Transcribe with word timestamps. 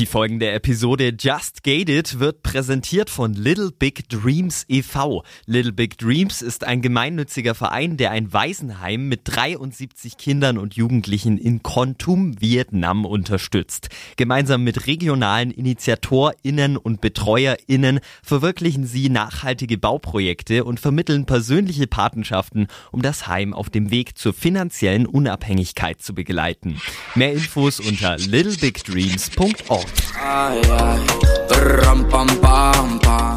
Die 0.00 0.06
folgende 0.06 0.50
Episode 0.50 1.14
Just 1.20 1.62
Gated 1.62 2.20
wird 2.20 2.42
präsentiert 2.42 3.10
von 3.10 3.34
Little 3.34 3.70
Big 3.70 4.08
Dreams 4.08 4.64
e.V. 4.66 5.22
Little 5.44 5.72
Big 5.72 5.98
Dreams 5.98 6.40
ist 6.40 6.64
ein 6.64 6.80
gemeinnütziger 6.80 7.54
Verein, 7.54 7.98
der 7.98 8.10
ein 8.10 8.32
Waisenheim 8.32 9.08
mit 9.10 9.20
73 9.24 10.16
Kindern 10.16 10.56
und 10.56 10.74
Jugendlichen 10.74 11.36
in 11.36 11.62
Kontum, 11.62 12.40
Vietnam 12.40 13.04
unterstützt. 13.04 13.90
Gemeinsam 14.16 14.64
mit 14.64 14.86
regionalen 14.86 15.50
InitiatorInnen 15.50 16.78
und 16.78 17.02
BetreuerInnen 17.02 18.00
verwirklichen 18.22 18.86
sie 18.86 19.10
nachhaltige 19.10 19.76
Bauprojekte 19.76 20.64
und 20.64 20.80
vermitteln 20.80 21.26
persönliche 21.26 21.86
Patenschaften, 21.86 22.68
um 22.90 23.02
das 23.02 23.26
Heim 23.26 23.52
auf 23.52 23.68
dem 23.68 23.90
Weg 23.90 24.16
zur 24.16 24.32
finanziellen 24.32 25.04
Unabhängigkeit 25.04 26.00
zu 26.00 26.14
begleiten. 26.14 26.80
Mehr 27.14 27.34
Infos 27.34 27.80
unter 27.80 28.16
littlebigdreams.org. 28.16 29.89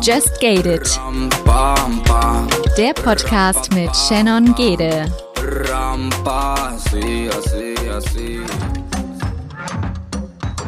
Just 0.02 0.39
Gated. 0.39 0.88
Der 2.77 2.93
Podcast 2.93 3.73
mit 3.73 3.95
Shannon 3.95 4.53
Gede. 4.55 5.05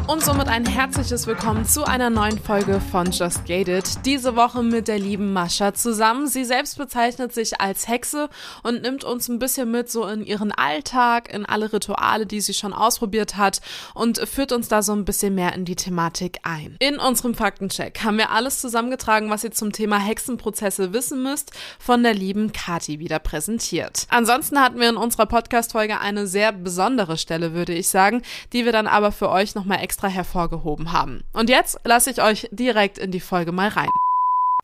Und 0.08 0.22
somit 0.22 0.46
ein 0.46 0.64
herzliches 0.64 1.26
Willkommen 1.26 1.64
zu 1.64 1.82
einer 1.84 2.10
neuen 2.10 2.38
Folge 2.38 2.80
von 2.80 3.10
Just 3.10 3.44
Gated. 3.44 4.06
Diese 4.06 4.36
Woche 4.36 4.62
mit 4.62 4.86
der 4.86 5.00
lieben 5.00 5.32
Mascha 5.32 5.74
zusammen. 5.74 6.28
Sie 6.28 6.44
selbst 6.44 6.78
bezeichnet 6.78 7.34
sich 7.34 7.60
als 7.60 7.88
Hexe 7.88 8.28
und 8.62 8.82
nimmt 8.82 9.02
uns 9.02 9.28
ein 9.28 9.40
bisschen 9.40 9.68
mit 9.68 9.90
so 9.90 10.06
in 10.06 10.24
ihren 10.24 10.52
Alltag, 10.52 11.34
in 11.34 11.44
alle 11.44 11.72
Rituale, 11.72 12.24
die 12.24 12.40
sie 12.40 12.54
schon 12.54 12.72
ausprobiert 12.72 13.36
hat 13.36 13.60
und 13.94 14.18
führt 14.28 14.52
uns 14.52 14.68
da 14.68 14.80
so 14.80 14.92
ein 14.92 15.04
bisschen 15.04 15.34
mehr 15.34 15.54
in 15.54 15.64
die 15.64 15.74
Thematik 15.74 16.38
ein. 16.44 16.76
In 16.78 17.00
unserem 17.00 17.34
Faktencheck 17.34 18.04
haben 18.04 18.18
wir 18.18 18.30
alles 18.30 18.60
zusammengetragen, 18.60 19.28
was 19.28 19.42
ihr 19.42 19.50
zum 19.50 19.72
Thema 19.72 19.98
Hexenprozesse 19.98 20.92
wissen 20.92 21.24
müsst, 21.24 21.50
von 21.80 22.04
der 22.04 22.14
lieben 22.14 22.52
Kati 22.52 23.00
wieder 23.00 23.18
präsentiert. 23.18 24.06
Ansonsten 24.10 24.60
hatten 24.60 24.78
wir 24.78 24.88
in 24.88 24.96
unserer 24.98 25.26
Podcast-Folge 25.26 25.98
eine 25.98 26.28
sehr 26.28 26.52
besondere 26.52 27.18
Stelle, 27.18 27.54
würde 27.54 27.74
ich 27.74 27.88
sagen, 27.88 28.22
die 28.52 28.64
wir 28.64 28.70
dann 28.70 28.86
aber 28.86 29.10
für 29.10 29.30
euch 29.30 29.56
nochmal 29.56 29.80
extra 29.80 29.95
extra 29.96 30.08
hervorgehoben 30.08 30.92
haben. 30.92 31.22
Und 31.32 31.48
jetzt 31.48 31.80
lasse 31.84 32.10
ich 32.10 32.22
euch 32.22 32.48
direkt 32.52 32.98
in 32.98 33.12
die 33.12 33.20
Folge 33.20 33.50
mal 33.50 33.68
rein. 33.68 33.88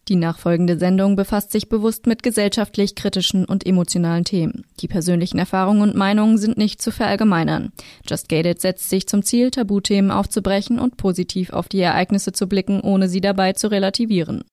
Die 0.08 0.16
nachfolgende 0.16 0.77
Sendung 0.78 1.16
befasst 1.16 1.52
sich 1.52 1.70
bewusst 1.70 2.06
mit 2.06 2.22
gesellschaftlich 2.22 2.97
kritischen 2.97 3.47
und 3.47 3.64
emotionalen 3.64 4.25
Themen. 4.25 4.66
Die 4.80 4.88
persönlichen 4.88 5.38
Erfahrungen 5.38 5.80
und 5.80 5.94
Meinungen 5.94 6.36
sind 6.36 6.58
nicht 6.58 6.83
zu 6.83 6.91
verallgemeinern. 6.91 7.72
Just 8.06 8.28
Gated 8.28 8.60
setzt 8.60 8.91
sich 8.91 9.06
zum 9.06 9.22
Ziel, 9.22 9.50
Tabuthemen 9.50 10.10
aufzubrechen 10.10 10.78
und 10.78 10.98
positiv 10.98 11.50
auf 11.50 11.69
die 11.69 11.80
Ereignisse 11.80 12.33
zu 12.33 12.47
blicken, 12.47 12.83
ohne 12.83 13.08
sie 13.08 13.22
dabei 13.22 13.55
zu 13.55 13.69
relativieren. 13.69 14.44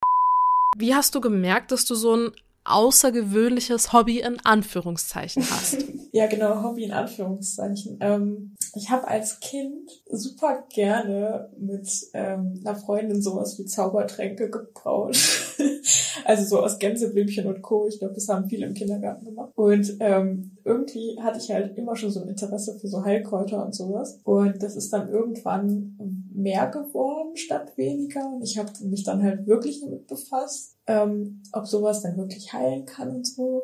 Wie 0.78 0.96
hast 0.96 1.14
du 1.14 1.20
gemerkt, 1.20 1.74
dass 1.74 1.84
du 1.84 1.96
so 1.96 2.16
ein 2.16 2.32
außergewöhnliches 2.70 3.94
Hobby 3.94 4.20
in 4.20 4.40
Anführungszeichen 4.44 5.44
hast. 5.50 5.78
ja, 6.12 6.28
genau, 6.28 6.64
Hobby 6.64 6.84
in 6.84 6.92
Anführungszeichen. 6.92 7.98
Ähm, 8.02 8.56
ich 8.76 8.90
habe 8.90 9.08
als 9.08 9.40
Kind 9.40 9.90
super 10.10 10.64
gerne 10.74 11.50
mit 11.58 11.90
ähm, 12.14 12.62
einer 12.64 12.76
Freundin 12.76 13.22
sowas 13.22 13.58
wie 13.58 13.66
Zaubertränke 13.66 14.50
gebraut. 14.50 15.18
also 16.26 16.44
so 16.44 16.64
aus 16.64 16.80
Gänseblümchen 16.80 17.48
und 17.48 17.62
Co. 17.62 17.88
Ich 17.88 18.00
glaube, 18.00 18.14
das 18.14 18.28
haben 18.28 18.48
viele 18.48 18.68
im 18.68 18.74
Kindergarten 18.74 19.26
gemacht. 19.26 19.52
Und 19.56 19.98
ähm, 20.00 20.58
irgendwie 20.70 21.20
hatte 21.20 21.40
ich 21.40 21.50
halt 21.50 21.76
immer 21.78 21.96
schon 21.96 22.12
so 22.12 22.22
ein 22.22 22.30
Interesse 22.30 22.78
für 22.80 22.88
so 22.88 23.04
Heilkräuter 23.04 23.66
und 23.66 23.74
sowas. 23.74 24.20
Und 24.24 24.62
das 24.62 24.76
ist 24.76 24.94
dann 24.94 25.10
irgendwann 25.10 26.28
mehr 26.32 26.68
geworden 26.68 27.36
statt 27.36 27.76
weniger. 27.76 28.32
Und 28.32 28.44
ich 28.44 28.58
habe 28.60 28.72
mich 28.84 29.04
dann 29.04 29.24
halt 29.24 29.48
wirklich 29.48 29.82
damit 29.82 30.06
befasst, 30.06 30.78
ähm, 30.86 31.42
ob 31.54 31.66
sowas 31.66 32.04
dann 32.04 32.18
wirklich 32.18 32.54
heilen 32.54 32.86
kann 32.86 33.10
und 33.16 33.28
so. 33.28 33.64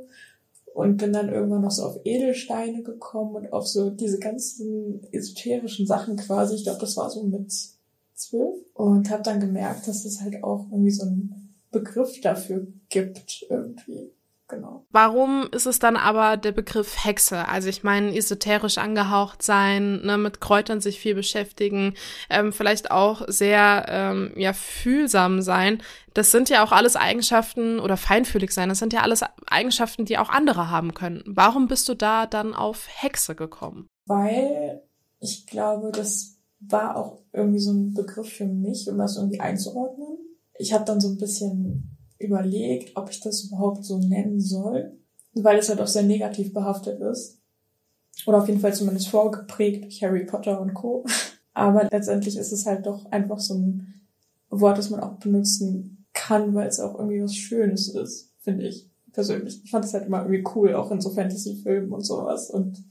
Und 0.73 0.98
bin 0.98 1.14
dann 1.14 1.30
irgendwann 1.30 1.61
noch 1.61 1.71
so 1.71 1.83
auf 1.83 1.99
Edelsteine 2.04 2.82
gekommen 2.82 3.36
und 3.36 3.54
auf 3.54 3.67
so 3.67 3.92
diese 3.92 4.20
ganzen 4.20 5.02
esoterischen 5.11 5.86
Sachen 5.86 6.17
quasi. 6.17 6.55
Ich 6.55 6.64
glaube, 6.64 6.80
das 6.80 6.98
war 6.98 7.10
so 7.11 7.23
mit 7.23 7.54
zwölf. 8.16 8.58
Und 8.73 9.11
habe 9.11 9.23
dann 9.23 9.39
gemerkt, 9.39 9.87
dass 9.87 10.04
es 10.05 10.22
halt 10.22 10.43
auch 10.43 10.66
irgendwie 10.72 10.92
so 10.92 11.05
ein 11.05 11.54
Begriff 11.72 12.20
dafür 12.22 12.66
gibt 12.89 13.45
irgendwie. 13.48 14.11
Genau. 14.48 14.86
Warum 14.92 15.50
ist 15.52 15.66
es 15.66 15.80
dann 15.80 15.98
aber 15.98 16.38
der 16.38 16.52
Begriff 16.52 17.04
Hexe? 17.04 17.48
Also 17.48 17.67
ich 17.67 17.83
meine, 17.83 18.16
esoterisch 18.16 18.78
angehaucht 18.78 19.42
sein, 19.42 20.02
ne, 20.06 20.20
mit 20.20 20.39
Kräutern 20.39 20.82
sich 20.82 21.00
viel 21.00 21.16
beschäftigen, 21.16 21.95
ähm, 22.30 22.54
vielleicht 22.54 22.92
auch 22.92 23.23
sehr 23.28 23.86
ähm, 23.88 24.34
ja 24.36 24.54
fühlsam 24.54 25.42
sein. 25.42 25.82
Das 26.14 26.30
sind 26.30 26.50
ja 26.50 26.64
auch 26.64 26.72
alles 26.72 26.95
Eigenschaften 26.95 27.80
oder 27.80 27.98
feinfühlig 27.98 28.52
sein. 28.52 28.70
Das 28.70 28.78
sind 28.78 28.94
ja 28.94 29.02
alles 29.02 29.23
Eigenschaften, 29.48 30.05
die 30.05 30.20
auch 30.20 30.30
andere 30.30 30.70
haben 30.70 30.94
können. 30.94 31.23
Warum 31.26 31.67
bist 31.67 31.89
du 31.89 31.95
da 31.95 32.28
dann 32.28 32.54
auf 32.54 32.88
Hexe 32.88 33.34
gekommen? 33.34 33.88
Weil 34.05 34.84
ich 35.20 35.48
glaube, 35.48 35.92
das 35.92 36.38
war 36.60 36.98
auch 36.98 37.23
irgendwie 37.34 37.60
so 37.60 37.72
ein 37.72 37.95
Begriff 37.95 38.32
für 38.32 38.45
mich, 38.45 38.88
um 38.88 39.00
das 39.00 39.17
irgendwie 39.17 39.39
einzuordnen. 39.39 40.20
Ich 40.58 40.72
habe 40.72 40.86
dann 40.86 41.02
so 41.02 41.10
ein 41.10 41.17
bisschen 41.17 41.95
überlegt, 42.25 42.95
ob 42.95 43.09
ich 43.09 43.19
das 43.19 43.45
überhaupt 43.45 43.86
so 43.86 43.99
nennen 43.99 44.39
soll, 44.39 44.97
weil 45.33 45.58
es 45.58 45.69
halt 45.69 45.81
auch 45.81 45.87
sehr 45.87 46.03
negativ 46.03 46.53
behaftet 46.53 47.02
ist. 47.02 47.39
Oder 48.25 48.39
auf 48.41 48.47
jeden 48.47 48.61
Fall 48.61 48.73
zumindest 48.73 49.09
vorgeprägt 49.09 49.83
durch 49.83 50.02
Harry 50.03 50.25
Potter 50.25 50.59
und 50.61 50.73
Co. 50.73 51.05
Aber 51.53 51.87
letztendlich 51.89 52.37
ist 52.37 52.52
es 52.52 52.65
halt 52.65 52.86
doch 52.86 53.05
einfach 53.11 53.39
so 53.39 53.55
ein 53.55 53.93
Wort, 54.49 54.77
das 54.77 54.89
man 54.89 54.99
auch 54.99 55.17
benutzen 55.19 56.05
kann, 56.13 56.53
weil 56.53 56.67
es 56.67 56.80
auch 56.80 56.97
irgendwie 56.97 57.21
was 57.21 57.36
Schönes 57.36 57.89
ist, 57.89 58.33
finde 58.39 58.67
ich 58.67 58.89
persönlich. 59.11 59.61
Ich 59.63 59.71
fand 59.71 59.86
es 59.86 59.93
halt 59.93 60.05
immer 60.05 60.19
irgendwie 60.23 60.43
cool, 60.55 60.75
auch 60.75 60.92
in 60.92 61.02
so 61.02 61.09
Fantasy-Filmen 61.09 61.92
und 61.92 62.02
sowas. 62.02 62.49
Und 62.49 62.83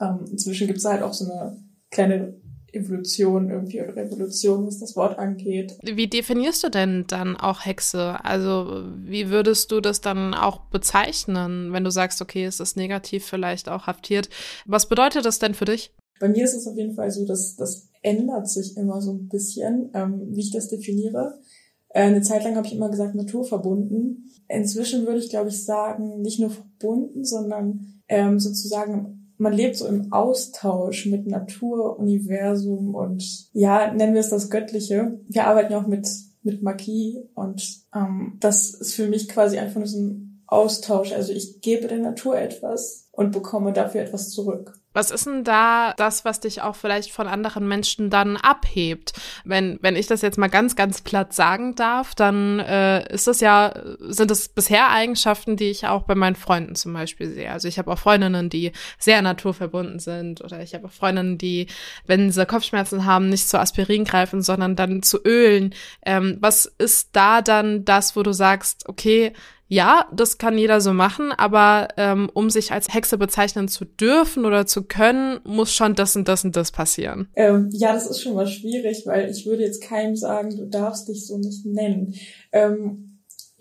ähm, 0.00 0.24
inzwischen 0.30 0.66
gibt 0.66 0.78
es 0.78 0.84
halt 0.84 1.02
auch 1.02 1.14
so 1.14 1.30
eine 1.30 1.56
kleine 1.90 2.34
Evolution 2.72 3.50
irgendwie 3.50 3.82
oder 3.82 3.94
Revolution, 3.96 4.66
was 4.66 4.80
das 4.80 4.96
Wort 4.96 5.18
angeht. 5.18 5.76
Wie 5.82 6.08
definierst 6.08 6.64
du 6.64 6.70
denn 6.70 7.04
dann 7.06 7.36
auch 7.36 7.64
Hexe? 7.64 8.24
Also 8.24 8.84
wie 8.96 9.30
würdest 9.30 9.70
du 9.70 9.80
das 9.80 10.00
dann 10.00 10.34
auch 10.34 10.60
bezeichnen, 10.70 11.72
wenn 11.72 11.84
du 11.84 11.90
sagst, 11.90 12.22
okay, 12.22 12.44
es 12.44 12.60
ist 12.60 12.76
negativ 12.76 13.26
vielleicht 13.26 13.68
auch 13.68 13.86
haftiert? 13.86 14.28
Was 14.66 14.88
bedeutet 14.88 15.24
das 15.24 15.38
denn 15.38 15.54
für 15.54 15.66
dich? 15.66 15.92
Bei 16.18 16.28
mir 16.28 16.44
ist 16.44 16.54
es 16.54 16.66
auf 16.66 16.76
jeden 16.76 16.94
Fall 16.94 17.10
so, 17.10 17.26
dass 17.26 17.56
das 17.56 17.88
ändert 18.02 18.48
sich 18.48 18.76
immer 18.76 19.00
so 19.00 19.12
ein 19.12 19.28
bisschen, 19.28 19.90
ähm, 19.94 20.28
wie 20.30 20.40
ich 20.40 20.52
das 20.52 20.68
definiere. 20.68 21.40
Äh, 21.88 22.04
eine 22.04 22.22
Zeit 22.22 22.44
lang 22.44 22.56
habe 22.56 22.66
ich 22.66 22.74
immer 22.74 22.90
gesagt 22.90 23.14
naturverbunden. 23.14 24.30
Inzwischen 24.48 25.06
würde 25.06 25.18
ich, 25.18 25.30
glaube 25.30 25.50
ich, 25.50 25.64
sagen, 25.64 26.20
nicht 26.20 26.40
nur 26.40 26.50
verbunden, 26.50 27.24
sondern 27.24 28.02
ähm, 28.08 28.38
sozusagen 28.38 29.21
man 29.38 29.52
lebt 29.52 29.76
so 29.76 29.86
im 29.86 30.12
Austausch 30.12 31.06
mit 31.06 31.26
Natur, 31.26 31.98
Universum 31.98 32.94
und 32.94 33.48
ja, 33.52 33.92
nennen 33.92 34.14
wir 34.14 34.20
es 34.20 34.30
das 34.30 34.50
Göttliche. 34.50 35.20
Wir 35.28 35.46
arbeiten 35.46 35.72
ja 35.72 35.80
auch 35.80 35.86
mit, 35.86 36.08
mit 36.42 36.62
Magie 36.62 37.22
und 37.34 37.82
ähm, 37.94 38.36
das 38.40 38.70
ist 38.70 38.94
für 38.94 39.08
mich 39.08 39.28
quasi 39.28 39.58
einfach 39.58 39.76
nur 39.76 39.86
so 39.86 39.98
ein 39.98 40.42
Austausch. 40.46 41.12
Also 41.12 41.32
ich 41.32 41.60
gebe 41.60 41.88
der 41.88 41.98
Natur 41.98 42.38
etwas 42.38 43.08
und 43.12 43.32
bekomme 43.32 43.72
dafür 43.72 44.02
etwas 44.02 44.30
zurück. 44.30 44.78
Was 44.92 45.10
ist 45.10 45.26
denn 45.26 45.44
da 45.44 45.94
das, 45.96 46.24
was 46.24 46.40
dich 46.40 46.62
auch 46.62 46.76
vielleicht 46.76 47.12
von 47.12 47.26
anderen 47.26 47.66
Menschen 47.66 48.10
dann 48.10 48.36
abhebt? 48.36 49.12
Wenn, 49.44 49.78
wenn 49.82 49.96
ich 49.96 50.06
das 50.06 50.22
jetzt 50.22 50.38
mal 50.38 50.48
ganz, 50.48 50.76
ganz 50.76 51.00
platt 51.00 51.32
sagen 51.32 51.74
darf, 51.74 52.14
dann 52.14 52.58
äh, 52.60 53.12
ist 53.12 53.26
das 53.26 53.40
ja, 53.40 53.72
sind 54.00 54.30
das 54.30 54.48
bisher 54.48 54.90
Eigenschaften, 54.90 55.56
die 55.56 55.70
ich 55.70 55.86
auch 55.86 56.02
bei 56.02 56.14
meinen 56.14 56.36
Freunden 56.36 56.74
zum 56.74 56.92
Beispiel 56.92 57.30
sehe. 57.30 57.50
Also 57.50 57.68
ich 57.68 57.78
habe 57.78 57.90
auch 57.90 57.98
Freundinnen, 57.98 58.50
die 58.50 58.72
sehr 58.98 59.22
naturverbunden 59.22 59.98
sind 59.98 60.42
oder 60.42 60.62
ich 60.62 60.74
habe 60.74 60.86
auch 60.86 60.92
Freundinnen, 60.92 61.38
die, 61.38 61.66
wenn 62.06 62.30
sie 62.30 62.46
Kopfschmerzen 62.46 63.04
haben, 63.04 63.28
nicht 63.28 63.48
zu 63.48 63.58
Aspirin 63.58 64.04
greifen, 64.04 64.42
sondern 64.42 64.76
dann 64.76 65.02
zu 65.02 65.18
Ölen. 65.24 65.74
Ähm, 66.04 66.38
was 66.40 66.66
ist 66.66 67.10
da 67.12 67.42
dann 67.42 67.84
das, 67.84 68.16
wo 68.16 68.22
du 68.22 68.32
sagst, 68.32 68.88
okay, 68.88 69.32
ja, 69.72 70.04
das 70.12 70.36
kann 70.36 70.58
jeder 70.58 70.82
so 70.82 70.92
machen, 70.92 71.32
aber 71.32 71.88
ähm, 71.96 72.28
um 72.34 72.50
sich 72.50 72.72
als 72.72 72.92
Hexe 72.92 73.16
bezeichnen 73.16 73.68
zu 73.68 73.86
dürfen 73.86 74.44
oder 74.44 74.66
zu 74.66 74.82
können, 74.82 75.40
muss 75.44 75.74
schon 75.74 75.94
das 75.94 76.14
und 76.14 76.28
das 76.28 76.44
und 76.44 76.56
das 76.56 76.72
passieren. 76.72 77.28
Ähm, 77.36 77.70
ja, 77.72 77.94
das 77.94 78.06
ist 78.06 78.20
schon 78.20 78.34
mal 78.34 78.46
schwierig, 78.46 79.06
weil 79.06 79.30
ich 79.30 79.46
würde 79.46 79.62
jetzt 79.62 79.82
keinem 79.82 80.14
sagen, 80.14 80.54
du 80.54 80.66
darfst 80.66 81.08
dich 81.08 81.26
so 81.26 81.38
nicht 81.38 81.64
nennen. 81.64 82.14
Ähm, 82.52 83.11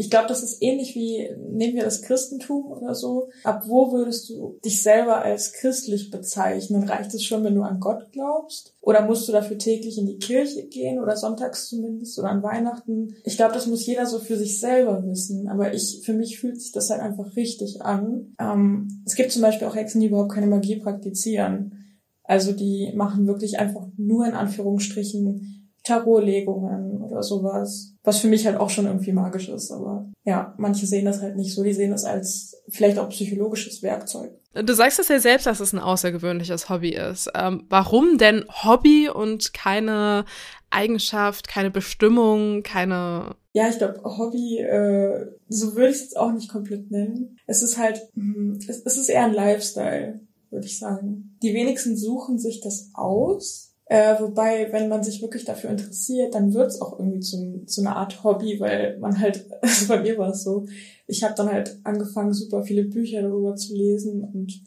ich 0.02 0.10
glaube, 0.10 0.28
das 0.28 0.42
ist 0.42 0.64
ähnlich 0.64 0.96
wie, 0.96 1.30
nehmen 1.52 1.76
wir 1.76 1.84
das 1.84 2.02
Christentum 2.02 2.72
oder 2.72 2.96
so. 2.96 3.30
Ab 3.44 3.66
wo 3.68 3.92
würdest 3.92 4.28
du 4.30 4.58
dich 4.66 4.82
selber 4.82 5.22
als 5.22 5.54
christlich 5.54 6.10
bezeichnen? 6.10 6.90
Reicht 6.90 7.14
es 7.14 7.24
schon, 7.24 7.44
wenn 7.44 7.54
du 7.54 7.62
an 7.62 7.80
Gott 7.80 8.12
glaubst? 8.12 8.74
Oder 8.82 9.06
musst 9.06 9.28
du 9.28 9.32
dafür 9.32 9.60
täglich 9.60 10.00
in 10.00 10.08
die 10.08 10.18
Kirche 10.18 10.66
gehen 10.66 11.00
oder 11.00 11.16
sonntags 11.16 11.70
zumindest 11.70 12.18
oder 12.18 12.30
an 12.30 12.42
Weihnachten? 12.42 13.16
Ich 13.26 13.38
glaube, 13.38 13.54
das 13.54 13.68
muss 13.68 13.86
jeder 13.86 14.08
so 14.08 14.18
für 14.18 14.38
sich 14.38 14.60
selber 14.60 15.06
wissen. 15.06 15.48
Aber 15.48 15.72
ich, 15.72 16.02
für 16.04 16.14
mich 16.14 16.40
fühlt 16.40 16.60
sich 16.60 16.72
das 16.72 16.90
halt 16.90 17.02
einfach 17.02 17.36
richtig 17.36 17.84
an. 17.84 18.34
Ähm, 18.40 19.04
es 19.06 19.14
gibt 19.14 19.32
zum 19.32 19.44
Beispiel 19.44 19.68
auch 19.68 19.76
Hexen, 19.76 20.02
die 20.02 20.08
überhaupt 20.08 20.32
keine 20.32 20.48
Magie 20.48 20.78
praktizieren. 20.78 22.00
Also 22.24 22.54
die 22.54 22.92
machen 22.96 23.28
wirklich 23.28 23.60
einfach 23.60 23.86
nur 23.98 24.26
in 24.26 24.34
Anführungsstrichen 24.34 25.61
Tarotlegungen 25.84 27.02
oder 27.02 27.24
sowas. 27.24 27.94
Was 28.04 28.20
für 28.20 28.28
mich 28.28 28.46
halt 28.46 28.58
auch 28.58 28.70
schon 28.70 28.86
irgendwie 28.86 29.12
magisch 29.12 29.50
ist. 29.50 29.72
Aber 29.72 30.12
ja, 30.24 30.54
manche 30.58 30.86
sehen 30.86 31.06
das 31.06 31.22
halt 31.22 31.36
nicht 31.36 31.54
so. 31.54 31.64
Die 31.64 31.74
sehen 31.74 31.92
das 31.92 32.04
als 32.04 32.62
vielleicht 32.70 33.00
auch 33.00 33.10
psychologisches 33.10 33.82
Werkzeug. 33.82 34.32
Du 34.54 34.74
sagst 34.74 35.00
es 35.00 35.08
ja 35.08 35.20
selbst, 35.20 35.46
dass 35.46 35.62
es 35.62 35.72
ein 35.72 35.80
außergewöhnliches 35.80 36.70
Hobby 36.70 36.90
ist. 36.90 37.30
Ähm, 37.36 37.66
warum 37.70 38.18
denn 38.18 38.44
Hobby 38.64 39.10
und 39.10 39.54
keine 39.54 40.26
Eigenschaft, 40.70 41.48
keine 41.48 41.72
Bestimmung, 41.72 42.62
keine. 42.64 43.36
Ja, 43.54 43.70
ich 43.70 43.78
glaube, 43.78 44.02
Hobby, 44.04 44.60
äh, 44.60 45.28
so 45.48 45.76
würde 45.76 45.90
ich 45.90 45.96
es 45.96 46.02
jetzt 46.02 46.18
auch 46.18 46.32
nicht 46.32 46.50
komplett 46.50 46.92
nennen. 46.92 47.38
Es 47.48 47.62
ist 47.62 47.78
halt, 47.78 48.02
mh, 48.16 48.58
es, 48.68 48.82
es 48.84 48.98
ist 48.98 49.10
eher 49.10 49.26
ein 49.26 49.34
Lifestyle, 49.34 50.20
würde 50.50 50.66
ich 50.66 50.78
sagen. 50.78 51.38
Die 51.42 51.54
wenigsten 51.54 51.96
suchen 51.98 52.38
sich 52.38 52.62
das 52.62 52.90
aus 52.94 53.71
äh, 53.92 54.18
wobei, 54.22 54.72
wenn 54.72 54.88
man 54.88 55.04
sich 55.04 55.22
wirklich 55.22 55.44
dafür 55.44 55.70
interessiert, 55.70 56.34
dann 56.34 56.54
wird's 56.54 56.80
auch 56.80 56.98
irgendwie 56.98 57.20
zu, 57.20 57.66
zu 57.66 57.82
einer 57.82 57.98
Art 57.98 58.24
Hobby, 58.24 58.58
weil 58.58 58.98
man 59.00 59.20
halt, 59.20 59.46
also 59.62 59.90
bei 59.90 60.00
mir 60.00 60.18
war 60.18 60.30
es 60.30 60.44
so, 60.44 60.66
ich 61.08 61.26
habe 61.26 61.34
dann 61.36 61.52
halt 61.52 61.78
angefangen, 61.84 62.32
super 62.32 62.64
viele 62.64 62.86
Bücher 62.86 63.22
darüber 63.22 63.58
zu 63.58 63.76
lesen 63.76 64.24
und 64.24 64.64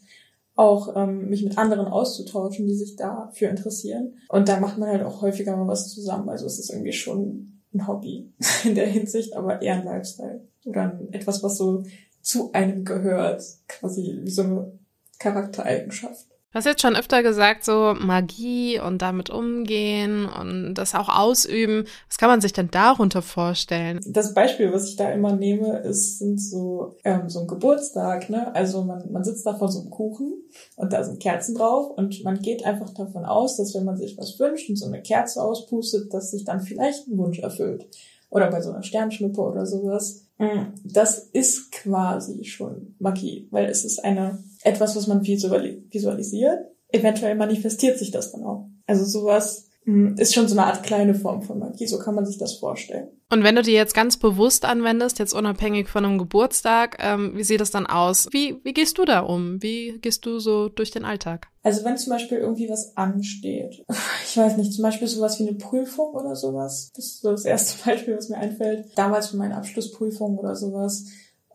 auch 0.53 0.95
ähm, 0.95 1.27
mich 1.27 1.43
mit 1.43 1.57
anderen 1.57 1.87
auszutauschen, 1.87 2.67
die 2.67 2.75
sich 2.75 2.97
dafür 2.97 3.49
interessieren. 3.49 4.13
Und 4.29 4.47
da 4.47 4.59
macht 4.59 4.77
man 4.77 4.89
halt 4.89 5.01
auch 5.01 5.23
häufiger 5.23 5.57
mal 5.57 5.67
was 5.67 5.91
zusammen. 5.91 6.29
Also 6.29 6.45
es 6.45 6.59
ist 6.59 6.69
irgendwie 6.69 6.93
schon 6.93 7.63
ein 7.73 7.87
Hobby 7.87 8.31
in 8.63 8.75
der 8.75 8.85
Hinsicht, 8.85 9.35
aber 9.35 9.59
eher 9.59 9.73
ein 9.73 9.85
Lifestyle. 9.85 10.41
Oder 10.65 10.99
etwas, 11.11 11.41
was 11.41 11.57
so 11.57 11.81
zu 12.21 12.53
einem 12.53 12.85
gehört, 12.85 13.43
quasi 13.67 14.19
wie 14.21 14.29
so 14.29 14.43
eine 14.43 14.71
Charaktereigenschaft. 15.17 16.27
Du 16.55 16.59
hast 16.59 16.67
jetzt 16.67 16.83
schon 16.83 16.95
öfter 16.95 17.21
gesagt, 17.21 17.65
so 17.65 17.93
Magie 17.99 18.79
und 18.79 19.01
damit 19.01 19.29
umgehen 19.29 20.25
und 20.25 20.75
das 20.75 20.95
auch 20.95 21.09
ausüben. 21.09 21.83
Was 22.07 22.17
kann 22.17 22.29
man 22.29 22.39
sich 22.39 22.53
denn 22.53 22.71
darunter 22.71 23.21
vorstellen? 23.21 23.99
Das 24.07 24.33
Beispiel, 24.33 24.71
was 24.71 24.87
ich 24.87 24.95
da 24.95 25.11
immer 25.11 25.35
nehme, 25.35 25.79
ist, 25.79 26.19
sind 26.19 26.39
so, 26.39 26.95
ähm, 27.03 27.27
so 27.27 27.41
ein 27.41 27.47
Geburtstag, 27.47 28.29
ne? 28.29 28.55
Also 28.55 28.85
man, 28.85 29.11
man 29.11 29.25
sitzt 29.25 29.45
da 29.45 29.55
vor 29.55 29.67
so 29.67 29.81
einem 29.81 29.89
Kuchen 29.89 30.31
und 30.77 30.93
da 30.93 31.03
sind 31.03 31.21
Kerzen 31.21 31.55
drauf 31.55 31.91
und 31.97 32.23
man 32.23 32.39
geht 32.39 32.63
einfach 32.63 32.91
davon 32.91 33.25
aus, 33.25 33.57
dass 33.57 33.75
wenn 33.75 33.83
man 33.83 33.97
sich 33.97 34.17
was 34.17 34.39
wünscht 34.39 34.69
und 34.69 34.77
so 34.77 34.85
eine 34.85 35.01
Kerze 35.01 35.43
auspustet, 35.43 36.13
dass 36.13 36.31
sich 36.31 36.45
dann 36.45 36.61
vielleicht 36.61 37.05
ein 37.09 37.17
Wunsch 37.17 37.39
erfüllt. 37.39 37.85
Oder 38.29 38.49
bei 38.49 38.61
so 38.61 38.71
einer 38.71 38.83
Sternschnuppe 38.83 39.41
oder 39.41 39.65
sowas. 39.65 40.23
Mm, 40.37 40.73
das 40.85 41.19
ist 41.33 41.73
quasi 41.73 42.45
schon 42.45 42.95
Magie, 42.99 43.49
weil 43.51 43.65
es 43.65 43.83
ist 43.83 44.05
eine 44.05 44.41
etwas, 44.65 44.95
was 44.95 45.07
man 45.07 45.25
visualisiert. 45.25 46.59
Eventuell 46.89 47.35
manifestiert 47.35 47.99
sich 47.99 48.11
das 48.11 48.31
dann 48.31 48.43
auch. 48.43 48.67
Also 48.87 49.05
sowas 49.05 49.69
hm, 49.85 50.15
ist 50.17 50.33
schon 50.33 50.47
so 50.47 50.57
eine 50.57 50.65
Art 50.65 50.83
kleine 50.83 51.13
Form 51.13 51.43
von 51.43 51.59
Magie, 51.59 51.85
so 51.87 51.99
kann 51.99 52.15
man 52.15 52.25
sich 52.25 52.37
das 52.37 52.55
vorstellen. 52.55 53.09
Und 53.29 53.43
wenn 53.43 53.55
du 53.55 53.61
die 53.61 53.71
jetzt 53.71 53.93
ganz 53.93 54.17
bewusst 54.17 54.65
anwendest, 54.65 55.19
jetzt 55.19 55.33
unabhängig 55.33 55.89
von 55.89 56.05
einem 56.05 56.17
Geburtstag, 56.17 56.97
ähm, 56.99 57.33
wie 57.35 57.43
sieht 57.43 57.61
das 57.61 57.71
dann 57.71 57.85
aus? 57.85 58.27
Wie, 58.31 58.59
wie 58.63 58.73
gehst 58.73 58.97
du 58.97 59.05
da 59.05 59.19
um? 59.19 59.61
Wie 59.61 59.99
gehst 59.99 60.25
du 60.25 60.39
so 60.39 60.69
durch 60.69 60.89
den 60.91 61.05
Alltag? 61.05 61.47
Also 61.61 61.83
wenn 61.85 61.97
zum 61.97 62.11
Beispiel 62.11 62.39
irgendwie 62.39 62.69
was 62.69 62.97
ansteht, 62.97 63.85
ich 64.25 64.37
weiß 64.37 64.57
nicht, 64.57 64.73
zum 64.73 64.83
Beispiel 64.83 65.07
sowas 65.07 65.39
wie 65.39 65.47
eine 65.47 65.57
Prüfung 65.57 66.13
oder 66.13 66.35
sowas, 66.35 66.91
das 66.95 67.05
ist 67.05 67.21
so 67.21 67.31
das 67.31 67.45
erste 67.45 67.83
Beispiel, 67.89 68.17
was 68.17 68.29
mir 68.29 68.37
einfällt, 68.37 68.87
damals 68.95 69.27
für 69.27 69.37
meine 69.37 69.57
Abschlussprüfung 69.57 70.37
oder 70.37 70.55
sowas, 70.55 71.05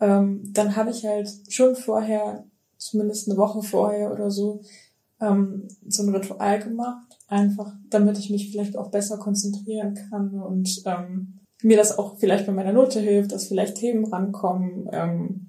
ähm, 0.01 0.43
dann 0.53 0.77
habe 0.77 0.91
ich 0.91 1.05
halt 1.05 1.29
schon 1.49 1.75
vorher 1.75 2.45
zumindest 2.81 3.29
eine 3.29 3.38
Woche 3.38 3.62
vorher 3.62 4.12
oder 4.12 4.31
so, 4.31 4.62
ähm, 5.21 5.69
so 5.87 6.03
ein 6.03 6.15
Ritual 6.15 6.59
gemacht, 6.61 7.19
einfach 7.29 7.73
damit 7.91 8.19
ich 8.19 8.31
mich 8.31 8.50
vielleicht 8.50 8.77
auch 8.77 8.91
besser 8.91 9.19
konzentrieren 9.19 9.94
kann 9.94 10.41
und 10.41 10.82
ähm, 10.87 11.41
mir 11.62 11.77
das 11.77 11.99
auch 11.99 12.17
vielleicht 12.19 12.47
bei 12.47 12.53
meiner 12.53 12.73
Note 12.73 13.00
hilft, 13.00 13.32
dass 13.32 13.49
vielleicht 13.49 13.77
Themen 13.77 14.06
rankommen, 14.06 14.88
ähm, 14.93 15.49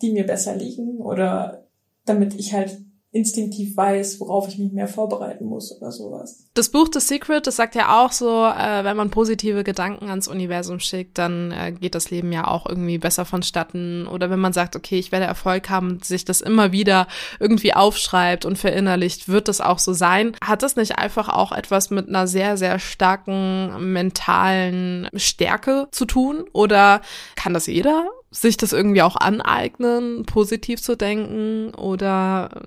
die 0.00 0.12
mir 0.12 0.24
besser 0.24 0.54
liegen 0.54 0.98
oder 0.98 1.66
damit 2.06 2.34
ich 2.34 2.54
halt 2.54 2.79
instinktiv 3.12 3.76
weiß, 3.76 4.20
worauf 4.20 4.46
ich 4.48 4.58
mich 4.58 4.72
mehr 4.72 4.86
vorbereiten 4.86 5.44
muss 5.44 5.76
oder 5.76 5.90
sowas. 5.90 6.46
Das 6.54 6.68
Buch 6.68 6.88
The 6.92 7.00
Secret, 7.00 7.46
das 7.46 7.56
sagt 7.56 7.74
ja 7.74 8.00
auch 8.00 8.12
so, 8.12 8.28
äh, 8.28 8.84
wenn 8.84 8.96
man 8.96 9.10
positive 9.10 9.64
Gedanken 9.64 10.08
ans 10.10 10.28
Universum 10.28 10.78
schickt, 10.78 11.18
dann 11.18 11.50
äh, 11.50 11.72
geht 11.72 11.96
das 11.96 12.10
Leben 12.10 12.30
ja 12.30 12.46
auch 12.46 12.66
irgendwie 12.66 12.98
besser 12.98 13.24
vonstatten. 13.24 14.06
Oder 14.06 14.30
wenn 14.30 14.38
man 14.38 14.52
sagt, 14.52 14.76
okay, 14.76 14.98
ich 14.98 15.10
werde 15.10 15.26
Erfolg 15.26 15.70
haben, 15.70 15.98
sich 16.02 16.24
das 16.24 16.40
immer 16.40 16.70
wieder 16.70 17.08
irgendwie 17.40 17.74
aufschreibt 17.74 18.44
und 18.44 18.58
verinnerlicht, 18.58 19.28
wird 19.28 19.48
das 19.48 19.60
auch 19.60 19.80
so 19.80 19.92
sein. 19.92 20.36
Hat 20.44 20.62
das 20.62 20.76
nicht 20.76 20.96
einfach 20.98 21.28
auch 21.28 21.50
etwas 21.50 21.90
mit 21.90 22.08
einer 22.08 22.28
sehr, 22.28 22.56
sehr 22.56 22.78
starken 22.78 23.92
mentalen 23.92 25.08
Stärke 25.16 25.88
zu 25.90 26.04
tun? 26.04 26.44
Oder 26.52 27.00
kann 27.34 27.54
das 27.54 27.66
jeder? 27.66 28.06
Sich 28.30 28.56
das 28.56 28.72
irgendwie 28.72 29.02
auch 29.02 29.16
aneignen, 29.16 30.24
positiv 30.24 30.80
zu 30.80 30.96
denken? 30.96 31.74
Oder 31.74 32.62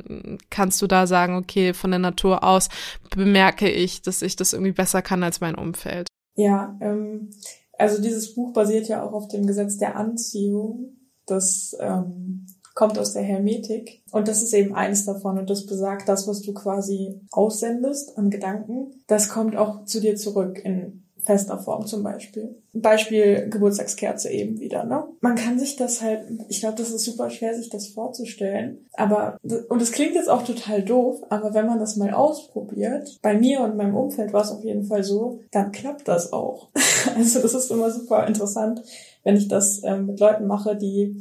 kannst 0.50 0.82
du 0.82 0.88
da 0.88 1.08
sagen, 1.08 1.36
okay, 1.36 1.74
von 1.74 1.92
der 1.92 2.00
Natur 2.00 2.44
aus 2.44 2.70
bemerke 3.16 3.70
ich, 3.70 4.02
dass 4.02 4.22
ich 4.22 4.36
das 4.36 4.54
irgendwie 4.54 4.74
besser 4.74 5.02
kann 5.02 5.24
als 5.24 5.42
mein 5.42 5.56
Umfeld? 5.56 6.08
Ja, 6.36 6.78
ähm, 6.82 7.30
also 7.78 8.02
dieses 8.02 8.36
Buch 8.36 8.54
basiert 8.54 8.88
ja 8.88 9.04
auch 9.04 9.14
auf 9.14 9.28
dem 9.28 9.48
Gesetz 9.48 9.78
der 9.78 9.96
Anziehung. 9.96 10.98
Das 11.26 11.76
ähm, 11.80 12.46
kommt 12.76 12.98
aus 12.98 13.14
der 13.14 13.24
Hermetik. 13.24 14.04
Und 14.12 14.28
das 14.28 14.42
ist 14.44 14.54
eben 14.54 14.76
eins 14.76 15.06
davon. 15.06 15.38
Und 15.38 15.50
das 15.50 15.66
besagt, 15.66 16.10
das, 16.10 16.28
was 16.28 16.42
du 16.42 16.54
quasi 16.54 17.22
aussendest 17.32 18.18
an 18.18 18.30
Gedanken, 18.30 19.04
das 19.08 19.30
kommt 19.30 19.56
auch 19.56 19.86
zu 19.86 20.02
dir 20.02 20.16
zurück 20.16 20.60
in 20.64 21.03
fester 21.26 21.58
Form 21.60 21.86
zum 21.86 22.04
Beispiel. 22.04 22.56
Beispiel 22.74 23.50
Geburtstagskerze 23.50 24.30
eben 24.30 24.60
wieder, 24.60 24.84
ne? 24.84 25.04
Man 25.22 25.36
kann 25.36 25.60
sich 25.60 25.76
das 25.76 26.02
halt, 26.02 26.28
ich 26.50 26.60
glaube, 26.60 26.78
das 26.78 26.92
ist 26.92 27.06
super 27.06 27.30
schwer, 27.30 27.56
sich 27.56 27.70
das 27.70 27.88
vorzustellen. 27.88 28.90
Aber, 28.94 29.38
und 29.70 29.82
es 29.82 29.92
klingt 29.92 30.16
jetzt 30.16 30.30
auch 30.30 30.44
total 30.44 30.84
doof, 30.84 31.22
aber 31.30 31.54
wenn 31.54 31.68
man 31.68 31.80
das 31.80 31.96
mal 31.98 32.14
ausprobiert, 32.14 33.20
bei 33.22 33.38
mir 33.38 33.62
und 33.62 33.78
meinem 33.78 33.96
Umfeld 33.96 34.34
war 34.34 34.42
es 34.42 34.52
auf 34.52 34.64
jeden 34.64 34.86
Fall 34.86 35.04
so, 35.04 35.40
dann 35.52 35.72
klappt 35.72 36.08
das 36.08 36.34
auch. 36.34 36.70
also 37.16 37.42
das 37.42 37.54
ist 37.54 37.72
immer 37.72 37.92
super 37.92 38.28
interessant, 38.28 38.82
wenn 39.24 39.38
ich 39.38 39.48
das 39.48 39.82
ähm, 39.84 40.08
mit 40.08 40.20
Leuten 40.20 40.48
mache, 40.48 40.76
die 40.76 41.16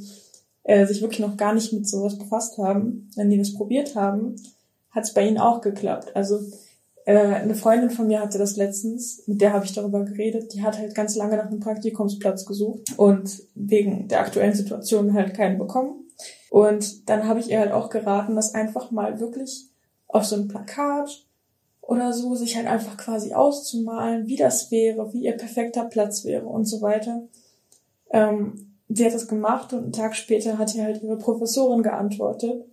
äh, 0.65 0.87
sich 0.87 1.01
wirklich 1.01 1.21
noch 1.21 1.37
gar 1.37 1.55
nicht 1.55 1.73
mit 1.73 1.89
sowas 1.89 2.19
befasst 2.19 2.59
haben. 2.59 3.11
Wenn 3.17 3.31
die 3.31 3.39
das 3.39 3.55
probiert 3.55 3.95
haben, 3.95 4.37
hat 4.91 5.05
es 5.05 5.15
bei 5.15 5.27
ihnen 5.27 5.39
auch 5.39 5.61
geklappt. 5.61 6.15
Also 6.15 6.41
äh, 7.05 7.17
eine 7.17 7.55
Freundin 7.55 7.91
von 7.91 8.07
mir 8.07 8.21
hatte 8.21 8.39
das 8.39 8.57
letztens, 8.57 9.25
mit 9.27 9.41
der 9.41 9.53
habe 9.53 9.65
ich 9.65 9.73
darüber 9.73 10.05
geredet, 10.05 10.55
die 10.55 10.63
hat 10.63 10.79
halt 10.79 10.95
ganz 10.95 11.17
lange 11.17 11.37
nach 11.37 11.47
einem 11.47 11.61
Praktikumsplatz 11.61 12.47
gesucht 12.47 12.97
und 12.97 13.43
wegen 13.55 14.09
der 14.09 14.21
aktuellen 14.21 14.55
Situation 14.55 15.13
halt 15.13 15.35
keinen 15.35 15.59
bekommen. 15.59 16.09
Und 16.51 17.09
dann 17.09 17.27
habe 17.27 17.41
ich 17.41 17.51
ihr 17.51 17.59
halt 17.59 17.73
auch 17.73 17.91
geraten, 17.91 18.37
das 18.37 18.55
einfach 18.55 18.91
mal 18.91 19.19
wirklich 19.19 19.69
auf 20.07 20.25
so 20.25 20.37
ein 20.37 20.49
Plakat 20.49 21.27
oder 21.81 22.13
so 22.13 22.35
sich 22.37 22.57
halt 22.57 22.67
einfach 22.67 22.97
quasi 22.97 23.33
auszumalen, 23.33 24.27
wie 24.29 24.37
das 24.37 24.71
wäre, 24.71 25.13
wie 25.13 25.25
ihr 25.25 25.37
perfekter 25.37 25.85
Platz 25.85 26.25
wäre 26.25 26.47
und 26.47 26.67
so 26.67 26.83
weiter. 26.83 27.23
Ähm, 28.11 28.77
sie 28.89 29.05
hat 29.05 29.15
das 29.15 29.27
gemacht 29.27 29.73
und 29.73 29.83
einen 29.83 29.93
Tag 29.93 30.15
später 30.15 30.59
hat 30.59 30.75
ihr 30.75 30.85
halt 30.85 31.03
ihre 31.03 31.19
Professorin 31.19 31.83
geantwortet 31.83 32.65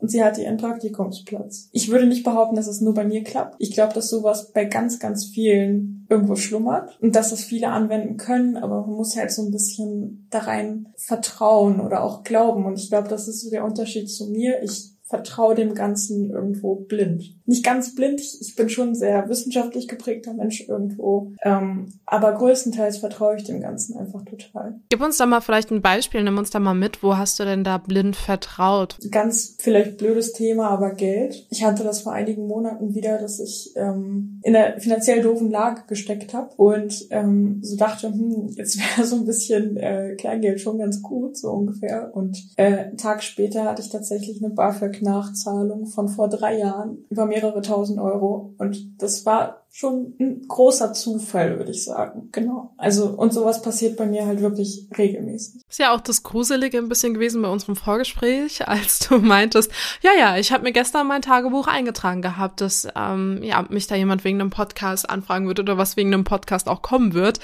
und 0.00 0.10
sie 0.10 0.22
hatte 0.24 0.42
ihren 0.42 0.56
Praktikumsplatz. 0.56 1.68
Ich 1.72 1.90
würde 1.90 2.06
nicht 2.06 2.24
behaupten, 2.24 2.56
dass 2.56 2.66
es 2.66 2.80
nur 2.80 2.94
bei 2.94 3.04
mir 3.04 3.22
klappt. 3.22 3.56
Ich 3.58 3.72
glaube, 3.72 3.94
dass 3.94 4.08
sowas 4.08 4.52
bei 4.52 4.64
ganz, 4.64 4.98
ganz 4.98 5.26
vielen 5.26 6.06
irgendwo 6.08 6.36
schlummert 6.36 6.98
und 7.00 7.14
dass 7.14 7.30
das 7.30 7.44
viele 7.44 7.68
anwenden 7.68 8.16
können, 8.16 8.56
aber 8.56 8.80
man 8.86 8.96
muss 8.96 9.16
halt 9.16 9.30
so 9.30 9.42
ein 9.42 9.50
bisschen 9.50 10.26
da 10.30 10.40
rein 10.40 10.88
vertrauen 10.96 11.80
oder 11.80 12.02
auch 12.02 12.24
glauben. 12.24 12.64
Und 12.64 12.78
ich 12.78 12.88
glaube, 12.88 13.08
das 13.08 13.28
ist 13.28 13.42
so 13.42 13.50
der 13.50 13.64
Unterschied 13.64 14.10
zu 14.10 14.26
mir. 14.26 14.62
Ich 14.62 14.90
vertraue 15.10 15.56
dem 15.56 15.74
Ganzen 15.74 16.30
irgendwo 16.30 16.76
blind. 16.76 17.36
Nicht 17.44 17.64
ganz 17.64 17.96
blind, 17.96 18.20
ich 18.20 18.54
bin 18.54 18.68
schon 18.68 18.94
sehr 18.94 19.28
wissenschaftlich 19.28 19.88
geprägter 19.88 20.32
Mensch 20.34 20.68
irgendwo, 20.68 21.32
ähm, 21.42 21.92
aber 22.06 22.32
größtenteils 22.34 22.98
vertraue 22.98 23.36
ich 23.36 23.44
dem 23.44 23.60
Ganzen 23.60 23.96
einfach 23.98 24.24
total. 24.24 24.78
Gib 24.88 25.02
uns 25.02 25.16
da 25.16 25.26
mal 25.26 25.40
vielleicht 25.40 25.72
ein 25.72 25.82
Beispiel, 25.82 26.22
nimm 26.22 26.38
uns 26.38 26.50
da 26.50 26.60
mal 26.60 26.74
mit, 26.74 27.02
wo 27.02 27.16
hast 27.16 27.40
du 27.40 27.44
denn 27.44 27.64
da 27.64 27.78
blind 27.78 28.14
vertraut? 28.14 28.98
Ganz 29.10 29.56
vielleicht 29.58 29.98
blödes 29.98 30.32
Thema, 30.32 30.70
aber 30.70 30.94
Geld. 30.94 31.44
Ich 31.50 31.64
hatte 31.64 31.82
das 31.82 32.02
vor 32.02 32.12
einigen 32.12 32.46
Monaten 32.46 32.94
wieder, 32.94 33.18
dass 33.18 33.40
ich 33.40 33.72
ähm, 33.74 34.40
in 34.44 34.54
einer 34.54 34.78
finanziell 34.78 35.22
doofen 35.22 35.50
Lage 35.50 35.82
gesteckt 35.88 36.32
habe 36.34 36.54
und 36.54 37.08
ähm, 37.10 37.58
so 37.62 37.76
dachte, 37.76 38.12
hm, 38.12 38.54
jetzt 38.54 38.78
wäre 38.96 39.04
so 39.04 39.16
ein 39.16 39.26
bisschen 39.26 39.76
äh, 39.76 40.14
Kleingeld 40.16 40.60
schon 40.60 40.78
ganz 40.78 41.02
gut, 41.02 41.36
so 41.36 41.50
ungefähr. 41.50 42.14
Und 42.14 42.38
äh, 42.54 42.84
einen 42.84 42.96
Tag 42.96 43.24
später 43.24 43.64
hatte 43.64 43.82
ich 43.82 43.90
tatsächlich 43.90 44.40
eine 44.40 44.54
BAföG 44.54 44.99
Rücknachzahlung 45.00 45.86
von 45.86 46.08
vor 46.08 46.28
drei 46.28 46.58
Jahren 46.58 47.04
über 47.10 47.26
mehrere 47.26 47.62
tausend 47.62 47.98
Euro. 47.98 48.54
Und 48.58 49.02
das 49.02 49.24
war 49.26 49.64
schon 49.72 50.14
ein 50.18 50.46
großer 50.48 50.92
Zufall, 50.92 51.58
würde 51.58 51.70
ich 51.70 51.84
sagen. 51.84 52.28
Genau. 52.32 52.74
Also, 52.76 53.08
und 53.08 53.32
sowas 53.32 53.62
passiert 53.62 53.96
bei 53.96 54.06
mir 54.06 54.26
halt 54.26 54.40
wirklich 54.40 54.88
regelmäßig. 54.96 55.62
Ist 55.68 55.78
ja 55.78 55.94
auch 55.94 56.00
das 56.00 56.22
Gruselige 56.22 56.78
ein 56.78 56.88
bisschen 56.88 57.14
gewesen 57.14 57.42
bei 57.42 57.48
unserem 57.48 57.76
Vorgespräch, 57.76 58.66
als 58.68 59.00
du 59.00 59.18
meintest, 59.18 59.70
ja, 60.02 60.10
ja, 60.18 60.36
ich 60.36 60.52
habe 60.52 60.64
mir 60.64 60.72
gestern 60.72 61.06
mein 61.06 61.22
Tagebuch 61.22 61.66
eingetragen 61.66 62.22
gehabt, 62.22 62.60
dass 62.60 62.86
ähm, 62.96 63.40
ja, 63.42 63.64
mich 63.68 63.86
da 63.86 63.94
jemand 63.94 64.24
wegen 64.24 64.40
einem 64.40 64.50
Podcast 64.50 65.08
anfragen 65.08 65.46
wird 65.46 65.60
oder 65.60 65.78
was 65.78 65.96
wegen 65.96 66.12
einem 66.12 66.24
Podcast 66.24 66.68
auch 66.68 66.82
kommen 66.82 67.14
wird. 67.14 67.40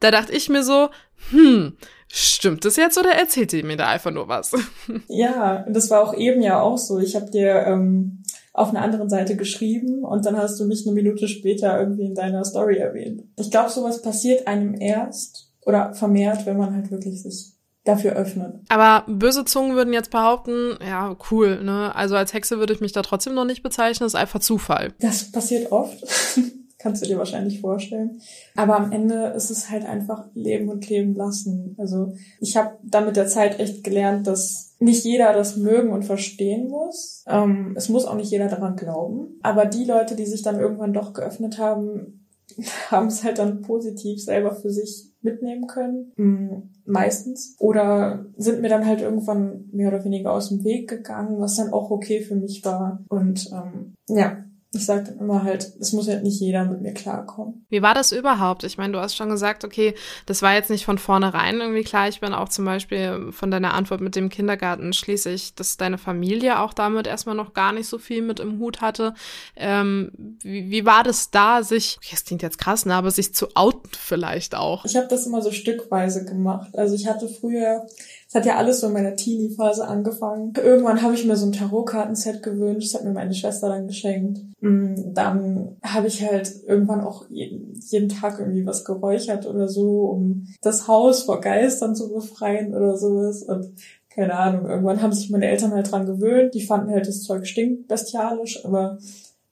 Da 0.00 0.10
dachte 0.10 0.32
ich 0.32 0.48
mir 0.48 0.62
so, 0.62 0.88
hm, 1.30 1.76
Stimmt 2.12 2.64
das 2.64 2.76
jetzt 2.76 2.98
oder 2.98 3.12
erzählt 3.12 3.52
ihr 3.52 3.64
mir 3.64 3.76
da 3.76 3.88
einfach 3.88 4.10
nur 4.10 4.26
was? 4.28 4.52
Ja, 5.08 5.64
das 5.68 5.90
war 5.90 6.02
auch 6.02 6.14
eben 6.14 6.42
ja 6.42 6.60
auch 6.60 6.78
so. 6.78 6.98
Ich 6.98 7.14
habe 7.14 7.30
dir 7.30 7.64
ähm, 7.66 8.22
auf 8.52 8.70
einer 8.70 8.82
anderen 8.82 9.08
Seite 9.08 9.36
geschrieben 9.36 10.04
und 10.04 10.26
dann 10.26 10.36
hast 10.36 10.58
du 10.58 10.64
mich 10.64 10.84
eine 10.86 10.94
Minute 10.94 11.28
später 11.28 11.78
irgendwie 11.78 12.06
in 12.06 12.14
deiner 12.14 12.44
Story 12.44 12.78
erwähnt. 12.78 13.22
Ich 13.36 13.50
glaube, 13.50 13.70
sowas 13.70 14.02
passiert 14.02 14.46
einem 14.48 14.74
erst 14.80 15.52
oder 15.62 15.94
vermehrt, 15.94 16.46
wenn 16.46 16.56
man 16.56 16.74
halt 16.74 16.90
wirklich 16.90 17.22
sich 17.22 17.52
dafür 17.84 18.12
öffnet. 18.12 18.54
Aber 18.68 19.04
böse 19.06 19.44
Zungen 19.44 19.76
würden 19.76 19.92
jetzt 19.92 20.10
behaupten, 20.10 20.78
ja, 20.84 21.16
cool, 21.30 21.62
ne? 21.62 21.94
Also 21.94 22.16
als 22.16 22.34
Hexe 22.34 22.58
würde 22.58 22.72
ich 22.72 22.80
mich 22.80 22.92
da 22.92 23.02
trotzdem 23.02 23.34
noch 23.34 23.44
nicht 23.44 23.62
bezeichnen, 23.62 24.04
das 24.04 24.14
ist 24.14 24.20
einfach 24.20 24.40
Zufall. 24.40 24.92
Das 25.00 25.30
passiert 25.30 25.70
oft. 25.70 25.96
kannst 26.80 27.02
du 27.02 27.06
dir 27.06 27.18
wahrscheinlich 27.18 27.60
vorstellen. 27.60 28.20
Aber 28.56 28.76
am 28.76 28.90
Ende 28.90 29.32
ist 29.36 29.50
es 29.50 29.70
halt 29.70 29.84
einfach 29.84 30.28
leben 30.34 30.68
und 30.68 30.88
leben 30.88 31.14
lassen. 31.14 31.76
Also 31.78 32.14
ich 32.40 32.56
habe 32.56 32.78
da 32.82 33.00
mit 33.00 33.16
der 33.16 33.28
Zeit 33.28 33.60
echt 33.60 33.84
gelernt, 33.84 34.26
dass 34.26 34.74
nicht 34.78 35.04
jeder 35.04 35.32
das 35.32 35.56
mögen 35.56 35.92
und 35.92 36.04
verstehen 36.04 36.68
muss. 36.68 37.24
Ähm, 37.28 37.74
es 37.76 37.88
muss 37.88 38.06
auch 38.06 38.16
nicht 38.16 38.30
jeder 38.30 38.48
daran 38.48 38.76
glauben. 38.76 39.38
Aber 39.42 39.66
die 39.66 39.84
Leute, 39.84 40.16
die 40.16 40.26
sich 40.26 40.42
dann 40.42 40.58
irgendwann 40.58 40.94
doch 40.94 41.12
geöffnet 41.12 41.58
haben, 41.58 42.26
haben 42.90 43.08
es 43.08 43.22
halt 43.22 43.38
dann 43.38 43.60
positiv 43.60 44.22
selber 44.22 44.54
für 44.54 44.70
sich 44.70 45.12
mitnehmen 45.20 45.66
können. 45.66 46.12
Mm, 46.16 46.70
meistens. 46.86 47.56
Oder 47.58 48.24
sind 48.38 48.62
mir 48.62 48.70
dann 48.70 48.86
halt 48.86 49.02
irgendwann 49.02 49.68
mehr 49.70 49.88
oder 49.88 50.02
weniger 50.04 50.32
aus 50.32 50.48
dem 50.48 50.64
Weg 50.64 50.88
gegangen, 50.88 51.40
was 51.40 51.56
dann 51.56 51.74
auch 51.74 51.90
okay 51.90 52.22
für 52.22 52.36
mich 52.36 52.64
war. 52.64 53.04
Und 53.10 53.50
ähm, 53.52 53.94
ja, 54.08 54.44
ich 54.72 54.86
sage 54.86 55.04
dann 55.04 55.18
immer 55.18 55.42
halt, 55.42 55.72
es 55.80 55.92
muss 55.92 56.06
halt 56.06 56.22
nicht 56.22 56.40
jeder 56.40 56.64
mit 56.64 56.80
mir 56.80 56.94
klarkommen. 56.94 57.66
Wie 57.70 57.82
war 57.82 57.92
das 57.92 58.12
überhaupt? 58.12 58.62
Ich 58.62 58.78
meine, 58.78 58.92
du 58.92 59.00
hast 59.00 59.16
schon 59.16 59.28
gesagt, 59.28 59.64
okay, 59.64 59.94
das 60.26 60.42
war 60.42 60.54
jetzt 60.54 60.70
nicht 60.70 60.84
von 60.84 60.98
vornherein 60.98 61.60
irgendwie 61.60 61.82
klar. 61.82 62.08
Ich 62.08 62.20
bin 62.20 62.32
auch 62.32 62.48
zum 62.48 62.66
Beispiel 62.66 63.32
von 63.32 63.50
deiner 63.50 63.74
Antwort 63.74 64.00
mit 64.00 64.14
dem 64.14 64.28
Kindergarten 64.28 64.92
schließe 64.92 65.30
ich, 65.30 65.56
dass 65.56 65.76
deine 65.76 65.98
Familie 65.98 66.60
auch 66.60 66.72
damit 66.72 67.08
erstmal 67.08 67.34
noch 67.34 67.52
gar 67.52 67.72
nicht 67.72 67.88
so 67.88 67.98
viel 67.98 68.22
mit 68.22 68.38
im 68.38 68.60
Hut 68.60 68.80
hatte. 68.80 69.14
Ähm, 69.56 70.12
wie, 70.42 70.70
wie 70.70 70.86
war 70.86 71.02
das 71.02 71.32
da, 71.32 71.64
sich, 71.64 71.96
okay, 71.98 72.10
das 72.12 72.24
klingt 72.24 72.42
jetzt 72.42 72.58
krass, 72.58 72.86
ne, 72.86 72.94
aber 72.94 73.10
sich 73.10 73.34
zu 73.34 73.48
outen 73.56 73.90
vielleicht 73.98 74.54
auch? 74.54 74.84
Ich 74.84 74.96
habe 74.96 75.08
das 75.08 75.26
immer 75.26 75.42
so 75.42 75.50
stückweise 75.50 76.24
gemacht. 76.24 76.76
Also 76.76 76.94
ich 76.94 77.08
hatte 77.08 77.28
früher 77.28 77.86
es 78.30 78.36
hat 78.36 78.46
ja 78.46 78.58
alles 78.58 78.78
so 78.78 78.86
in 78.86 78.92
meiner 78.92 79.16
Teenie-Phase 79.16 79.88
angefangen. 79.88 80.52
Irgendwann 80.56 81.02
habe 81.02 81.14
ich 81.14 81.24
mir 81.24 81.34
so 81.34 81.46
ein 81.46 81.52
Tarotkartenset 81.52 82.44
gewünscht, 82.44 82.86
das 82.86 83.00
hat 83.00 83.04
mir 83.04 83.12
meine 83.12 83.34
Schwester 83.34 83.68
dann 83.68 83.88
geschenkt. 83.88 84.38
Mm, 84.60 84.94
dann 85.12 85.76
habe 85.82 86.06
ich 86.06 86.24
halt 86.24 86.62
irgendwann 86.64 87.00
auch 87.00 87.26
jeden, 87.28 88.08
Tag 88.08 88.38
irgendwie 88.38 88.64
was 88.64 88.84
geräuchert 88.84 89.46
oder 89.46 89.66
so, 89.66 90.04
um 90.04 90.46
das 90.62 90.86
Haus 90.86 91.24
vor 91.24 91.40
Geistern 91.40 91.96
zu 91.96 92.12
befreien 92.12 92.72
oder 92.72 92.96
sowas. 92.96 93.42
Und 93.42 93.72
keine 94.08 94.34
Ahnung, 94.34 94.70
irgendwann 94.70 95.02
haben 95.02 95.12
sich 95.12 95.28
meine 95.30 95.48
Eltern 95.48 95.72
halt 95.72 95.90
dran 95.90 96.06
gewöhnt. 96.06 96.54
Die 96.54 96.62
fanden 96.62 96.92
halt 96.92 97.08
das 97.08 97.24
Zeug 97.24 97.48
stinkt 97.48 97.88
bestialisch, 97.88 98.64
aber 98.64 98.98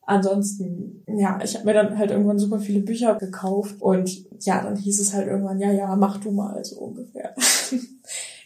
ansonsten, 0.02 1.02
ja, 1.08 1.40
ich 1.42 1.56
habe 1.56 1.64
mir 1.64 1.74
dann 1.74 1.98
halt 1.98 2.12
irgendwann 2.12 2.38
super 2.38 2.60
viele 2.60 2.80
Bücher 2.80 3.16
gekauft 3.16 3.82
und 3.82 4.24
ja, 4.44 4.62
dann 4.62 4.76
hieß 4.76 5.00
es 5.00 5.14
halt 5.14 5.26
irgendwann, 5.26 5.58
ja, 5.58 5.72
ja, 5.72 5.96
mach 5.96 6.18
du 6.18 6.30
mal 6.30 6.64
so 6.64 6.76
ungefähr. 6.76 7.34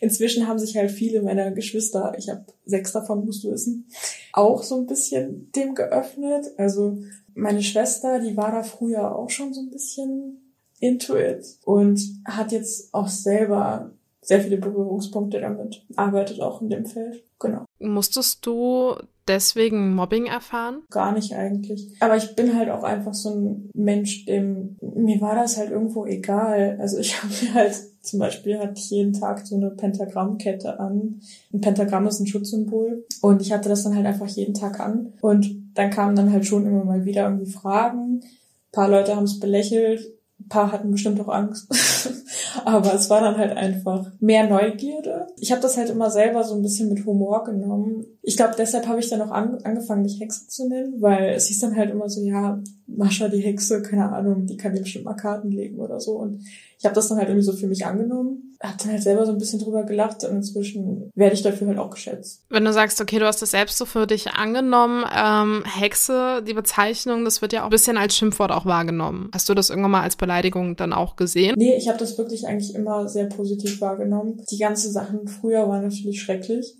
Inzwischen 0.02 0.48
haben 0.48 0.58
sich 0.58 0.76
halt 0.76 0.90
viele 0.90 1.22
meiner 1.22 1.52
Geschwister, 1.52 2.14
ich 2.18 2.28
habe 2.28 2.44
sechs 2.64 2.90
davon, 2.90 3.24
musst 3.24 3.44
du 3.44 3.52
wissen, 3.52 3.86
auch 4.32 4.64
so 4.64 4.74
ein 4.76 4.88
bisschen 4.88 5.52
dem 5.52 5.76
geöffnet. 5.76 6.46
Also 6.56 6.98
meine 7.34 7.62
Schwester, 7.62 8.18
die 8.18 8.36
war 8.36 8.50
da 8.50 8.64
früher 8.64 9.14
auch 9.14 9.30
schon 9.30 9.54
so 9.54 9.60
ein 9.60 9.70
bisschen 9.70 10.56
into 10.80 11.16
it 11.16 11.46
und 11.64 12.00
hat 12.24 12.50
jetzt 12.50 12.92
auch 12.92 13.06
selber 13.06 13.92
sehr 14.20 14.40
viele 14.40 14.56
Berührungspunkte 14.56 15.40
damit, 15.40 15.86
arbeitet 15.94 16.40
auch 16.40 16.60
in 16.62 16.70
dem 16.70 16.84
Feld. 16.84 17.22
Genau. 17.38 17.64
Musstest 17.78 18.44
du 18.44 18.96
deswegen 19.28 19.94
Mobbing 19.94 20.26
erfahren? 20.26 20.82
Gar 20.90 21.12
nicht 21.12 21.34
eigentlich. 21.34 21.88
Aber 22.00 22.16
ich 22.16 22.34
bin 22.34 22.56
halt 22.56 22.70
auch 22.70 22.82
einfach 22.82 23.14
so 23.14 23.30
ein 23.30 23.70
Mensch, 23.74 24.24
dem 24.26 24.76
mir 24.80 25.20
war 25.20 25.34
das 25.34 25.56
halt 25.56 25.70
irgendwo 25.70 26.06
egal. 26.06 26.78
Also 26.80 26.98
ich 26.98 27.16
habe 27.22 27.32
mir 27.42 27.54
halt 27.54 27.74
zum 28.02 28.18
Beispiel 28.18 28.58
hatte 28.58 28.74
ich 28.76 28.90
jeden 28.90 29.12
Tag 29.12 29.46
so 29.46 29.56
eine 29.56 29.70
Pentagrammkette 29.70 30.80
an. 30.80 31.20
Ein 31.52 31.60
Pentagramm 31.60 32.06
ist 32.06 32.20
ein 32.20 32.26
Schutzsymbol. 32.26 33.06
Und 33.20 33.40
ich 33.40 33.52
hatte 33.52 33.68
das 33.68 33.84
dann 33.84 33.94
halt 33.94 34.06
einfach 34.06 34.26
jeden 34.26 34.54
Tag 34.54 34.80
an. 34.80 35.12
Und 35.20 35.72
dann 35.74 35.90
kamen 35.90 36.16
dann 36.16 36.32
halt 36.32 36.44
schon 36.44 36.66
immer 36.66 36.84
mal 36.84 37.04
wieder 37.04 37.24
irgendwie 37.24 37.50
Fragen. 37.50 38.20
Ein 38.20 38.72
paar 38.72 38.88
Leute 38.88 39.14
haben 39.14 39.24
es 39.24 39.38
belächelt. 39.38 40.00
Ein 40.40 40.48
paar 40.48 40.72
hatten 40.72 40.90
bestimmt 40.90 41.20
auch 41.20 41.28
Angst. 41.28 41.68
Aber 42.64 42.94
es 42.94 43.10
war 43.10 43.20
dann 43.20 43.36
halt 43.36 43.56
einfach 43.56 44.12
mehr 44.20 44.48
Neugierde. 44.48 45.26
Ich 45.38 45.52
habe 45.52 45.62
das 45.62 45.76
halt 45.76 45.90
immer 45.90 46.10
selber 46.10 46.44
so 46.44 46.54
ein 46.54 46.62
bisschen 46.62 46.88
mit 46.88 47.04
Humor 47.06 47.44
genommen. 47.44 48.06
Ich 48.22 48.36
glaube, 48.36 48.54
deshalb 48.56 48.86
habe 48.86 49.00
ich 49.00 49.08
dann 49.08 49.22
auch 49.22 49.30
an, 49.30 49.58
angefangen, 49.64 50.02
mich 50.02 50.20
Hexe 50.20 50.48
zu 50.48 50.68
nennen, 50.68 51.00
weil 51.00 51.30
es 51.30 51.46
hieß 51.46 51.60
dann 51.60 51.76
halt 51.76 51.90
immer 51.90 52.08
so, 52.08 52.22
ja, 52.22 52.60
Mascha 52.86 53.28
die 53.28 53.40
Hexe, 53.40 53.82
keine 53.82 54.12
Ahnung, 54.12 54.46
die 54.46 54.56
kann 54.56 54.74
dir 54.74 54.80
bestimmt 54.82 55.04
mal 55.04 55.14
Karten 55.14 55.50
legen 55.50 55.78
oder 55.78 56.00
so. 56.00 56.12
Und 56.12 56.42
ich 56.82 56.86
habe 56.86 56.96
das 56.96 57.06
dann 57.06 57.18
halt 57.18 57.28
irgendwie 57.28 57.44
so 57.44 57.52
für 57.52 57.68
mich 57.68 57.86
angenommen, 57.86 58.56
habe 58.60 58.76
dann 58.76 58.90
halt 58.90 59.04
selber 59.04 59.24
so 59.24 59.30
ein 59.30 59.38
bisschen 59.38 59.60
drüber 59.60 59.84
gelacht 59.84 60.24
und 60.24 60.34
inzwischen 60.34 61.12
werde 61.14 61.36
ich 61.36 61.42
dafür 61.42 61.68
halt 61.68 61.78
auch 61.78 61.90
geschätzt. 61.90 62.42
Wenn 62.48 62.64
du 62.64 62.72
sagst, 62.72 63.00
okay, 63.00 63.20
du 63.20 63.26
hast 63.26 63.40
das 63.40 63.52
selbst 63.52 63.78
so 63.78 63.84
für 63.84 64.08
dich 64.08 64.32
angenommen, 64.32 65.04
ähm, 65.16 65.62
Hexe, 65.64 66.42
die 66.44 66.54
Bezeichnung, 66.54 67.24
das 67.24 67.40
wird 67.40 67.52
ja 67.52 67.60
auch 67.60 67.66
ein 67.66 67.70
bisschen 67.70 67.96
als 67.96 68.16
Schimpfwort 68.16 68.50
auch 68.50 68.66
wahrgenommen. 68.66 69.30
Hast 69.32 69.48
du 69.48 69.54
das 69.54 69.70
irgendwann 69.70 69.92
mal 69.92 70.02
als 70.02 70.16
Beleidigung 70.16 70.74
dann 70.74 70.92
auch 70.92 71.14
gesehen? 71.14 71.54
Nee, 71.56 71.76
ich 71.76 71.86
habe 71.86 71.98
das 71.98 72.18
wirklich 72.18 72.48
eigentlich 72.48 72.74
immer 72.74 73.08
sehr 73.08 73.26
positiv 73.26 73.80
wahrgenommen. 73.80 74.42
Die 74.50 74.58
ganzen 74.58 74.90
Sachen 74.90 75.28
früher 75.28 75.68
waren 75.68 75.84
natürlich 75.84 76.20
schrecklich, 76.20 76.74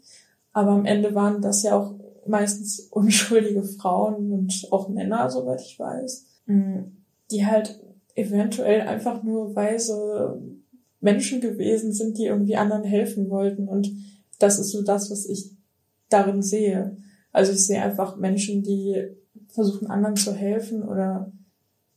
aber 0.52 0.73
am 0.73 0.85
Ende 0.85 1.14
waren 1.14 1.42
das 1.42 1.62
ja 1.62 1.78
auch 1.78 1.94
meistens 2.26 2.80
unschuldige 2.90 3.62
Frauen 3.62 4.32
und 4.32 4.66
auch 4.73 4.88
Männer, 4.88 5.30
soweit 5.30 5.61
ich 5.61 5.78
weiß, 5.78 6.25
mm, 6.47 6.78
die 7.30 7.47
halt 7.47 7.78
eventuell 8.14 8.83
einfach 8.83 9.23
nur 9.23 9.54
weise 9.54 10.40
Menschen 11.00 11.40
gewesen 11.40 11.92
sind, 11.92 12.19
die 12.19 12.26
irgendwie 12.26 12.57
anderen 12.57 12.85
helfen 12.85 13.28
wollten. 13.31 13.69
Und 13.69 13.90
das 14.38 14.59
ist 14.59 14.71
so 14.71 14.83
das, 14.83 15.11
was 15.11 15.26
ich 15.28 15.50
darin 16.09 16.42
sehe. 16.42 16.97
Also 17.33 17.52
ich 17.52 17.64
sehe 17.64 17.83
einfach 17.83 18.16
Menschen, 18.16 18.62
die 18.62 18.97
versuchen, 19.49 19.88
anderen 19.88 20.16
zu 20.16 20.33
helfen 20.35 20.83
oder 20.83 21.33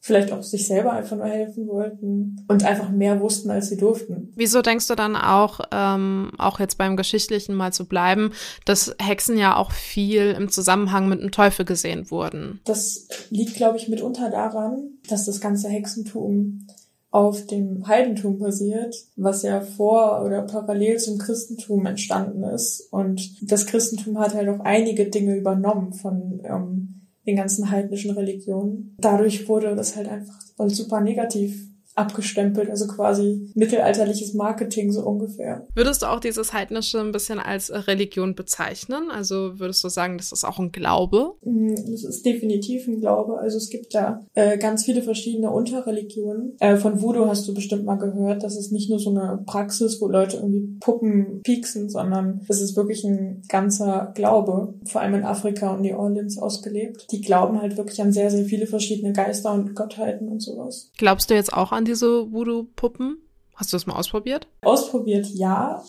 vielleicht 0.05 0.31
auch 0.31 0.43
sich 0.43 0.67
selber 0.67 0.91
einfach 0.91 1.17
nur 1.17 1.25
helfen 1.25 1.67
wollten 1.67 2.45
und 2.47 2.63
einfach 2.63 2.91
mehr 2.91 3.19
wussten, 3.21 3.49
als 3.49 3.69
sie 3.69 3.77
durften. 3.77 4.31
Wieso 4.35 4.61
denkst 4.61 4.87
du 4.87 4.93
dann 4.93 5.15
auch, 5.15 5.61
ähm, 5.71 6.31
auch 6.37 6.59
jetzt 6.59 6.77
beim 6.77 6.95
Geschichtlichen 6.95 7.55
mal 7.55 7.73
zu 7.73 7.87
bleiben, 7.87 8.31
dass 8.65 8.95
Hexen 9.01 9.35
ja 9.35 9.57
auch 9.57 9.71
viel 9.71 10.35
im 10.37 10.49
Zusammenhang 10.49 11.09
mit 11.09 11.23
dem 11.23 11.31
Teufel 11.31 11.65
gesehen 11.65 12.11
wurden? 12.11 12.59
Das 12.65 13.07
liegt, 13.31 13.55
glaube 13.55 13.77
ich, 13.79 13.87
mitunter 13.87 14.29
daran, 14.29 14.89
dass 15.09 15.25
das 15.25 15.41
ganze 15.41 15.69
Hexentum 15.69 16.67
auf 17.09 17.47
dem 17.47 17.87
Heidentum 17.87 18.37
basiert, 18.37 18.95
was 19.15 19.41
ja 19.41 19.61
vor 19.61 20.21
oder 20.23 20.43
parallel 20.43 20.99
zum 20.99 21.17
Christentum 21.17 21.87
entstanden 21.87 22.43
ist. 22.43 22.89
Und 22.91 23.51
das 23.51 23.65
Christentum 23.65 24.19
hat 24.19 24.35
halt 24.35 24.49
auch 24.49 24.59
einige 24.59 25.09
Dinge 25.09 25.35
übernommen 25.35 25.93
von 25.93 26.41
ähm, 26.43 26.94
den 27.25 27.35
ganzen 27.35 27.69
heidnischen 27.71 28.11
Religionen. 28.11 28.95
Dadurch 28.99 29.47
wurde 29.47 29.75
das 29.75 29.95
halt 29.95 30.07
einfach 30.07 30.39
super 30.67 31.01
negativ 31.01 31.74
abgestempelt, 31.95 32.69
also 32.69 32.87
quasi 32.87 33.51
mittelalterliches 33.55 34.33
Marketing 34.33 34.91
so 34.91 35.01
ungefähr. 35.01 35.65
Würdest 35.75 36.01
du 36.01 36.07
auch 36.07 36.19
dieses 36.19 36.53
Heidnische 36.53 36.99
ein 36.99 37.13
bisschen 37.13 37.39
als 37.39 37.71
Religion 37.87 38.35
bezeichnen? 38.35 39.09
Also 39.09 39.59
würdest 39.59 39.83
du 39.83 39.89
sagen, 39.89 40.17
das 40.17 40.31
ist 40.31 40.43
auch 40.43 40.59
ein 40.59 40.71
Glaube? 40.71 41.33
Mm, 41.43 41.75
das 41.75 42.03
ist 42.03 42.25
definitiv 42.25 42.87
ein 42.87 42.99
Glaube. 42.99 43.39
Also 43.39 43.57
es 43.57 43.69
gibt 43.69 43.95
da 43.95 44.25
äh, 44.33 44.57
ganz 44.57 44.83
viele 44.83 45.01
verschiedene 45.01 45.51
Unterreligionen. 45.51 46.55
Äh, 46.59 46.75
von 46.75 47.01
Voodoo 47.01 47.27
hast 47.27 47.47
du 47.47 47.53
bestimmt 47.53 47.85
mal 47.85 47.95
gehört. 47.95 48.43
Das 48.43 48.57
ist 48.57 48.71
nicht 48.71 48.89
nur 48.89 48.99
so 48.99 49.11
eine 49.11 49.41
Praxis, 49.45 50.01
wo 50.01 50.07
Leute 50.07 50.37
irgendwie 50.37 50.77
Puppen 50.81 51.41
pieksen, 51.43 51.89
sondern 51.89 52.41
das 52.47 52.61
ist 52.61 52.75
wirklich 52.75 53.05
ein 53.05 53.41
ganzer 53.47 54.11
Glaube, 54.15 54.73
vor 54.85 55.01
allem 55.01 55.15
in 55.15 55.23
Afrika 55.23 55.73
und 55.73 55.81
New 55.81 55.95
Orleans 55.95 56.37
ausgelebt. 56.37 57.07
Die 57.11 57.21
glauben 57.21 57.61
halt 57.61 57.77
wirklich 57.77 58.01
an 58.01 58.11
sehr, 58.11 58.29
sehr 58.29 58.43
viele 58.43 58.67
verschiedene 58.67 59.13
Geister 59.13 59.53
und 59.53 59.75
Gottheiten 59.75 60.27
und 60.27 60.41
sowas. 60.41 60.91
Glaubst 60.97 61.29
du 61.29 61.35
jetzt 61.35 61.53
auch 61.53 61.71
an 61.71 61.84
diese 61.85 62.31
Voodoo-Puppen? 62.31 63.17
Hast 63.55 63.71
du 63.71 63.77
das 63.77 63.87
mal 63.87 63.95
ausprobiert? 63.95 64.47
Ausprobiert, 64.61 65.27
ja. 65.27 65.81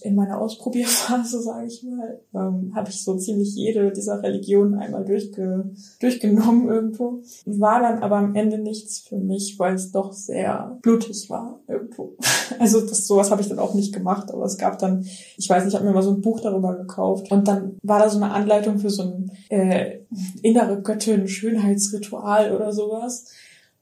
in 0.00 0.16
meiner 0.16 0.40
Ausprobierphase, 0.40 1.40
sage 1.42 1.68
ich 1.68 1.84
mal, 1.84 2.20
ähm, 2.34 2.72
habe 2.74 2.90
ich 2.90 3.02
so 3.02 3.16
ziemlich 3.16 3.54
jede 3.54 3.92
dieser 3.92 4.20
Religionen 4.22 4.74
einmal 4.74 5.04
durchge 5.04 5.70
durchgenommen 6.00 6.68
irgendwo. 6.68 7.22
War 7.46 7.80
dann 7.80 8.02
aber 8.02 8.16
am 8.16 8.34
Ende 8.34 8.58
nichts 8.58 8.98
für 8.98 9.16
mich, 9.16 9.58
weil 9.58 9.74
es 9.74 9.92
doch 9.92 10.12
sehr 10.12 10.78
blutig 10.82 11.30
war 11.30 11.60
irgendwo. 11.68 12.16
Also 12.58 12.80
das 12.82 13.06
sowas 13.06 13.30
habe 13.30 13.40
ich 13.40 13.48
dann 13.48 13.58
auch 13.58 13.72
nicht 13.72 13.94
gemacht, 13.94 14.30
aber 14.30 14.44
es 14.44 14.58
gab 14.58 14.78
dann, 14.78 15.06
ich 15.36 15.48
weiß 15.48 15.64
nicht, 15.64 15.72
ich 15.72 15.76
habe 15.76 15.86
mir 15.86 15.94
mal 15.94 16.02
so 16.02 16.10
ein 16.10 16.20
Buch 16.20 16.40
darüber 16.40 16.76
gekauft 16.76 17.32
und 17.32 17.48
dann 17.48 17.78
war 17.82 18.00
da 18.00 18.10
so 18.10 18.18
eine 18.18 18.32
Anleitung 18.32 18.78
für 18.78 18.90
so 18.90 19.02
ein 19.02 19.32
äh, 19.48 20.00
innere 20.42 20.82
Göttin 20.82 21.26
Schönheitsritual 21.26 22.54
oder 22.54 22.72
sowas. 22.72 23.26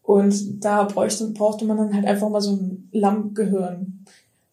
Und 0.02 0.64
da 0.64 0.84
bräuchte, 0.84 1.28
brauchte 1.28 1.64
man 1.64 1.76
dann 1.76 1.94
halt 1.94 2.06
einfach 2.06 2.28
mal 2.28 2.40
so 2.40 2.56
ein 2.56 2.88
Lammgehirn 2.92 4.04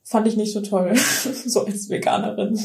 fand 0.09 0.27
ich 0.27 0.37
nicht 0.37 0.53
so 0.53 0.61
toll, 0.61 0.95
so 1.45 1.65
als 1.65 1.89
Veganerin. 1.89 2.59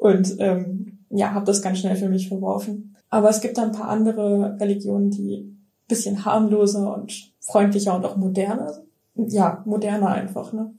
Und 0.00 0.36
ähm, 0.38 0.98
ja, 1.10 1.34
habe 1.34 1.46
das 1.46 1.62
ganz 1.62 1.80
schnell 1.80 1.96
für 1.96 2.08
mich 2.08 2.28
verworfen. 2.28 2.96
Aber 3.10 3.28
es 3.28 3.40
gibt 3.40 3.58
da 3.58 3.62
ein 3.62 3.72
paar 3.72 3.88
andere 3.88 4.56
Religionen, 4.60 5.10
die 5.10 5.52
bisschen 5.88 6.24
harmloser 6.24 6.94
und 6.94 7.32
freundlicher 7.40 7.94
und 7.94 8.06
auch 8.06 8.16
moderner 8.16 8.72
sind. 8.72 9.32
Ja, 9.32 9.62
moderner 9.66 10.08
einfach, 10.08 10.52
ne? 10.52 10.74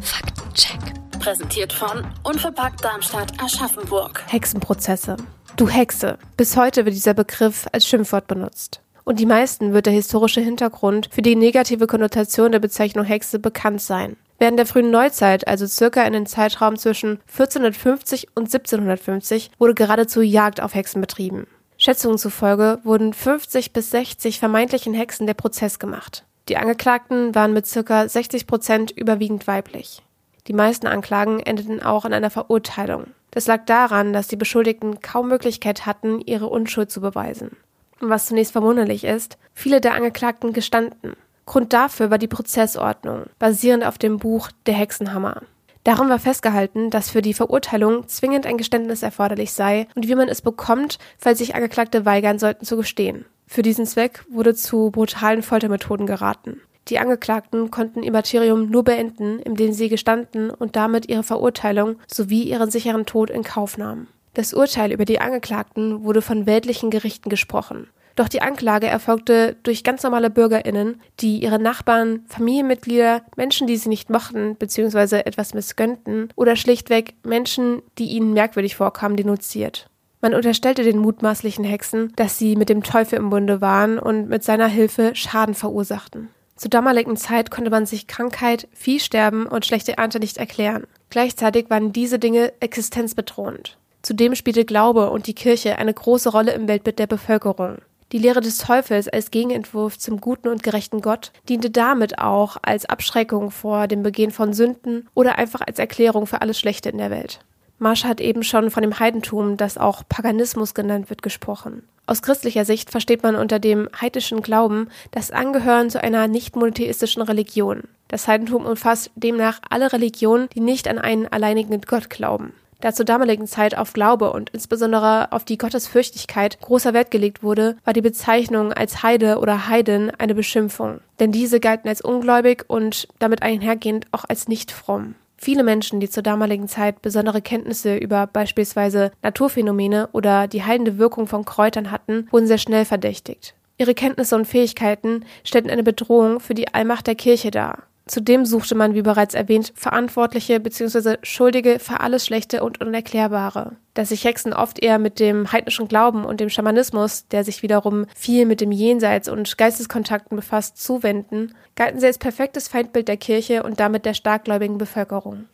Faktencheck. 0.00 0.80
Präsentiert 1.20 1.72
von 1.72 2.06
Unverpackt 2.24 2.82
Darmstadt 2.82 3.32
Aschaffenburg. 3.42 4.24
Hexenprozesse. 4.28 5.16
Du 5.56 5.68
Hexe. 5.68 6.18
Bis 6.36 6.56
heute 6.56 6.84
wird 6.86 6.94
dieser 6.94 7.14
Begriff 7.14 7.66
als 7.72 7.86
Schimpfwort 7.86 8.26
benutzt. 8.26 8.82
Und 9.08 9.20
die 9.20 9.24
meisten 9.24 9.72
wird 9.72 9.86
der 9.86 9.94
historische 9.94 10.42
Hintergrund 10.42 11.08
für 11.10 11.22
die 11.22 11.34
negative 11.34 11.86
Konnotation 11.86 12.52
der 12.52 12.58
Bezeichnung 12.58 13.06
Hexe 13.06 13.38
bekannt 13.38 13.80
sein. 13.80 14.18
Während 14.38 14.58
der 14.58 14.66
frühen 14.66 14.90
Neuzeit, 14.90 15.48
also 15.48 15.66
circa 15.66 16.02
in 16.02 16.12
den 16.12 16.26
Zeitraum 16.26 16.76
zwischen 16.76 17.18
1450 17.32 18.26
und 18.34 18.52
1750, 18.52 19.50
wurde 19.58 19.72
geradezu 19.72 20.20
Jagd 20.20 20.60
auf 20.60 20.74
Hexen 20.74 21.00
betrieben. 21.00 21.46
Schätzungen 21.78 22.18
zufolge 22.18 22.80
wurden 22.84 23.14
50 23.14 23.72
bis 23.72 23.90
60 23.92 24.38
vermeintlichen 24.40 24.92
Hexen 24.92 25.26
der 25.26 25.32
Prozess 25.32 25.78
gemacht. 25.78 26.26
Die 26.50 26.58
Angeklagten 26.58 27.34
waren 27.34 27.54
mit 27.54 27.66
circa 27.66 28.06
60 28.06 28.46
Prozent 28.46 28.90
überwiegend 28.90 29.46
weiblich. 29.46 30.02
Die 30.48 30.52
meisten 30.52 30.86
Anklagen 30.86 31.40
endeten 31.40 31.82
auch 31.82 32.04
in 32.04 32.12
einer 32.12 32.28
Verurteilung. 32.28 33.06
Das 33.30 33.46
lag 33.46 33.64
daran, 33.64 34.12
dass 34.12 34.28
die 34.28 34.36
Beschuldigten 34.36 35.00
kaum 35.00 35.28
Möglichkeit 35.28 35.86
hatten, 35.86 36.20
ihre 36.20 36.48
Unschuld 36.48 36.90
zu 36.90 37.00
beweisen. 37.00 37.56
Was 38.00 38.26
zunächst 38.26 38.52
verwunderlich 38.52 39.04
ist, 39.04 39.38
viele 39.54 39.80
der 39.80 39.94
Angeklagten 39.94 40.52
gestanden. 40.52 41.14
Grund 41.46 41.72
dafür 41.72 42.10
war 42.10 42.18
die 42.18 42.28
Prozessordnung, 42.28 43.24
basierend 43.38 43.84
auf 43.84 43.98
dem 43.98 44.18
Buch 44.18 44.50
Der 44.66 44.74
Hexenhammer. 44.74 45.42
Darum 45.82 46.10
war 46.10 46.18
festgehalten, 46.18 46.90
dass 46.90 47.10
für 47.10 47.22
die 47.22 47.34
Verurteilung 47.34 48.06
zwingend 48.08 48.46
ein 48.46 48.58
Geständnis 48.58 49.02
erforderlich 49.02 49.52
sei 49.52 49.88
und 49.94 50.06
wie 50.06 50.14
man 50.14 50.28
es 50.28 50.42
bekommt, 50.42 50.98
falls 51.16 51.38
sich 51.38 51.54
Angeklagte 51.54 52.04
weigern 52.04 52.38
sollten 52.38 52.66
zu 52.66 52.76
gestehen. 52.76 53.24
Für 53.46 53.62
diesen 53.62 53.86
Zweck 53.86 54.24
wurde 54.28 54.54
zu 54.54 54.90
brutalen 54.90 55.42
Foltermethoden 55.42 56.06
geraten. 56.06 56.60
Die 56.88 56.98
Angeklagten 56.98 57.70
konnten 57.70 58.02
ihr 58.02 58.12
Martyrium 58.12 58.70
nur 58.70 58.84
beenden, 58.84 59.38
indem 59.38 59.72
sie 59.72 59.88
gestanden 59.88 60.50
und 60.50 60.76
damit 60.76 61.08
ihre 61.08 61.22
Verurteilung 61.22 61.96
sowie 62.06 62.42
ihren 62.42 62.70
sicheren 62.70 63.06
Tod 63.06 63.30
in 63.30 63.42
Kauf 63.42 63.78
nahmen. 63.78 64.08
Das 64.38 64.54
Urteil 64.54 64.92
über 64.92 65.04
die 65.04 65.20
Angeklagten 65.20 66.04
wurde 66.04 66.22
von 66.22 66.46
weltlichen 66.46 66.90
Gerichten 66.90 67.28
gesprochen. 67.28 67.88
Doch 68.14 68.28
die 68.28 68.40
Anklage 68.40 68.86
erfolgte 68.86 69.56
durch 69.64 69.82
ganz 69.82 70.04
normale 70.04 70.30
BürgerInnen, 70.30 71.00
die 71.18 71.42
ihre 71.42 71.58
Nachbarn, 71.58 72.24
Familienmitglieder, 72.28 73.22
Menschen, 73.34 73.66
die 73.66 73.76
sie 73.76 73.88
nicht 73.88 74.10
mochten 74.10 74.54
bzw. 74.54 75.22
etwas 75.22 75.54
missgönnten 75.54 76.28
oder 76.36 76.54
schlichtweg 76.54 77.14
Menschen, 77.24 77.82
die 77.98 78.10
ihnen 78.10 78.32
merkwürdig 78.32 78.76
vorkamen, 78.76 79.16
denunziert. 79.16 79.90
Man 80.20 80.34
unterstellte 80.34 80.84
den 80.84 80.98
mutmaßlichen 80.98 81.64
Hexen, 81.64 82.12
dass 82.14 82.38
sie 82.38 82.54
mit 82.54 82.68
dem 82.68 82.84
Teufel 82.84 83.18
im 83.18 83.30
Bunde 83.30 83.60
waren 83.60 83.98
und 83.98 84.28
mit 84.28 84.44
seiner 84.44 84.68
Hilfe 84.68 85.16
Schaden 85.16 85.56
verursachten. 85.56 86.28
Zur 86.54 86.70
damaligen 86.70 87.16
Zeit 87.16 87.50
konnte 87.50 87.70
man 87.70 87.86
sich 87.86 88.06
Krankheit, 88.06 88.68
Viehsterben 88.72 89.46
und 89.46 89.66
schlechte 89.66 89.98
Ernte 89.98 90.20
nicht 90.20 90.36
erklären. 90.36 90.84
Gleichzeitig 91.10 91.70
waren 91.70 91.92
diese 91.92 92.20
Dinge 92.20 92.52
existenzbedrohend. 92.60 93.76
Zudem 94.08 94.34
spielte 94.34 94.64
Glaube 94.64 95.10
und 95.10 95.26
die 95.26 95.34
Kirche 95.34 95.76
eine 95.76 95.92
große 95.92 96.30
Rolle 96.30 96.52
im 96.52 96.66
Weltbild 96.66 96.98
der 96.98 97.06
Bevölkerung. 97.06 97.76
Die 98.10 98.18
Lehre 98.18 98.40
des 98.40 98.56
Teufels 98.56 99.06
als 99.06 99.30
Gegenentwurf 99.30 99.98
zum 99.98 100.18
guten 100.18 100.48
und 100.48 100.62
gerechten 100.62 101.02
Gott 101.02 101.30
diente 101.46 101.68
damit 101.68 102.18
auch 102.18 102.56
als 102.62 102.86
Abschreckung 102.86 103.50
vor 103.50 103.86
dem 103.86 104.02
Begehen 104.02 104.30
von 104.30 104.54
Sünden 104.54 105.06
oder 105.12 105.36
einfach 105.36 105.60
als 105.60 105.78
Erklärung 105.78 106.26
für 106.26 106.40
alles 106.40 106.58
Schlechte 106.58 106.88
in 106.88 106.96
der 106.96 107.10
Welt. 107.10 107.40
Marsch 107.78 108.04
hat 108.04 108.22
eben 108.22 108.44
schon 108.44 108.70
von 108.70 108.82
dem 108.82 108.98
Heidentum, 108.98 109.58
das 109.58 109.76
auch 109.76 110.02
Paganismus 110.08 110.72
genannt 110.72 111.10
wird, 111.10 111.22
gesprochen. 111.22 111.82
Aus 112.06 112.22
christlicher 112.22 112.64
Sicht 112.64 112.90
versteht 112.90 113.22
man 113.22 113.36
unter 113.36 113.58
dem 113.58 113.90
heidischen 114.00 114.40
Glauben 114.40 114.88
das 115.10 115.30
Angehören 115.30 115.90
zu 115.90 116.02
einer 116.02 116.28
nicht 116.28 116.56
monotheistischen 116.56 117.20
Religion. 117.20 117.82
Das 118.08 118.26
Heidentum 118.26 118.64
umfasst 118.64 119.10
demnach 119.16 119.60
alle 119.68 119.92
Religionen, 119.92 120.48
die 120.54 120.60
nicht 120.60 120.88
an 120.88 120.96
einen 120.96 121.28
alleinigen 121.28 121.78
Gott 121.82 122.08
glauben. 122.08 122.54
Da 122.80 122.92
zur 122.92 123.04
damaligen 123.04 123.48
Zeit 123.48 123.76
auf 123.76 123.92
Glaube 123.92 124.32
und 124.32 124.50
insbesondere 124.50 125.32
auf 125.32 125.44
die 125.44 125.58
Gottesfürchtigkeit 125.58 126.60
großer 126.60 126.94
Wert 126.94 127.10
gelegt 127.10 127.42
wurde, 127.42 127.76
war 127.84 127.92
die 127.92 128.00
Bezeichnung 128.00 128.72
als 128.72 129.02
Heide 129.02 129.38
oder 129.38 129.68
Heiden 129.68 130.12
eine 130.16 130.36
Beschimpfung. 130.36 131.00
Denn 131.18 131.32
diese 131.32 131.58
galten 131.58 131.88
als 131.88 132.00
ungläubig 132.00 132.64
und 132.68 133.08
damit 133.18 133.42
einhergehend 133.42 134.06
auch 134.12 134.24
als 134.28 134.46
nicht 134.46 134.70
fromm. 134.70 135.16
Viele 135.36 135.64
Menschen, 135.64 135.98
die 135.98 136.08
zur 136.08 136.22
damaligen 136.22 136.68
Zeit 136.68 137.02
besondere 137.02 137.42
Kenntnisse 137.42 137.96
über 137.96 138.26
beispielsweise 138.26 139.10
Naturphänomene 139.22 140.08
oder 140.12 140.46
die 140.46 140.64
heilende 140.64 140.98
Wirkung 140.98 141.26
von 141.26 141.44
Kräutern 141.44 141.90
hatten, 141.90 142.28
wurden 142.30 142.46
sehr 142.46 142.58
schnell 142.58 142.84
verdächtigt. 142.84 143.54
Ihre 143.76 143.94
Kenntnisse 143.94 144.34
und 144.34 144.46
Fähigkeiten 144.46 145.24
stellten 145.44 145.70
eine 145.70 145.84
Bedrohung 145.84 146.40
für 146.40 146.54
die 146.54 146.74
Allmacht 146.74 147.06
der 147.06 147.14
Kirche 147.14 147.52
dar. 147.52 147.87
Zudem 148.08 148.46
suchte 148.46 148.74
man, 148.74 148.94
wie 148.94 149.02
bereits 149.02 149.34
erwähnt, 149.34 149.72
Verantwortliche 149.76 150.60
bzw. 150.60 151.16
Schuldige 151.22 151.78
für 151.78 152.00
alles 152.00 152.24
Schlechte 152.24 152.64
und 152.64 152.80
Unerklärbare. 152.80 153.76
Dass 153.92 154.08
sich 154.08 154.24
Hexen 154.24 154.54
oft 154.54 154.82
eher 154.82 154.98
mit 154.98 155.20
dem 155.20 155.52
heidnischen 155.52 155.88
Glauben 155.88 156.24
und 156.24 156.40
dem 156.40 156.48
Schamanismus, 156.48 157.28
der 157.28 157.44
sich 157.44 157.62
wiederum 157.62 158.06
viel 158.16 158.46
mit 158.46 158.62
dem 158.62 158.72
Jenseits 158.72 159.28
und 159.28 159.58
Geisteskontakten 159.58 160.36
befasst, 160.36 160.82
zuwenden, 160.82 161.54
galten 161.76 162.00
sie 162.00 162.06
als 162.06 162.16
perfektes 162.16 162.66
Feindbild 162.66 163.08
der 163.08 163.18
Kirche 163.18 163.62
und 163.62 163.78
damit 163.78 164.06
der 164.06 164.14
starkgläubigen 164.14 164.78
Bevölkerung. 164.78 165.44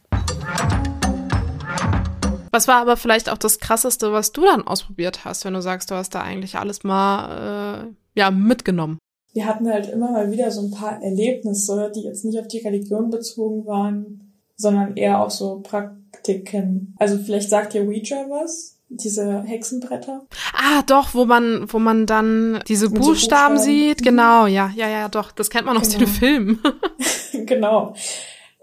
Was 2.52 2.68
war 2.68 2.76
aber 2.76 2.96
vielleicht 2.96 3.28
auch 3.30 3.38
das 3.38 3.58
Krasseste, 3.58 4.12
was 4.12 4.30
du 4.30 4.42
dann 4.42 4.64
ausprobiert 4.64 5.24
hast, 5.24 5.44
wenn 5.44 5.54
du 5.54 5.60
sagst, 5.60 5.90
du 5.90 5.96
hast 5.96 6.14
da 6.14 6.20
eigentlich 6.20 6.56
alles 6.56 6.84
mal 6.84 7.88
äh, 7.88 8.20
ja 8.20 8.30
mitgenommen? 8.30 8.98
Wir 9.34 9.46
hatten 9.46 9.68
halt 9.68 9.90
immer 9.90 10.12
mal 10.12 10.30
wieder 10.30 10.50
so 10.50 10.62
ein 10.62 10.70
paar 10.70 11.02
Erlebnisse, 11.02 11.92
die 11.94 12.02
jetzt 12.02 12.24
nicht 12.24 12.38
auf 12.38 12.46
die 12.46 12.60
Religion 12.60 13.10
bezogen 13.10 13.66
waren, 13.66 14.32
sondern 14.56 14.96
eher 14.96 15.20
auf 15.20 15.32
so 15.32 15.60
Praktiken. 15.60 16.94
Also 16.98 17.18
vielleicht 17.18 17.50
sagt 17.50 17.74
ihr 17.74 17.82
Ouija 17.82 18.26
was? 18.30 18.78
Diese 18.88 19.42
Hexenbretter? 19.42 20.24
Ah, 20.52 20.82
doch, 20.86 21.14
wo 21.14 21.24
man, 21.24 21.66
wo 21.72 21.80
man 21.80 22.06
dann 22.06 22.62
diese 22.68 22.90
Buchstaben, 22.90 23.04
so 23.04 23.10
Buchstaben, 23.10 23.58
sieht. 23.58 24.00
Mhm. 24.00 24.04
Genau, 24.04 24.46
ja, 24.46 24.70
ja, 24.76 24.88
ja, 24.88 25.08
doch. 25.08 25.32
Das 25.32 25.50
kennt 25.50 25.66
man 25.66 25.76
aus 25.76 25.88
genau. 25.88 26.04
den 26.04 26.08
Filmen. 26.08 26.58
genau. 27.46 27.94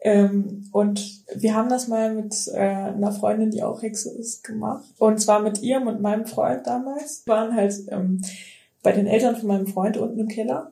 Ähm, 0.03 0.69
und 0.71 1.25
wir 1.35 1.53
haben 1.53 1.69
das 1.69 1.89
mal 1.89 2.13
mit 2.13 2.33
äh, 2.53 2.59
einer 2.59 3.11
Freundin, 3.11 3.51
die 3.51 3.61
auch 3.61 3.81
Hexe 3.81 4.09
ist, 4.17 4.43
gemacht. 4.43 4.85
Und 4.99 5.19
zwar 5.19 5.41
mit 5.41 5.61
ihrem 5.61 5.87
und 5.87 6.01
meinem 6.01 6.25
Freund 6.25 6.65
damals. 6.65 7.23
Wir 7.25 7.33
waren 7.33 7.55
halt 7.55 7.73
ähm, 7.89 8.21
bei 8.83 8.91
den 8.91 9.07
Eltern 9.07 9.35
von 9.35 9.47
meinem 9.47 9.67
Freund 9.67 9.97
unten 9.97 10.19
im 10.19 10.27
Keller 10.27 10.71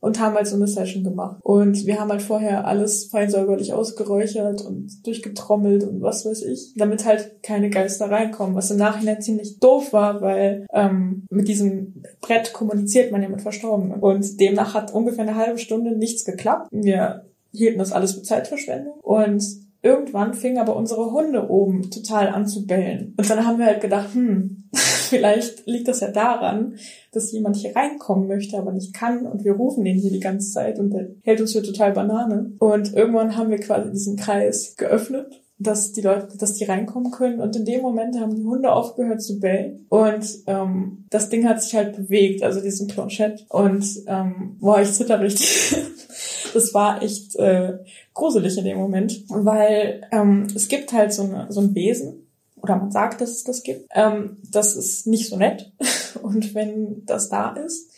und 0.00 0.20
haben 0.20 0.36
halt 0.36 0.46
so 0.46 0.56
eine 0.56 0.68
Session 0.68 1.02
gemacht. 1.02 1.38
Und 1.42 1.86
wir 1.86 2.00
haben 2.00 2.10
halt 2.10 2.22
vorher 2.22 2.66
alles 2.66 3.06
fein 3.06 3.30
säuberlich 3.30 3.72
ausgeräuchert 3.72 4.62
und 4.62 5.06
durchgetrommelt 5.06 5.82
und 5.84 6.02
was 6.02 6.24
weiß 6.24 6.42
ich, 6.42 6.74
damit 6.76 7.04
halt 7.04 7.42
keine 7.42 7.70
Geister 7.70 8.10
reinkommen, 8.10 8.54
was 8.54 8.70
im 8.70 8.76
Nachhinein 8.76 9.20
ziemlich 9.20 9.58
doof 9.58 9.92
war, 9.92 10.20
weil 10.20 10.66
ähm, 10.72 11.26
mit 11.30 11.48
diesem 11.48 12.02
Brett 12.20 12.52
kommuniziert 12.52 13.10
man 13.10 13.22
ja 13.22 13.28
mit 13.28 13.42
Verstorbenen. 13.42 14.00
Und 14.00 14.38
demnach 14.40 14.74
hat 14.74 14.94
ungefähr 14.94 15.24
eine 15.26 15.36
halbe 15.36 15.58
Stunde 15.58 15.96
nichts 15.96 16.24
geklappt. 16.24 16.68
Wir 16.70 17.24
hielten 17.52 17.78
das 17.78 17.92
alles 17.92 18.12
für 18.12 18.22
Zeitverschwendung 18.22 19.00
und 19.00 19.42
Irgendwann 19.82 20.34
fingen 20.34 20.58
aber 20.58 20.76
unsere 20.76 21.12
Hunde 21.12 21.48
oben 21.48 21.90
total 21.90 22.28
an 22.28 22.46
zu 22.46 22.66
bellen. 22.66 23.14
Und 23.16 23.30
dann 23.30 23.46
haben 23.46 23.58
wir 23.58 23.66
halt 23.66 23.80
gedacht, 23.80 24.14
hm, 24.14 24.64
vielleicht 24.72 25.66
liegt 25.66 25.88
das 25.88 26.00
ja 26.00 26.10
daran, 26.10 26.76
dass 27.12 27.32
jemand 27.32 27.56
hier 27.56 27.74
reinkommen 27.74 28.26
möchte, 28.26 28.58
aber 28.58 28.72
nicht 28.72 28.94
kann. 28.94 29.26
Und 29.26 29.44
wir 29.44 29.52
rufen 29.52 29.84
den 29.84 29.98
hier 29.98 30.10
die 30.10 30.20
ganze 30.20 30.52
Zeit 30.52 30.78
und 30.78 30.90
der 30.90 31.08
hält 31.22 31.40
uns 31.40 31.52
hier 31.52 31.62
total 31.62 31.92
Banane. 31.92 32.52
Und 32.58 32.92
irgendwann 32.94 33.36
haben 33.36 33.50
wir 33.50 33.58
quasi 33.58 33.90
diesen 33.90 34.16
Kreis 34.16 34.74
geöffnet 34.76 35.40
dass 35.58 35.92
die 35.92 36.02
Leute, 36.02 36.38
dass 36.38 36.54
die 36.54 36.64
reinkommen 36.64 37.10
können. 37.10 37.40
Und 37.40 37.56
in 37.56 37.64
dem 37.64 37.82
Moment 37.82 38.18
haben 38.18 38.36
die 38.36 38.44
Hunde 38.44 38.72
aufgehört 38.72 39.22
zu 39.22 39.40
bellen. 39.40 39.86
Und 39.88 40.24
ähm, 40.46 41.04
das 41.10 41.28
Ding 41.30 41.48
hat 41.48 41.62
sich 41.62 41.74
halt 41.74 41.96
bewegt, 41.96 42.42
also 42.42 42.60
diesen 42.60 42.86
Planchette. 42.86 43.44
Und 43.48 43.84
ähm, 44.06 44.56
boah, 44.60 44.80
ich 44.80 44.92
zitter 44.92 45.20
richtig. 45.20 45.76
das 46.54 46.74
war 46.74 47.02
echt 47.02 47.34
äh, 47.36 47.78
gruselig 48.18 48.58
in 48.58 48.64
dem 48.64 48.78
Moment, 48.78 49.24
weil 49.28 50.06
ähm, 50.10 50.48
es 50.54 50.68
gibt 50.68 50.92
halt 50.92 51.12
so, 51.12 51.22
eine, 51.22 51.46
so 51.50 51.60
ein 51.60 51.74
Wesen, 51.74 52.26
oder 52.60 52.76
man 52.76 52.90
sagt, 52.90 53.20
dass 53.20 53.30
es 53.30 53.44
das 53.44 53.62
gibt. 53.62 53.88
Ähm, 53.94 54.38
das 54.50 54.74
ist 54.76 55.06
nicht 55.06 55.28
so 55.28 55.36
nett. 55.36 55.72
Und 56.22 56.54
wenn 56.54 57.04
das 57.06 57.28
da 57.28 57.52
ist, 57.52 57.90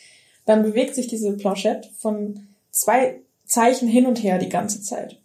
dann 0.45 0.63
bewegt 0.63 0.95
sich 0.95 1.07
diese 1.07 1.33
Planchette 1.33 1.89
von 1.99 2.49
zwei 2.71 3.21
Zeichen 3.47 3.89
hin 3.89 4.07
und 4.07 4.23
her 4.23 4.39
die 4.39 4.49
ganze 4.49 4.83
Zeit. 4.83 5.20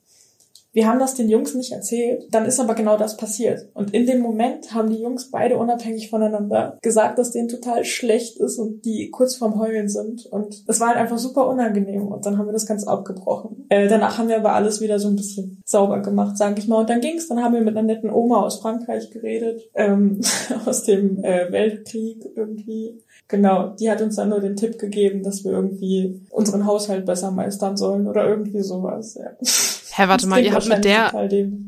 Wir 0.76 0.88
haben 0.88 1.00
das 1.00 1.16
den 1.16 1.30
Jungs 1.30 1.56
nicht 1.56 1.72
erzählt, 1.72 2.28
dann 2.32 2.46
ist 2.46 2.60
aber 2.60 2.76
genau 2.76 2.98
das 2.98 3.16
passiert. 3.16 3.70
Und 3.74 3.94
in 3.94 4.06
dem 4.06 4.20
Moment 4.20 4.74
haben 4.74 4.90
die 4.90 5.02
Jungs 5.02 5.32
beide 5.32 5.58
unabhängig 5.58 6.10
voneinander 6.10 6.78
gesagt, 6.82 7.18
dass 7.18 7.32
denen 7.32 7.48
total 7.48 7.86
schlecht 7.86 8.38
ist 8.42 8.60
und 8.60 8.84
die 8.84 9.10
kurz 9.10 9.38
vorm 9.38 9.58
Heulen 9.58 9.88
sind. 9.88 10.26
Und 10.26 10.66
es 10.68 10.82
war 10.82 10.90
halt 10.90 10.98
einfach 10.98 11.18
super 11.18 11.48
unangenehm. 11.48 12.10
Und 12.10 12.26
dann 12.26 12.38
haben 12.38 12.48
wir 12.48 12.52
das 12.52 12.66
ganz 12.66 12.86
abgebrochen. 12.86 13.66
Äh, 13.70 13.88
danach 13.88 14.18
haben 14.18 14.28
wir 14.28 14.36
aber 14.36 14.52
alles 14.52 14.82
wieder 14.82 15.00
so 15.00 15.08
ein 15.08 15.16
bisschen 15.16 15.62
sauber 15.64 16.02
gemacht, 16.02 16.38
sage 16.38 16.60
ich 16.60 16.68
mal. 16.68 16.82
Und 16.82 16.90
dann 16.90 17.00
ging's. 17.00 17.30
Dann 17.30 17.42
haben 17.42 17.54
wir 17.54 17.62
mit 17.62 17.78
einer 17.78 17.88
netten 17.88 18.10
Oma 18.10 18.42
aus 18.42 18.60
Frankreich 18.60 19.12
geredet, 19.12 19.62
ähm, 19.76 20.20
aus 20.66 20.84
dem 20.84 21.24
äh, 21.24 21.54
Weltkrieg 21.54 22.26
irgendwie. 22.36 23.02
Genau, 23.30 23.70
die 23.80 23.90
hat 23.90 24.02
uns 24.02 24.18
dann 24.18 24.28
nur 24.28 24.42
den 24.42 24.58
Tipp 24.58 24.78
gegeben, 24.78 25.24
dass 25.24 25.46
wir 25.46 25.54
irgendwie 25.54 26.22
unseren 26.32 26.66
Haushalt 26.66 27.06
besser 27.06 27.32
meistern 27.32 27.78
sollen 27.78 28.08
oder 28.08 28.28
irgendwie 28.28 28.62
sowas. 28.62 29.16
Ja. 29.16 29.32
Hä, 29.96 30.10
warte 30.10 30.28
mal, 30.28 30.44
ihr 30.44 30.54
habt 30.54 30.68
mit 30.68 30.84
der, 30.84 31.14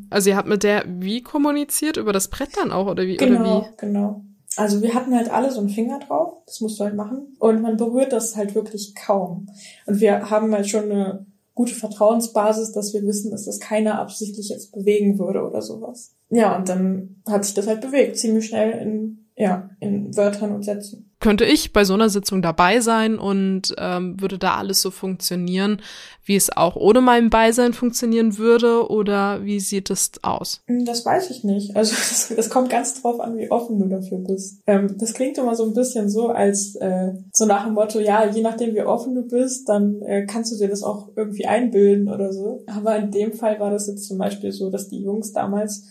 also 0.10 0.30
ihr 0.30 0.36
habt 0.36 0.50
mit 0.50 0.64
der 0.64 0.84
wie 0.88 1.22
kommuniziert? 1.22 1.96
Über 1.96 2.12
das 2.12 2.28
Brett 2.28 2.58
dann 2.58 2.74
auch 2.74 2.88
oder 2.88 3.04
wie? 3.04 3.16
Genau, 3.16 3.60
oder 3.60 3.68
wie? 3.68 3.78
genau. 3.78 4.22
Also 4.58 4.82
wir 4.82 4.94
hatten 4.94 5.16
halt 5.16 5.32
alle 5.32 5.50
so 5.50 5.60
einen 5.60 5.70
Finger 5.70 6.00
drauf, 6.00 6.34
das 6.46 6.60
musst 6.60 6.80
du 6.80 6.84
halt 6.84 6.96
machen. 6.96 7.38
Und 7.40 7.62
man 7.62 7.78
berührt 7.78 8.12
das 8.12 8.36
halt 8.36 8.54
wirklich 8.54 8.96
kaum. 8.96 9.48
Und 9.86 10.02
wir 10.02 10.30
haben 10.30 10.54
halt 10.54 10.68
schon 10.68 10.92
eine 10.92 11.26
gute 11.54 11.74
Vertrauensbasis, 11.74 12.74
dass 12.74 12.94
wir 12.94 13.04
wissen, 13.04 13.32
dass 13.32 13.46
das 13.46 13.60
keiner 13.60 14.00
absichtlich 14.00 14.50
jetzt 14.50 14.74
bewegen 14.74 15.20
würde 15.20 15.44
oder 15.44 15.62
sowas. 15.62 16.16
Ja, 16.30 16.58
und 16.58 16.68
dann 16.68 17.22
hat 17.28 17.46
sich 17.46 17.54
das 17.54 17.68
halt 17.68 17.80
bewegt, 17.80 18.18
ziemlich 18.18 18.48
schnell 18.48 18.72
in, 18.72 19.26
ja, 19.38 19.70
in 19.80 20.16
Wörtern 20.18 20.54
und 20.54 20.64
Sätzen 20.64 21.07
könnte 21.20 21.46
ich 21.46 21.74
bei 21.74 21.84
so 21.84 21.96
einer 21.96 22.10
Sitzung 22.10 22.42
dabei 22.42 22.80
sein 22.80 23.18
und 23.18 23.74
ähm, 23.80 24.22
würde 24.22 24.38
da 24.38 24.56
alles 24.56 24.82
so 24.82 24.92
funktionieren, 24.92 25.82
wie 26.24 26.36
es 26.36 26.56
auch 26.56 26.76
ohne 26.76 27.02
mein 27.02 27.32
Beisein 27.32 27.74
funktionieren 27.74 28.38
würde 28.38 28.88
oder 28.90 29.44
wie 29.44 29.60
sieht 29.60 29.90
es 29.90 30.12
aus? 30.22 30.62
Hm, 30.68 30.86
das 30.86 31.06
weiß 31.06 31.32
ich 31.32 31.44
nicht. 31.44 31.76
Also 31.76 31.96
das, 31.96 32.34
das 32.36 32.50
kommt 32.50 32.70
ganz 32.70 33.02
drauf 33.02 33.20
an, 33.20 33.38
wie 33.38 33.50
offen 33.50 33.80
du 33.80 33.88
dafür 33.88 34.20
bist. 34.20 34.62
Ähm, 34.68 34.96
das 35.00 35.14
klingt 35.14 35.40
immer 35.40 35.56
so 35.56 35.66
ein 35.66 35.74
bisschen 35.74 36.10
so, 36.10 36.30
als 36.30 36.76
äh, 36.76 37.14
so 37.34 37.46
nach 37.46 37.66
dem 37.66 37.74
Motto, 37.74 38.00
ja, 38.00 38.30
je 38.30 38.44
nachdem 38.44 38.76
wie 38.76 38.84
offen 38.84 39.16
du 39.16 39.24
bist, 39.24 39.68
dann 39.70 40.02
äh, 40.04 40.26
kannst 40.28 40.52
du 40.52 40.58
dir 40.58 40.68
das 40.68 40.84
auch 40.84 41.10
irgendwie 41.16 41.48
einbilden 41.48 42.10
oder 42.10 42.32
so. 42.32 42.64
Aber 42.68 42.96
in 42.96 43.10
dem 43.10 43.34
Fall 43.34 43.60
war 43.60 43.72
das 43.72 43.88
jetzt 43.88 44.08
zum 44.08 44.20
Beispiel 44.20 44.52
so, 44.52 44.70
dass 44.70 44.88
die 44.88 45.02
Jungs 45.02 45.32
damals, 45.32 45.86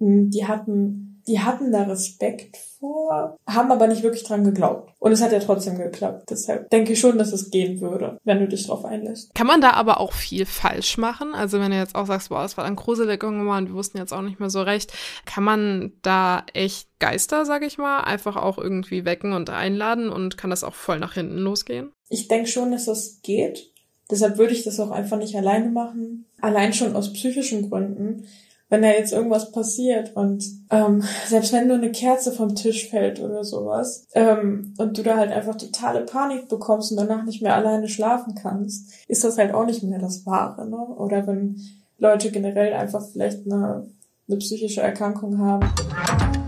mh, 0.00 0.06
hm, 0.06 0.30
die 0.30 0.46
hatten 0.46 1.13
die 1.26 1.40
hatten 1.40 1.72
da 1.72 1.82
Respekt 1.82 2.56
vor, 2.78 3.36
haben 3.46 3.72
aber 3.72 3.86
nicht 3.86 4.02
wirklich 4.02 4.24
dran 4.24 4.44
geglaubt. 4.44 4.92
Und 4.98 5.12
es 5.12 5.22
hat 5.22 5.32
ja 5.32 5.38
trotzdem 5.38 5.78
geklappt. 5.78 6.30
Deshalb 6.30 6.70
denke 6.70 6.92
ich 6.92 7.00
schon, 7.00 7.18
dass 7.18 7.32
es 7.32 7.50
gehen 7.50 7.80
würde, 7.80 8.18
wenn 8.24 8.40
du 8.40 8.48
dich 8.48 8.66
drauf 8.66 8.84
einlässt. 8.84 9.34
Kann 9.34 9.46
man 9.46 9.60
da 9.60 9.70
aber 9.70 10.00
auch 10.00 10.12
viel 10.12 10.46
falsch 10.46 10.98
machen? 10.98 11.34
Also 11.34 11.60
wenn 11.60 11.70
du 11.70 11.78
jetzt 11.78 11.94
auch 11.94 12.06
sagst, 12.06 12.28
boah, 12.28 12.42
das 12.42 12.56
war 12.56 12.64
dann 12.64 12.76
gruselig 12.76 13.22
irgendwann 13.22 13.64
und 13.64 13.70
wir 13.70 13.76
wussten 13.76 13.98
jetzt 13.98 14.12
auch 14.12 14.22
nicht 14.22 14.40
mehr 14.40 14.50
so 14.50 14.62
recht, 14.62 14.92
kann 15.24 15.44
man 15.44 15.92
da 16.02 16.44
echt 16.52 16.88
Geister, 16.98 17.44
sag 17.46 17.62
ich 17.62 17.78
mal, 17.78 18.00
einfach 18.00 18.36
auch 18.36 18.58
irgendwie 18.58 19.04
wecken 19.04 19.32
und 19.32 19.50
einladen 19.50 20.10
und 20.10 20.36
kann 20.36 20.50
das 20.50 20.64
auch 20.64 20.74
voll 20.74 20.98
nach 20.98 21.14
hinten 21.14 21.38
losgehen? 21.38 21.92
Ich 22.08 22.28
denke 22.28 22.48
schon, 22.48 22.72
dass 22.72 22.84
das 22.84 23.20
geht. 23.22 23.70
Deshalb 24.10 24.36
würde 24.36 24.52
ich 24.52 24.64
das 24.64 24.78
auch 24.80 24.90
einfach 24.90 25.16
nicht 25.16 25.34
alleine 25.34 25.70
machen. 25.70 26.26
Allein 26.40 26.74
schon 26.74 26.94
aus 26.94 27.12
psychischen 27.12 27.70
Gründen 27.70 28.26
wenn 28.74 28.82
da 28.82 28.88
jetzt 28.88 29.12
irgendwas 29.12 29.52
passiert 29.52 30.16
und 30.16 30.44
ähm, 30.70 31.04
selbst 31.28 31.52
wenn 31.52 31.68
nur 31.68 31.76
eine 31.76 31.92
Kerze 31.92 32.32
vom 32.32 32.56
Tisch 32.56 32.90
fällt 32.90 33.20
oder 33.20 33.44
sowas 33.44 34.04
ähm, 34.14 34.74
und 34.78 34.98
du 34.98 35.04
da 35.04 35.16
halt 35.16 35.30
einfach 35.30 35.56
totale 35.56 36.00
Panik 36.00 36.48
bekommst 36.48 36.90
und 36.90 36.96
danach 36.96 37.24
nicht 37.24 37.40
mehr 37.40 37.54
alleine 37.54 37.86
schlafen 37.86 38.34
kannst, 38.34 38.92
ist 39.06 39.22
das 39.22 39.38
halt 39.38 39.54
auch 39.54 39.64
nicht 39.64 39.84
mehr 39.84 40.00
das 40.00 40.26
Wahre. 40.26 40.68
Ne? 40.68 40.76
Oder 40.76 41.24
wenn 41.28 41.60
Leute 41.98 42.32
generell 42.32 42.72
einfach 42.72 43.06
vielleicht 43.12 43.46
eine, 43.46 43.86
eine 44.26 44.38
psychische 44.38 44.80
Erkrankung 44.80 45.38
haben. 45.38 46.43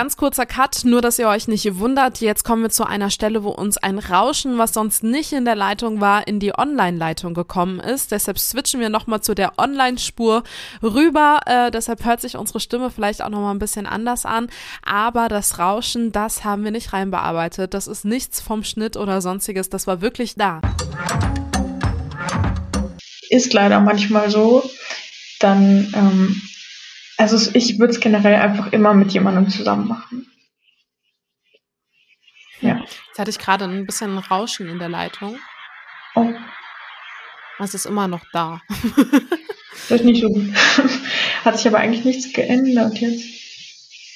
Ganz 0.00 0.16
kurzer 0.16 0.46
Cut, 0.46 0.86
nur 0.86 1.02
dass 1.02 1.18
ihr 1.18 1.28
euch 1.28 1.46
nicht 1.46 1.78
wundert. 1.78 2.22
Jetzt 2.22 2.42
kommen 2.42 2.62
wir 2.62 2.70
zu 2.70 2.86
einer 2.86 3.10
Stelle, 3.10 3.44
wo 3.44 3.50
uns 3.50 3.76
ein 3.76 3.98
Rauschen, 3.98 4.56
was 4.56 4.72
sonst 4.72 5.04
nicht 5.04 5.30
in 5.34 5.44
der 5.44 5.56
Leitung 5.56 6.00
war, 6.00 6.26
in 6.26 6.40
die 6.40 6.56
Online-Leitung 6.56 7.34
gekommen 7.34 7.80
ist. 7.80 8.10
Deshalb 8.10 8.38
switchen 8.38 8.80
wir 8.80 8.88
nochmal 8.88 9.20
zu 9.20 9.34
der 9.34 9.58
Online-Spur 9.58 10.42
rüber. 10.82 11.40
Äh, 11.44 11.70
deshalb 11.70 12.02
hört 12.06 12.22
sich 12.22 12.38
unsere 12.38 12.60
Stimme 12.60 12.88
vielleicht 12.88 13.20
auch 13.20 13.28
nochmal 13.28 13.54
ein 13.54 13.58
bisschen 13.58 13.84
anders 13.84 14.24
an. 14.24 14.48
Aber 14.82 15.28
das 15.28 15.58
Rauschen, 15.58 16.12
das 16.12 16.44
haben 16.44 16.64
wir 16.64 16.70
nicht 16.70 16.94
reinbearbeitet. 16.94 17.74
Das 17.74 17.86
ist 17.86 18.06
nichts 18.06 18.40
vom 18.40 18.64
Schnitt 18.64 18.96
oder 18.96 19.20
sonstiges. 19.20 19.68
Das 19.68 19.86
war 19.86 20.00
wirklich 20.00 20.34
da. 20.34 20.62
Ist 23.28 23.52
leider 23.52 23.80
manchmal 23.80 24.30
so. 24.30 24.62
Dann 25.40 25.92
ähm 25.94 26.40
also 27.20 27.50
ich 27.52 27.78
würde 27.78 27.92
es 27.92 28.00
generell 28.00 28.36
einfach 28.36 28.72
immer 28.72 28.94
mit 28.94 29.12
jemandem 29.12 29.50
zusammen 29.50 29.86
machen. 29.86 30.26
Ja. 32.62 32.78
Jetzt 32.78 33.18
hatte 33.18 33.30
ich 33.30 33.38
gerade 33.38 33.66
ein 33.66 33.84
bisschen 33.84 34.16
Rauschen 34.16 34.68
in 34.68 34.78
der 34.78 34.88
Leitung. 34.88 35.38
Oh. 36.14 36.32
Es 37.58 37.74
ist 37.74 37.84
immer 37.84 38.08
noch 38.08 38.24
da. 38.32 38.62
das 39.88 40.00
ist 40.00 40.04
nicht 40.04 40.22
so 40.22 40.28
gut. 40.32 40.50
Hat 41.44 41.58
sich 41.58 41.66
aber 41.66 41.78
eigentlich 41.78 42.06
nichts 42.06 42.32
geändert 42.32 42.98
jetzt. 42.98 43.26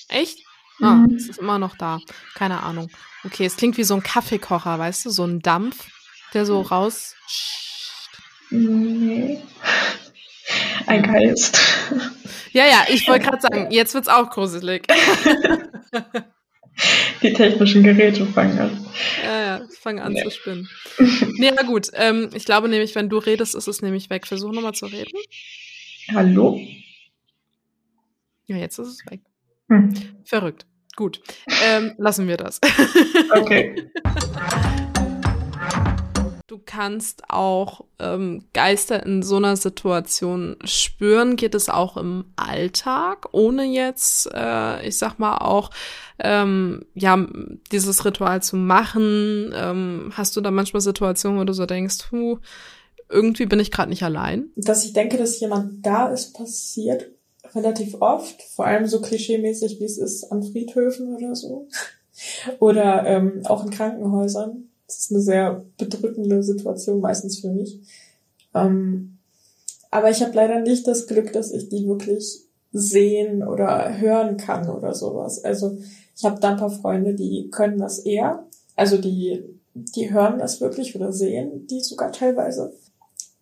Echt? 0.09 0.39
Ah, 0.81 0.95
mhm. 0.95 1.15
es 1.15 1.29
ist 1.29 1.39
immer 1.39 1.59
noch 1.59 1.77
da. 1.77 2.01
Keine 2.35 2.63
Ahnung. 2.63 2.91
Okay, 3.23 3.45
es 3.45 3.57
klingt 3.57 3.77
wie 3.77 3.85
so 3.85 3.95
ein 3.95 4.03
Kaffeekocher, 4.03 4.79
weißt 4.79 5.05
du? 5.05 5.11
So 5.11 5.25
ein 5.25 5.41
Dampf, 5.41 5.91
der 6.33 6.47
so 6.47 6.63
raus. 6.63 7.15
Nee. 8.49 9.43
Ein 10.87 11.03
Geist. 11.03 11.59
Ja, 12.53 12.67
ja, 12.67 12.85
ich 12.89 13.09
wollte 13.09 13.25
gerade 13.25 13.41
sagen, 13.41 13.71
jetzt 13.71 13.95
wird's 13.95 14.09
auch 14.09 14.31
gruselig. 14.31 14.87
Die 17.23 17.33
technischen 17.33 17.83
Geräte 17.83 18.27
fangen 18.27 18.59
an. 18.59 18.87
Ja, 19.25 19.41
ja, 19.41 19.67
fangen 19.81 20.01
an 20.01 20.13
nee. 20.13 20.23
zu 20.23 20.31
spinnen. 20.31 20.69
Nee, 21.39 21.53
na 21.55 21.63
gut. 21.63 21.89
Ähm, 21.95 22.31
ich 22.35 22.45
glaube 22.45 22.69
nämlich, 22.69 22.95
wenn 22.95 23.09
du 23.09 23.19
redest, 23.19 23.55
ist 23.55 23.69
es 23.69 23.81
nämlich 23.81 24.11
weg. 24.11 24.27
Versuch 24.27 24.53
nochmal 24.53 24.75
zu 24.75 24.87
reden. 24.87 25.13
Hallo? 26.13 26.61
Ja, 28.47 28.57
jetzt 28.57 28.79
ist 28.79 28.89
es 28.89 29.07
weg. 29.11 29.21
Hm. 29.69 29.95
Verrückt. 30.25 30.67
Gut. 30.97 31.23
Ähm, 31.65 31.95
lassen 31.97 32.29
wir 32.29 32.37
das. 32.37 32.61
Okay. 33.31 33.91
Du 36.47 36.61
kannst 36.63 37.23
auch 37.31 37.87
ähm, 37.99 38.45
Geister 38.53 39.07
in 39.07 39.23
so 39.23 39.37
einer 39.37 39.57
Situation 39.57 40.57
spüren. 40.65 41.37
Geht 41.37 41.55
es 41.55 41.71
auch 41.71 41.97
im 41.97 42.27
Alltag, 42.37 43.29
ohne 43.33 43.65
jetzt, 43.65 44.29
äh, 44.31 44.87
ich 44.87 44.99
sag 44.99 45.19
mal, 45.19 45.39
auch 45.39 45.71
ähm, 46.19 46.85
ja 46.95 47.27
dieses 47.73 48.05
Ritual 48.05 48.43
zu 48.43 48.57
machen? 48.57 49.55
Ähm, 49.57 50.13
hast 50.13 50.37
du 50.37 50.43
da 50.43 50.51
manchmal 50.51 50.83
Situationen, 50.83 51.41
wo 51.41 51.45
du 51.45 51.55
so 51.55 51.65
denkst, 51.65 52.11
hu, 52.13 52.41
irgendwie 53.09 53.47
bin 53.47 53.59
ich 53.59 53.71
gerade 53.71 53.89
nicht 53.89 54.03
allein? 54.03 54.51
Dass 54.55 54.85
ich 54.85 54.93
denke, 54.93 55.17
dass 55.17 55.41
jemand 55.41 55.87
da 55.87 56.09
ist, 56.09 56.35
passiert 56.35 57.07
relativ 57.55 57.95
oft. 58.01 58.43
Vor 58.55 58.67
allem 58.67 58.87
so 58.87 59.01
klischeemäßig, 59.01 59.81
wie 59.81 59.85
es 59.85 59.97
ist 59.97 60.25
an 60.25 60.43
Friedhöfen 60.43 61.17
oder 61.17 61.35
so. 61.35 61.69
oder 62.59 63.07
ähm, 63.07 63.41
auch 63.47 63.65
in 63.65 63.71
Krankenhäusern 63.71 64.69
das 64.87 64.99
ist 64.99 65.13
eine 65.13 65.21
sehr 65.21 65.65
bedrückende 65.79 66.43
Situation 66.43 67.01
meistens 67.01 67.41
für 67.41 67.51
mich. 67.51 67.81
Ähm, 68.55 69.19
aber 69.91 70.11
ich 70.11 70.23
habe 70.23 70.35
leider 70.35 70.61
nicht 70.61 70.87
das 70.87 71.07
Glück, 71.07 71.33
dass 71.33 71.53
ich 71.53 71.69
die 71.69 71.87
wirklich 71.87 72.41
sehen 72.73 73.47
oder 73.47 73.99
hören 73.99 74.37
kann 74.37 74.69
oder 74.69 74.95
sowas. 74.95 75.43
Also 75.45 75.79
ich 76.17 76.25
habe 76.25 76.41
da 76.41 76.51
ein 76.51 76.57
paar 76.57 76.71
Freunde, 76.71 77.15
die 77.15 77.49
können 77.51 77.79
das 77.79 78.01
eher. 78.01 78.47
Also 78.77 78.99
die, 78.99 79.45
die 79.75 80.13
hören 80.13 80.39
das 80.39 80.61
wirklich 80.61 80.95
oder 80.97 81.13
sehen 81.13 81.67
die 81.69 81.81
sogar 81.81 82.11
teilweise. 82.11 82.73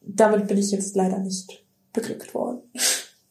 Damit 0.03 0.49
bin 0.49 0.59
ich 0.59 0.71
jetzt 0.71 0.95
leider 0.95 1.19
nicht 1.19 1.65
beglückt 1.93 2.35
worden. 2.35 2.61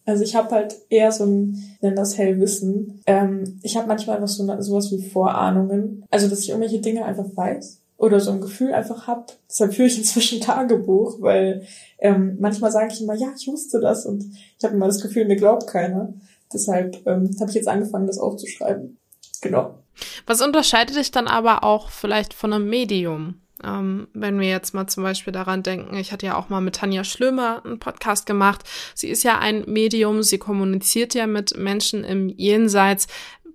Also 0.03 0.23
ich 0.23 0.35
habe 0.35 0.49
halt 0.49 0.75
eher 0.89 1.11
so 1.11 1.25
ein, 1.25 1.77
nennen 1.79 1.95
das 1.95 2.17
Hellwissen. 2.17 3.01
Ähm, 3.05 3.59
ich 3.61 3.77
habe 3.77 3.87
manchmal 3.87 4.19
noch 4.19 4.27
so 4.27 4.43
sowas 4.59 4.91
wie 4.91 5.07
Vorahnungen. 5.07 6.03
Also 6.09 6.27
dass 6.27 6.39
ich 6.39 6.49
irgendwelche 6.49 6.81
Dinge 6.81 7.05
einfach 7.05 7.27
weiß 7.35 7.80
oder 8.01 8.19
so 8.19 8.31
ein 8.31 8.41
Gefühl 8.41 8.73
einfach 8.73 9.05
habe. 9.05 9.27
Deshalb 9.47 9.75
führe 9.75 9.87
ich 9.87 9.97
inzwischen 9.97 10.41
Tagebuch, 10.41 11.21
weil 11.21 11.67
ähm, 11.99 12.37
manchmal 12.39 12.71
sage 12.71 12.91
ich 12.91 12.99
immer, 12.99 13.13
ja, 13.13 13.27
ich 13.37 13.47
wusste 13.47 13.79
das 13.79 14.07
und 14.07 14.25
ich 14.57 14.63
habe 14.63 14.73
immer 14.73 14.87
das 14.87 15.01
Gefühl, 15.01 15.25
mir 15.25 15.35
glaubt 15.35 15.67
keiner. 15.67 16.13
Deshalb 16.51 17.05
ähm, 17.05 17.35
habe 17.39 17.49
ich 17.49 17.55
jetzt 17.55 17.67
angefangen, 17.67 18.07
das 18.07 18.17
aufzuschreiben. 18.17 18.97
Genau. 19.41 19.83
Was 20.25 20.41
unterscheidet 20.41 20.95
dich 20.95 21.11
dann 21.11 21.27
aber 21.27 21.63
auch 21.63 21.89
vielleicht 21.89 22.33
von 22.33 22.53
einem 22.53 22.67
Medium? 22.67 23.41
Ähm, 23.63 24.07
wenn 24.13 24.39
wir 24.39 24.49
jetzt 24.49 24.73
mal 24.73 24.87
zum 24.87 25.03
Beispiel 25.03 25.31
daran 25.31 25.61
denken, 25.61 25.95
ich 25.95 26.11
hatte 26.11 26.25
ja 26.25 26.35
auch 26.35 26.49
mal 26.49 26.61
mit 26.61 26.77
Tanja 26.77 27.03
Schlömer 27.03 27.63
einen 27.63 27.77
Podcast 27.77 28.25
gemacht. 28.25 28.63
Sie 28.95 29.09
ist 29.09 29.21
ja 29.21 29.37
ein 29.37 29.63
Medium, 29.67 30.23
sie 30.23 30.39
kommuniziert 30.39 31.13
ja 31.13 31.27
mit 31.27 31.55
Menschen 31.55 32.03
im 32.03 32.29
Jenseits. 32.29 33.05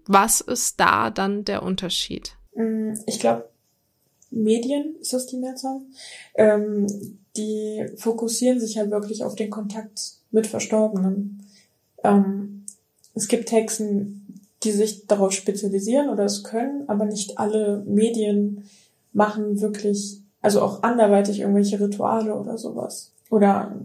Was 0.06 0.40
ist 0.40 0.78
da 0.78 1.10
dann 1.10 1.44
der 1.44 1.64
Unterschied? 1.64 2.36
Mm, 2.54 2.94
ich 3.06 3.18
glaube, 3.18 3.48
Medien 4.42 4.96
ist 5.00 5.12
das 5.12 5.26
die 5.26 5.36
Mehrzahl. 5.36 5.80
Ähm, 6.34 6.86
die 7.36 7.86
fokussieren 7.96 8.60
sich 8.60 8.78
halt 8.78 8.90
wirklich 8.90 9.24
auf 9.24 9.34
den 9.34 9.50
Kontakt 9.50 10.12
mit 10.30 10.46
Verstorbenen. 10.46 11.46
Ähm, 12.04 12.64
es 13.14 13.28
gibt 13.28 13.50
Hexen, 13.52 14.40
die 14.62 14.72
sich 14.72 15.06
darauf 15.06 15.32
spezialisieren 15.32 16.08
oder 16.08 16.24
es 16.24 16.44
können, 16.44 16.88
aber 16.88 17.04
nicht 17.04 17.38
alle 17.38 17.82
Medien 17.86 18.64
machen 19.12 19.60
wirklich, 19.60 20.20
also 20.42 20.60
auch 20.60 20.82
anderweitig 20.82 21.40
irgendwelche 21.40 21.80
Rituale 21.80 22.34
oder 22.34 22.58
sowas. 22.58 23.12
Oder 23.30 23.76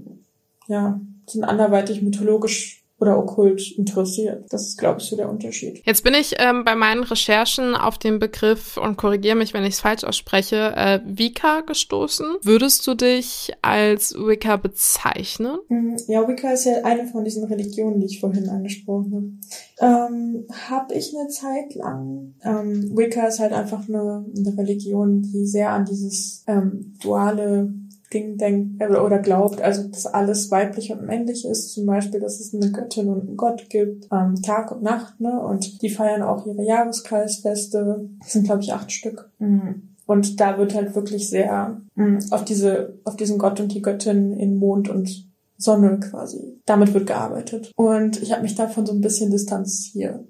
ja, 0.68 1.00
sind 1.28 1.44
anderweitig 1.44 2.02
mythologisch 2.02 2.81
oder 3.02 3.18
okkult 3.18 3.72
interessiert. 3.78 4.46
Das 4.52 4.68
ist, 4.68 4.78
glaube 4.78 5.02
ich, 5.02 5.08
so 5.08 5.16
der 5.18 5.28
Unterschied. 5.28 5.82
Jetzt 5.86 6.04
bin 6.04 6.14
ich 6.14 6.36
ähm, 6.38 6.64
bei 6.64 6.76
meinen 6.76 7.04
Recherchen 7.04 7.76
auf 7.76 7.98
den 7.98 8.20
Begriff 8.20 8.78
und 8.78 8.96
korrigiere 8.96 9.36
mich, 9.36 9.56
wenn 9.56 9.64
ich 9.64 9.74
es 9.74 9.80
falsch 9.80 10.04
ausspreche, 10.04 10.74
äh, 10.76 11.00
Wicca 11.04 11.62
gestoßen. 11.62 12.28
Würdest 12.44 12.86
du 12.86 12.94
dich 12.94 13.54
als 13.64 14.14
Wicca 14.14 14.58
bezeichnen? 14.58 15.58
Mm, 15.68 15.96
ja, 16.08 16.28
Wicca 16.28 16.52
ist 16.52 16.66
ja 16.66 16.84
eine 16.84 17.08
von 17.08 17.26
diesen 17.26 17.44
Religionen, 17.46 18.00
die 18.00 18.06
ich 18.06 18.20
vorhin 18.20 18.48
angesprochen 18.48 19.42
habe. 19.80 20.06
Ähm, 20.14 20.46
habe 20.70 20.94
ich 20.94 21.12
eine 21.18 21.28
Zeit 21.30 21.74
lang. 21.74 22.36
Ähm, 22.44 22.96
Wicca 22.96 23.28
ist 23.28 23.40
halt 23.40 23.52
einfach 23.52 23.88
eine, 23.90 24.26
eine 24.38 24.58
Religion, 24.58 25.24
die 25.24 25.48
sehr 25.48 25.72
an 25.72 25.86
dieses 25.86 26.44
ähm, 26.46 26.94
duale 27.02 27.74
Ding 28.14 28.38
denkt 28.38 28.82
äh, 28.82 28.88
oder 28.88 29.20
glaubt, 29.20 29.62
also 29.62 29.88
dass 29.88 30.06
alles 30.06 30.52
weiblich 30.52 30.92
und 30.92 31.06
männlich 31.06 31.46
ist, 31.46 31.74
zum 31.74 31.86
Beispiel, 31.86 32.20
dass 32.20 32.40
es 32.40 32.54
eine 32.54 32.72
Göttin 32.72 33.10
und 33.10 33.28
einen 33.28 33.38
Gott 33.38 33.70
gibt, 33.70 34.08
ähm, 34.12 34.42
Tag 34.42 34.72
und 34.72 34.84
Nacht, 34.84 35.20
ne? 35.20 35.40
Und 35.40 35.82
die 35.82 35.90
feiern 35.90 36.22
auch 36.22 36.46
ihre 36.46 36.64
Jahreskreisfeste, 36.64 38.10
das 38.20 38.32
sind 38.32 38.46
glaube 38.46 38.62
ich 38.62 38.74
acht 38.74 38.92
Stück. 38.92 39.30
Mhm. 39.40 39.90
Und 40.06 40.40
da 40.40 40.58
wird 40.58 40.76
halt 40.76 40.94
wirklich 40.96 41.30
sehr 41.30 41.82
mh, 41.96 42.20
auf 42.32 42.44
diese, 42.44 43.00
auf 43.06 43.16
diesen 43.16 43.38
Gott 43.38 43.60
und 43.60 43.74
die 43.74 43.82
Göttin 43.82 44.34
in 44.34 44.58
Mond 44.58 44.90
und 44.90 45.30
Sonne 45.58 46.00
quasi. 46.00 46.60
Damit 46.66 46.94
wird 46.94 47.08
gearbeitet. 47.08 47.72
Und 47.76 48.22
ich 48.22 48.32
habe 48.32 48.42
mich 48.42 48.56
davon 48.56 48.86
so 48.86 48.94
ein 48.94 49.02
bisschen 49.02 49.32
distanziert. 49.32 50.28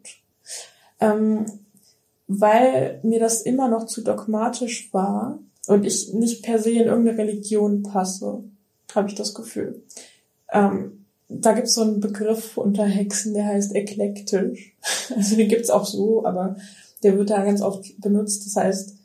Ähm, 0.99 1.45
weil 2.27 2.99
mir 3.03 3.19
das 3.19 3.41
immer 3.41 3.67
noch 3.67 3.87
zu 3.87 4.03
dogmatisch 4.03 4.93
war 4.93 5.39
und 5.67 5.85
ich 5.85 6.13
nicht 6.13 6.43
per 6.43 6.59
se 6.59 6.71
in 6.71 6.87
irgendeine 6.87 7.17
Religion 7.17 7.83
passe, 7.83 8.43
habe 8.93 9.09
ich 9.09 9.15
das 9.15 9.33
Gefühl. 9.33 9.83
Ähm, 10.51 11.05
da 11.29 11.53
gibt's 11.53 11.75
so 11.75 11.81
einen 11.81 11.99
Begriff 11.99 12.57
unter 12.57 12.85
Hexen, 12.85 13.33
der 13.33 13.45
heißt 13.45 13.75
eklektisch. 13.75 14.75
Also 15.15 15.35
den 15.35 15.49
gibt's 15.49 15.69
auch 15.69 15.85
so, 15.85 16.25
aber 16.25 16.55
der 17.03 17.17
wird 17.17 17.29
da 17.29 17.43
ganz 17.43 17.61
oft 17.61 17.99
benutzt. 17.99 18.45
Das 18.45 18.55
heißt, 18.55 18.95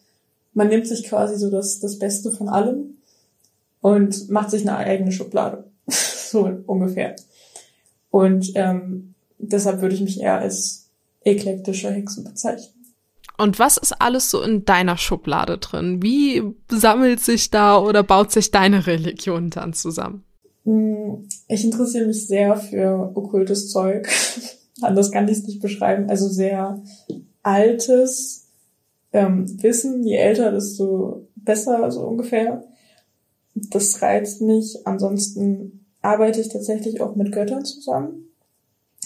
man 0.55 0.69
nimmt 0.69 0.87
sich 0.87 1.05
quasi 1.05 1.37
so 1.37 1.51
das, 1.51 1.81
das 1.81 1.99
Beste 1.99 2.31
von 2.31 2.49
allem 2.49 2.97
und 3.81 4.31
macht 4.31 4.51
sich 4.51 4.63
eine 4.63 4.77
eigene 4.77 5.13
Schublade. 5.13 5.65
so 5.89 6.51
ungefähr. 6.67 7.17
Und 8.11 8.53
ähm, 8.55 9.15
deshalb 9.39 9.81
würde 9.81 9.95
ich 9.95 10.01
mich 10.01 10.21
eher 10.21 10.39
als 10.39 10.87
eklektische 11.25 11.91
Hexe 11.91 12.23
bezeichnen. 12.23 12.76
Und 13.39 13.59
was 13.59 13.77
ist 13.77 14.01
alles 14.01 14.31
so 14.31 14.43
in 14.43 14.65
deiner 14.65 14.97
Schublade 14.97 15.59
drin? 15.59 16.03
Wie 16.03 16.43
sammelt 16.71 17.21
sich 17.21 17.51
da 17.51 17.79
oder 17.79 18.03
baut 18.03 18.33
sich 18.33 18.51
deine 18.51 18.87
Religion 18.87 19.51
dann 19.51 19.73
zusammen? 19.73 20.25
Hm, 20.65 21.29
ich 21.49 21.65
interessiere 21.65 22.07
mich 22.07 22.27
sehr 22.27 22.57
für 22.57 23.13
okkultes 23.15 23.71
Zeug. 23.71 24.09
Anders 24.81 25.11
kann 25.11 25.29
ich 25.29 25.39
es 25.39 25.47
nicht 25.47 25.61
beschreiben. 25.61 26.09
Also 26.09 26.29
sehr 26.29 26.83
altes 27.43 28.49
ähm, 29.13 29.63
Wissen. 29.63 30.03
Je 30.03 30.17
älter, 30.17 30.51
desto 30.53 31.29
besser, 31.37 31.91
so 31.91 32.01
ungefähr. 32.01 32.65
Das 33.55 34.03
reizt 34.03 34.43
mich. 34.43 34.87
Ansonsten 34.87 35.87
arbeite 36.03 36.41
ich 36.41 36.49
tatsächlich 36.49 37.01
auch 37.01 37.17
mit 37.17 37.33
Göttern 37.33 37.65
zusammen. 37.65 38.29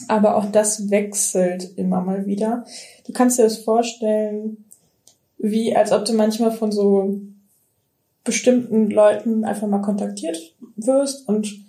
Aber 0.09 0.37
auch 0.37 0.51
das 0.51 0.91
wechselt 0.91 1.77
immer 1.77 2.01
mal 2.01 2.27
wieder. 2.27 2.65
Du 3.07 3.13
kannst 3.13 3.39
dir 3.39 3.45
das 3.45 3.59
vorstellen, 3.59 4.65
wie 5.39 5.75
als 5.75 5.93
ob 5.93 6.05
du 6.05 6.13
manchmal 6.13 6.53
von 6.53 6.71
so 6.73 7.21
bestimmten 8.25 8.91
Leuten 8.91 9.45
einfach 9.45 9.67
mal 9.67 9.81
kontaktiert 9.81 10.55
wirst 10.77 11.27
und 11.29 11.65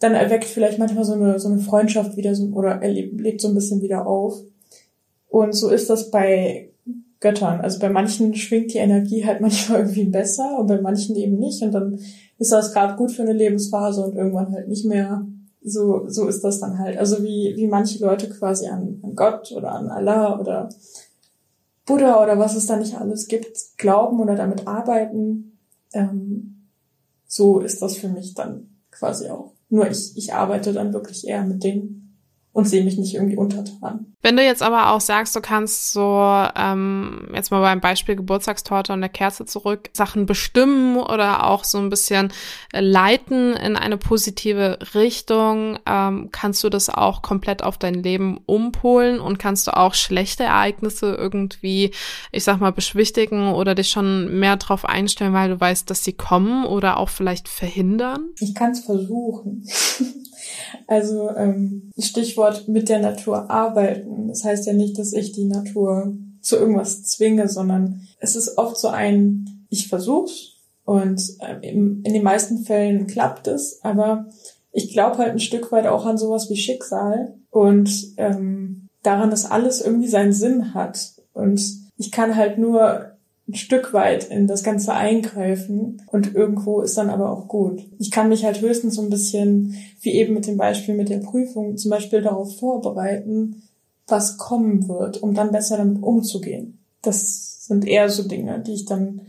dann 0.00 0.14
erweckt 0.14 0.44
vielleicht 0.44 0.78
manchmal 0.78 1.04
so 1.04 1.14
eine, 1.14 1.38
so 1.40 1.48
eine 1.48 1.58
Freundschaft 1.58 2.16
wieder 2.16 2.34
so, 2.34 2.44
oder 2.52 2.82
er 2.82 2.90
lebt 2.90 3.40
so 3.40 3.48
ein 3.48 3.54
bisschen 3.54 3.82
wieder 3.82 4.06
auf. 4.06 4.40
Und 5.28 5.54
so 5.54 5.70
ist 5.70 5.90
das 5.90 6.10
bei 6.10 6.70
Göttern. 7.20 7.60
Also 7.60 7.80
bei 7.80 7.88
manchen 7.88 8.34
schwingt 8.34 8.72
die 8.72 8.78
Energie 8.78 9.24
halt 9.24 9.40
manchmal 9.40 9.80
irgendwie 9.80 10.04
besser 10.04 10.58
und 10.58 10.68
bei 10.68 10.80
manchen 10.80 11.16
eben 11.16 11.38
nicht. 11.38 11.62
Und 11.62 11.72
dann 11.72 11.98
ist 12.38 12.52
das 12.52 12.72
gerade 12.72 12.96
gut 12.96 13.10
für 13.10 13.22
eine 13.22 13.32
Lebensphase 13.32 14.04
und 14.04 14.16
irgendwann 14.16 14.52
halt 14.52 14.68
nicht 14.68 14.84
mehr 14.84 15.26
so, 15.68 16.08
so 16.08 16.26
ist 16.28 16.42
das 16.42 16.60
dann 16.60 16.78
halt. 16.78 16.98
Also 16.98 17.22
wie, 17.22 17.54
wie 17.56 17.66
manche 17.66 18.04
Leute 18.04 18.28
quasi 18.28 18.66
an, 18.66 19.00
an 19.02 19.14
Gott 19.14 19.52
oder 19.52 19.72
an 19.72 19.88
Allah 19.88 20.38
oder 20.38 20.68
Buddha 21.86 22.22
oder 22.22 22.38
was 22.38 22.54
es 22.54 22.66
da 22.66 22.76
nicht 22.76 22.96
alles 22.96 23.28
gibt, 23.28 23.56
glauben 23.78 24.20
oder 24.20 24.34
damit 24.34 24.66
arbeiten. 24.66 25.58
Ähm, 25.92 26.66
so 27.26 27.60
ist 27.60 27.82
das 27.82 27.96
für 27.96 28.08
mich 28.08 28.34
dann 28.34 28.68
quasi 28.90 29.28
auch. 29.28 29.52
Nur 29.70 29.90
ich, 29.90 30.16
ich 30.16 30.34
arbeite 30.34 30.72
dann 30.72 30.92
wirklich 30.92 31.26
eher 31.26 31.44
mit 31.44 31.62
Dingen, 31.62 32.07
und 32.58 32.64
sehe 32.64 32.82
mich 32.82 32.98
nicht 32.98 33.14
irgendwie 33.14 33.36
untertan. 33.36 34.06
Wenn 34.20 34.36
du 34.36 34.42
jetzt 34.42 34.64
aber 34.64 34.90
auch 34.90 35.00
sagst, 35.00 35.36
du 35.36 35.40
kannst 35.40 35.92
so, 35.92 36.20
ähm, 36.56 37.28
jetzt 37.32 37.52
mal 37.52 37.60
beim 37.60 37.80
Beispiel 37.80 38.16
Geburtstagstorte 38.16 38.92
und 38.92 39.00
der 39.00 39.08
Kerze 39.08 39.44
zurück, 39.44 39.90
Sachen 39.92 40.26
bestimmen 40.26 40.96
oder 40.96 41.46
auch 41.46 41.62
so 41.62 41.78
ein 41.78 41.88
bisschen 41.88 42.32
äh, 42.72 42.80
leiten 42.80 43.54
in 43.54 43.76
eine 43.76 43.96
positive 43.96 44.80
Richtung, 44.92 45.78
ähm, 45.86 46.30
kannst 46.32 46.64
du 46.64 46.68
das 46.68 46.90
auch 46.90 47.22
komplett 47.22 47.62
auf 47.62 47.78
dein 47.78 47.94
Leben 47.94 48.40
umpolen 48.44 49.20
und 49.20 49.38
kannst 49.38 49.68
du 49.68 49.76
auch 49.76 49.94
schlechte 49.94 50.42
Ereignisse 50.42 51.14
irgendwie, 51.14 51.92
ich 52.32 52.42
sag 52.42 52.58
mal, 52.58 52.72
beschwichtigen 52.72 53.52
oder 53.52 53.76
dich 53.76 53.90
schon 53.90 54.40
mehr 54.40 54.56
drauf 54.56 54.84
einstellen, 54.84 55.32
weil 55.32 55.50
du 55.50 55.60
weißt, 55.60 55.88
dass 55.88 56.02
sie 56.02 56.14
kommen 56.14 56.66
oder 56.66 56.96
auch 56.96 57.08
vielleicht 57.08 57.46
verhindern? 57.46 58.30
Ich 58.40 58.56
kann 58.56 58.72
es 58.72 58.80
versuchen. 58.80 59.64
Also 60.86 61.30
ähm, 61.30 61.90
Stichwort 61.98 62.68
mit 62.68 62.88
der 62.88 63.00
Natur 63.00 63.50
arbeiten. 63.50 64.28
Das 64.28 64.44
heißt 64.44 64.66
ja 64.66 64.72
nicht, 64.72 64.98
dass 64.98 65.12
ich 65.12 65.32
die 65.32 65.44
Natur 65.44 66.14
zu 66.40 66.56
irgendwas 66.56 67.04
zwinge, 67.04 67.48
sondern 67.48 68.06
es 68.20 68.36
ist 68.36 68.58
oft 68.58 68.78
so 68.78 68.88
ein, 68.88 69.66
ich 69.68 69.88
versuch's 69.88 70.56
und 70.84 71.20
äh, 71.40 71.68
in, 71.68 72.02
in 72.02 72.12
den 72.12 72.22
meisten 72.22 72.64
Fällen 72.64 73.06
klappt 73.06 73.46
es, 73.46 73.80
aber 73.82 74.26
ich 74.72 74.92
glaube 74.92 75.18
halt 75.18 75.32
ein 75.32 75.40
Stück 75.40 75.72
weit 75.72 75.86
auch 75.86 76.06
an 76.06 76.18
sowas 76.18 76.48
wie 76.50 76.56
Schicksal 76.56 77.34
und 77.50 78.14
ähm, 78.16 78.88
daran, 79.02 79.30
dass 79.30 79.50
alles 79.50 79.80
irgendwie 79.80 80.08
seinen 80.08 80.32
Sinn 80.32 80.74
hat. 80.74 81.12
Und 81.32 81.60
ich 81.96 82.10
kann 82.10 82.36
halt 82.36 82.58
nur 82.58 83.07
ein 83.48 83.54
Stück 83.54 83.94
weit 83.94 84.24
in 84.24 84.46
das 84.46 84.62
Ganze 84.62 84.92
eingreifen 84.92 86.02
und 86.06 86.34
irgendwo 86.34 86.82
ist 86.82 86.98
dann 86.98 87.08
aber 87.08 87.30
auch 87.30 87.48
gut. 87.48 87.82
Ich 87.98 88.10
kann 88.10 88.28
mich 88.28 88.44
halt 88.44 88.60
höchstens 88.60 88.96
so 88.96 89.02
ein 89.02 89.10
bisschen, 89.10 89.74
wie 90.00 90.12
eben 90.12 90.34
mit 90.34 90.46
dem 90.46 90.58
Beispiel 90.58 90.94
mit 90.94 91.08
der 91.08 91.18
Prüfung, 91.18 91.76
zum 91.76 91.90
Beispiel 91.90 92.20
darauf 92.20 92.58
vorbereiten, 92.58 93.62
was 94.06 94.36
kommen 94.36 94.88
wird, 94.88 95.22
um 95.22 95.34
dann 95.34 95.50
besser 95.50 95.78
damit 95.78 96.02
umzugehen. 96.02 96.78
Das 97.02 97.66
sind 97.66 97.86
eher 97.86 98.10
so 98.10 98.26
Dinge, 98.26 98.60
die 98.60 98.74
ich 98.74 98.84
dann 98.84 99.22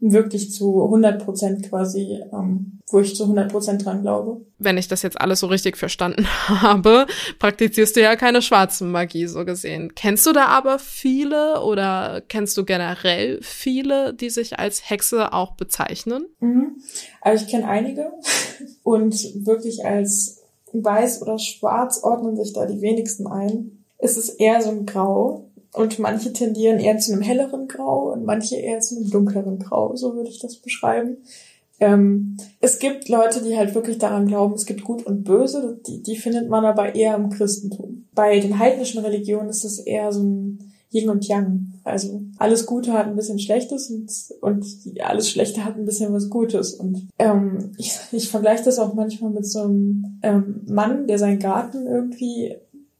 wirklich 0.00 0.52
zu 0.52 0.82
100 0.82 1.22
Prozent 1.22 1.68
quasi, 1.68 2.20
ähm, 2.32 2.80
wo 2.90 3.00
ich 3.00 3.14
zu 3.14 3.24
100 3.24 3.52
Prozent 3.52 3.84
dran 3.84 4.02
glaube. 4.02 4.40
Wenn 4.58 4.78
ich 4.78 4.88
das 4.88 5.02
jetzt 5.02 5.20
alles 5.20 5.40
so 5.40 5.46
richtig 5.46 5.76
verstanden 5.76 6.26
habe, 6.48 7.06
praktizierst 7.38 7.96
du 7.96 8.00
ja 8.00 8.16
keine 8.16 8.42
schwarzen 8.42 8.90
Magie 8.90 9.26
so 9.26 9.44
gesehen. 9.44 9.94
Kennst 9.94 10.26
du 10.26 10.32
da 10.32 10.46
aber 10.46 10.78
viele 10.78 11.62
oder 11.62 12.22
kennst 12.28 12.56
du 12.56 12.64
generell 12.64 13.38
viele, 13.42 14.14
die 14.14 14.30
sich 14.30 14.58
als 14.58 14.88
Hexe 14.88 15.32
auch 15.32 15.52
bezeichnen? 15.52 16.24
Mhm. 16.40 16.76
Also 17.20 17.44
ich 17.44 17.50
kenne 17.50 17.68
einige 17.68 18.10
und 18.82 19.14
wirklich 19.46 19.84
als 19.84 20.40
weiß 20.72 21.22
oder 21.22 21.38
schwarz 21.38 22.02
ordnen 22.02 22.36
sich 22.36 22.52
da 22.52 22.66
die 22.66 22.80
wenigsten 22.80 23.26
ein. 23.26 23.84
Es 23.98 24.16
ist 24.16 24.40
eher 24.40 24.62
so 24.62 24.70
ein 24.70 24.86
Grau. 24.86 25.49
Und 25.72 25.98
manche 25.98 26.32
tendieren 26.32 26.80
eher 26.80 26.98
zu 26.98 27.12
einem 27.12 27.22
helleren 27.22 27.68
Grau 27.68 28.12
und 28.12 28.24
manche 28.24 28.56
eher 28.56 28.80
zu 28.80 28.96
einem 28.96 29.10
dunkleren 29.10 29.58
Grau, 29.58 29.94
so 29.94 30.14
würde 30.14 30.28
ich 30.28 30.40
das 30.40 30.56
beschreiben. 30.56 31.18
Ähm, 31.78 32.36
es 32.60 32.78
gibt 32.78 33.08
Leute, 33.08 33.40
die 33.42 33.56
halt 33.56 33.74
wirklich 33.74 33.98
daran 33.98 34.26
glauben, 34.26 34.54
es 34.54 34.66
gibt 34.66 34.84
Gut 34.84 35.06
und 35.06 35.24
Böse, 35.24 35.80
die, 35.86 36.02
die 36.02 36.16
findet 36.16 36.48
man 36.48 36.64
aber 36.64 36.94
eher 36.94 37.14
im 37.14 37.30
Christentum. 37.30 38.08
Bei 38.14 38.38
den 38.40 38.58
heidnischen 38.58 39.02
Religionen 39.02 39.48
ist 39.48 39.64
es 39.64 39.78
eher 39.78 40.12
so 40.12 40.22
ein, 40.22 40.70
Yin 40.92 41.08
und 41.08 41.26
Yang. 41.26 41.72
Also 41.84 42.22
alles 42.38 42.66
Gute 42.66 42.92
hat 42.92 43.06
ein 43.06 43.16
bisschen 43.16 43.38
Schlechtes 43.38 43.90
und, 43.90 44.10
und 44.40 44.66
alles 45.00 45.30
Schlechte 45.30 45.64
hat 45.64 45.76
ein 45.76 45.84
bisschen 45.84 46.12
was 46.12 46.28
Gutes. 46.28 46.74
Und 46.74 47.08
ähm, 47.18 47.72
ich, 47.78 47.96
ich 48.12 48.28
vergleiche 48.28 48.64
das 48.64 48.78
auch 48.78 48.94
manchmal 48.94 49.30
mit 49.30 49.46
so 49.46 49.60
einem 49.60 50.18
ähm, 50.22 50.62
Mann, 50.68 51.06
der 51.06 51.18
seinen 51.18 51.38
Garten 51.38 51.86
irgendwie 51.86 52.56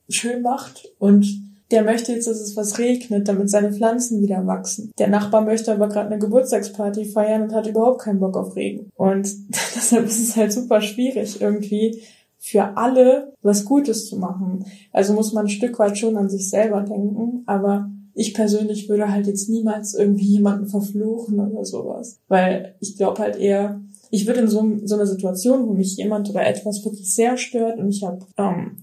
schön 0.09 0.43
macht 0.43 0.89
und 0.99 1.27
der 1.71 1.85
möchte 1.85 2.13
jetzt, 2.13 2.27
dass 2.27 2.41
es 2.41 2.57
was 2.57 2.79
regnet, 2.79 3.29
damit 3.29 3.51
seine 3.51 3.73
Pflanzen 3.73 4.23
wieder 4.23 4.47
wachsen. 4.47 4.93
Der 4.99 5.09
Nachbar 5.09 5.43
möchte 5.43 5.73
aber 5.73 5.89
gerade 5.89 6.09
eine 6.09 6.19
Geburtstagsparty 6.19 7.05
feiern 7.05 7.43
und 7.43 7.55
hat 7.55 7.67
überhaupt 7.67 8.03
keinen 8.03 8.21
Bock 8.21 8.37
auf 8.37 8.57
Regen. 8.57 8.91
Und 8.97 9.29
deshalb 9.49 10.07
ist 10.07 10.21
es 10.21 10.37
halt 10.37 10.53
super 10.53 10.81
schwierig 10.81 11.41
irgendwie 11.41 12.03
für 12.39 12.77
alle 12.77 13.35
was 13.43 13.65
Gutes 13.65 14.09
zu 14.09 14.17
machen. 14.17 14.65
Also 14.93 15.13
muss 15.13 15.33
man 15.33 15.47
ein 15.47 15.51
Stück 15.51 15.79
weit 15.79 15.99
schon 15.99 16.17
an 16.17 16.31
sich 16.31 16.49
selber 16.49 16.81
denken, 16.81 17.43
aber 17.47 17.91
ich 18.15 18.35
persönlich 18.35 18.89
würde 18.89 19.13
halt 19.13 19.27
jetzt 19.27 19.49
niemals 19.49 19.95
irgendwie 19.95 20.27
jemanden 20.27 20.67
verfluchen 20.67 21.39
oder 21.39 21.65
sowas, 21.65 22.19
weil 22.29 22.75
ich 22.81 22.97
glaube 22.97 23.21
halt 23.23 23.37
eher, 23.37 23.81
ich 24.11 24.27
würde 24.27 24.41
in 24.41 24.49
so, 24.49 24.67
so 24.85 24.97
einer 24.97 25.07
Situation, 25.07 25.67
wo 25.69 25.73
mich 25.73 25.97
jemand 25.97 26.29
oder 26.31 26.47
etwas 26.47 26.85
wirklich 26.85 27.15
sehr 27.15 27.37
stört 27.37 27.79
und 27.79 27.91
ich 27.91 28.03
habe 28.03 28.19
ähm, 28.37 28.77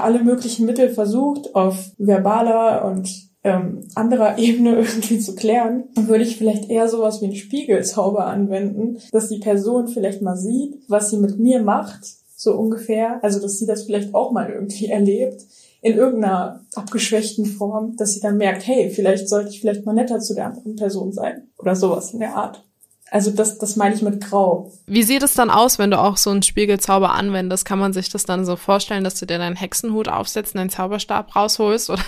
alle 0.00 0.22
möglichen 0.22 0.66
Mittel 0.66 0.90
versucht, 0.90 1.54
auf 1.54 1.92
verbaler 1.98 2.84
und 2.84 3.30
ähm, 3.42 3.88
anderer 3.94 4.38
Ebene 4.38 4.76
irgendwie 4.76 5.18
zu 5.18 5.34
klären, 5.34 5.84
würde 5.94 6.24
ich 6.24 6.36
vielleicht 6.36 6.70
eher 6.70 6.88
sowas 6.88 7.20
wie 7.20 7.26
einen 7.26 7.36
Spiegelzauber 7.36 8.26
anwenden, 8.26 8.98
dass 9.12 9.28
die 9.28 9.38
Person 9.38 9.88
vielleicht 9.88 10.22
mal 10.22 10.36
sieht, 10.36 10.76
was 10.88 11.10
sie 11.10 11.18
mit 11.18 11.38
mir 11.38 11.62
macht, 11.62 12.00
so 12.36 12.54
ungefähr, 12.56 13.22
also 13.22 13.40
dass 13.40 13.58
sie 13.58 13.66
das 13.66 13.84
vielleicht 13.84 14.14
auch 14.14 14.32
mal 14.32 14.50
irgendwie 14.50 14.86
erlebt, 14.90 15.42
in 15.82 15.96
irgendeiner 15.96 16.62
abgeschwächten 16.74 17.46
Form, 17.46 17.96
dass 17.96 18.12
sie 18.12 18.20
dann 18.20 18.36
merkt, 18.36 18.66
hey, 18.66 18.90
vielleicht 18.90 19.28
sollte 19.30 19.48
ich 19.48 19.60
vielleicht 19.60 19.86
mal 19.86 19.94
netter 19.94 20.20
zu 20.20 20.34
der 20.34 20.46
anderen 20.46 20.76
Person 20.76 21.12
sein 21.12 21.48
oder 21.58 21.74
sowas 21.74 22.12
in 22.12 22.20
der 22.20 22.36
Art. 22.36 22.62
Also 23.10 23.32
das, 23.32 23.58
das 23.58 23.74
meine 23.74 23.94
ich 23.94 24.02
mit 24.02 24.24
Grau. 24.24 24.70
Wie 24.86 25.02
sieht 25.02 25.24
es 25.24 25.34
dann 25.34 25.50
aus, 25.50 25.80
wenn 25.80 25.90
du 25.90 25.98
auch 25.98 26.16
so 26.16 26.30
einen 26.30 26.44
Spiegelzauber 26.44 27.12
anwendest? 27.12 27.64
Kann 27.64 27.80
man 27.80 27.92
sich 27.92 28.08
das 28.08 28.24
dann 28.24 28.44
so 28.44 28.54
vorstellen, 28.54 29.02
dass 29.02 29.16
du 29.16 29.26
dir 29.26 29.38
deinen 29.38 29.56
Hexenhut 29.56 30.08
aufsetzt 30.08 30.54
und 30.54 30.58
deinen 30.58 30.70
Zauberstab 30.70 31.34
rausholst? 31.34 31.90
Oder, 31.90 32.02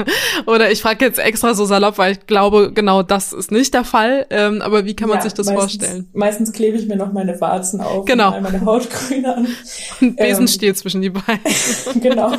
oder 0.46 0.70
ich 0.72 0.82
frage 0.82 1.04
jetzt 1.04 1.20
extra 1.20 1.54
so 1.54 1.64
salopp, 1.64 1.96
weil 1.98 2.12
ich 2.12 2.26
glaube, 2.26 2.72
genau 2.72 3.04
das 3.04 3.32
ist 3.32 3.52
nicht 3.52 3.72
der 3.72 3.84
Fall. 3.84 4.26
Ähm, 4.30 4.60
aber 4.60 4.84
wie 4.84 4.96
kann 4.96 5.08
man 5.08 5.18
ja, 5.18 5.22
sich 5.22 5.34
das 5.34 5.46
meistens, 5.46 5.62
vorstellen? 5.62 6.08
Meistens 6.12 6.52
klebe 6.52 6.76
ich 6.76 6.88
mir 6.88 6.96
noch 6.96 7.12
meine 7.12 7.40
Warzen 7.40 7.80
auf 7.80 8.04
genau. 8.04 8.36
und 8.36 8.42
meine 8.42 8.64
Haut 8.64 8.90
grün 8.90 9.26
an. 9.26 9.46
Und 10.00 10.16
Besenstiel 10.16 10.70
ähm, 10.70 10.74
zwischen 10.74 11.02
die 11.02 11.10
Beine. 11.10 11.40
genau. 12.00 12.32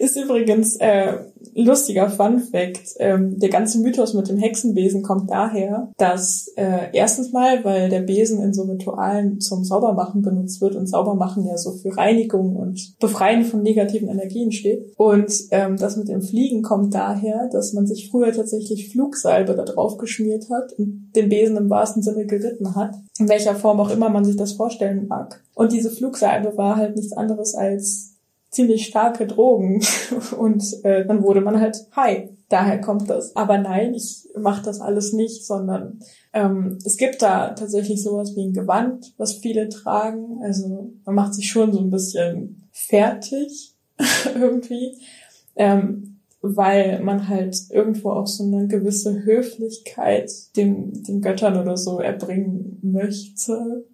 Ist 0.00 0.16
übrigens 0.16 0.76
äh, 0.76 1.18
lustiger 1.54 2.08
Fun 2.08 2.38
Fact. 2.38 2.94
Ähm, 2.98 3.38
der 3.38 3.50
ganze 3.50 3.78
Mythos 3.80 4.14
mit 4.14 4.28
dem 4.28 4.38
Hexenbesen 4.38 5.02
kommt 5.02 5.30
daher, 5.30 5.92
dass 5.98 6.48
äh, 6.56 6.88
erstens 6.92 7.32
mal, 7.32 7.64
weil 7.64 7.90
der 7.90 8.00
Besen 8.00 8.42
in 8.42 8.54
so 8.54 8.62
Ritualen 8.62 9.40
zum 9.40 9.62
Saubermachen 9.62 10.22
benutzt 10.22 10.62
wird 10.62 10.74
und 10.74 10.86
Saubermachen 10.86 11.46
ja 11.46 11.56
so 11.58 11.72
für 11.72 11.94
Reinigung 11.96 12.56
und 12.56 12.98
Befreien 12.98 13.44
von 13.44 13.62
negativen 13.62 14.08
Energien 14.08 14.52
steht. 14.52 14.92
Und 14.96 15.32
ähm, 15.50 15.76
das 15.76 15.98
mit 15.98 16.08
dem 16.08 16.22
Fliegen 16.22 16.62
kommt 16.62 16.94
daher, 16.94 17.50
dass 17.52 17.74
man 17.74 17.86
sich 17.86 18.10
früher 18.10 18.32
tatsächlich 18.32 18.90
Flugsalbe 18.90 19.54
da 19.54 19.64
drauf 19.64 19.98
geschmiert 19.98 20.46
hat 20.50 20.72
und 20.78 21.10
den 21.14 21.28
Besen 21.28 21.58
im 21.58 21.68
wahrsten 21.68 22.02
Sinne 22.02 22.24
geritten 22.24 22.74
hat. 22.74 22.94
In 23.18 23.28
welcher 23.28 23.54
Form 23.54 23.80
auch 23.80 23.90
immer 23.90 24.08
man 24.08 24.24
sich 24.24 24.36
das 24.36 24.52
vorstellen 24.52 25.08
mag. 25.08 25.42
Und 25.54 25.72
diese 25.72 25.90
Flugsalbe 25.90 26.56
war 26.56 26.76
halt 26.76 26.96
nichts 26.96 27.12
anderes 27.12 27.54
als 27.54 28.09
ziemlich 28.50 28.86
starke 28.86 29.26
Drogen 29.26 29.82
und 30.38 30.64
äh, 30.84 31.06
dann 31.06 31.22
wurde 31.22 31.40
man 31.40 31.60
halt 31.60 31.76
high. 31.96 32.28
Daher 32.48 32.80
kommt 32.80 33.08
das. 33.08 33.36
Aber 33.36 33.58
nein, 33.58 33.94
ich 33.94 34.24
mache 34.36 34.64
das 34.64 34.80
alles 34.80 35.12
nicht, 35.12 35.46
sondern 35.46 36.00
ähm, 36.32 36.78
es 36.84 36.96
gibt 36.96 37.22
da 37.22 37.50
tatsächlich 37.50 38.02
sowas 38.02 38.34
wie 38.34 38.44
ein 38.44 38.52
Gewand, 38.52 39.14
was 39.18 39.34
viele 39.34 39.68
tragen. 39.68 40.40
Also 40.42 40.90
man 41.04 41.14
macht 41.14 41.34
sich 41.34 41.48
schon 41.48 41.72
so 41.72 41.78
ein 41.78 41.90
bisschen 41.90 42.68
fertig 42.72 43.76
irgendwie, 44.34 44.98
ähm, 45.54 46.18
weil 46.42 47.00
man 47.04 47.28
halt 47.28 47.56
irgendwo 47.70 48.10
auch 48.10 48.26
so 48.26 48.42
eine 48.42 48.66
gewisse 48.66 49.24
Höflichkeit 49.24 50.32
dem, 50.56 51.04
den 51.04 51.20
Göttern 51.20 51.56
oder 51.56 51.76
so 51.76 52.00
erbringen 52.00 52.80
möchte. 52.82 53.84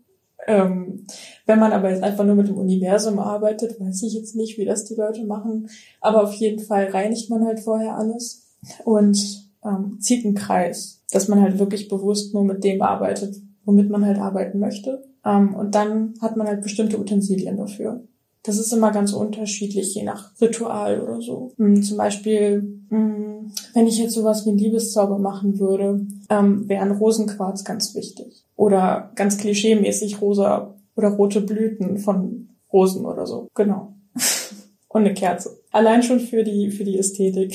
Ähm, 0.47 1.05
wenn 1.45 1.59
man 1.59 1.73
aber 1.73 1.91
jetzt 1.91 2.03
einfach 2.03 2.25
nur 2.25 2.37
mit 2.37 2.49
dem 2.49 2.57
Universum 2.57 3.19
arbeitet, 3.19 3.81
weiß 3.81 4.03
ich 4.05 4.15
jetzt 4.15 4.37
nicht, 4.37 4.59
wie 4.59 4.65
das 4.65 4.85
die 4.85 4.95
Leute 4.95 5.25
machen. 5.25 5.69
Aber 6.01 6.23
auf 6.23 6.35
jeden 6.35 6.65
Fall 6.65 6.87
reinigt 6.87 7.31
man 7.31 7.45
halt 7.45 7.61
vorher 7.61 7.97
alles 7.97 8.47
und 8.85 9.47
ähm, 9.65 9.99
zieht 10.01 10.25
einen 10.25 10.35
Kreis, 10.35 11.03
dass 11.11 11.29
man 11.29 11.41
halt 11.41 11.59
wirklich 11.59 11.89
bewusst 11.89 12.33
nur 12.33 12.45
mit 12.45 12.65
dem 12.65 12.83
arbeitet, 12.83 13.37
womit 13.65 13.91
man 13.91 14.05
halt 14.05 14.19
arbeiten 14.19 14.59
möchte. 14.59 15.05
Ähm, 15.25 15.55
und 15.55 15.75
dann 15.75 16.15
hat 16.21 16.37
man 16.37 16.47
halt 16.47 16.63
bestimmte 16.63 16.99
Utensilien 16.99 17.57
dafür. 17.57 18.05
Das 18.45 18.59
ist 18.59 18.73
immer 18.73 18.93
ganz 18.93 19.13
unterschiedlich, 19.13 19.93
je 19.97 20.05
nach 20.05 20.31
Ritual 20.41 21.01
oder 21.01 21.21
so. 21.21 21.53
Hm, 21.57 21.83
zum 21.83 21.97
Beispiel, 21.97 22.81
hm, 22.91 23.51
wenn 23.75 23.87
ich 23.89 23.99
jetzt 23.99 24.15
sowas 24.15 24.47
wie 24.47 24.51
einen 24.51 24.59
Liebeszauber 24.59 25.19
machen 25.19 25.59
würde, 25.59 26.07
ähm, 26.31 26.69
wäre 26.69 26.83
ein 26.83 26.93
Rosenquarz 26.93 27.65
ganz 27.65 27.97
wichtig. 27.97 28.46
Oder 28.57 29.13
ganz 29.15 29.39
klischeemäßig 29.39 30.21
rosa 30.21 30.75
oder 30.97 31.09
rote 31.09 31.43
Blüten 31.43 31.99
von 31.99 32.49
Rosen 32.73 33.05
oder 33.05 33.27
so. 33.27 33.49
Genau. 33.55 33.95
Und 34.89 35.03
eine 35.03 35.15
Kerze. 35.15 35.63
Allein 35.73 36.03
schon 36.03 36.21
für 36.21 36.43
die, 36.43 36.71
für 36.71 36.85
die 36.85 36.99
Ästhetik. 36.99 37.55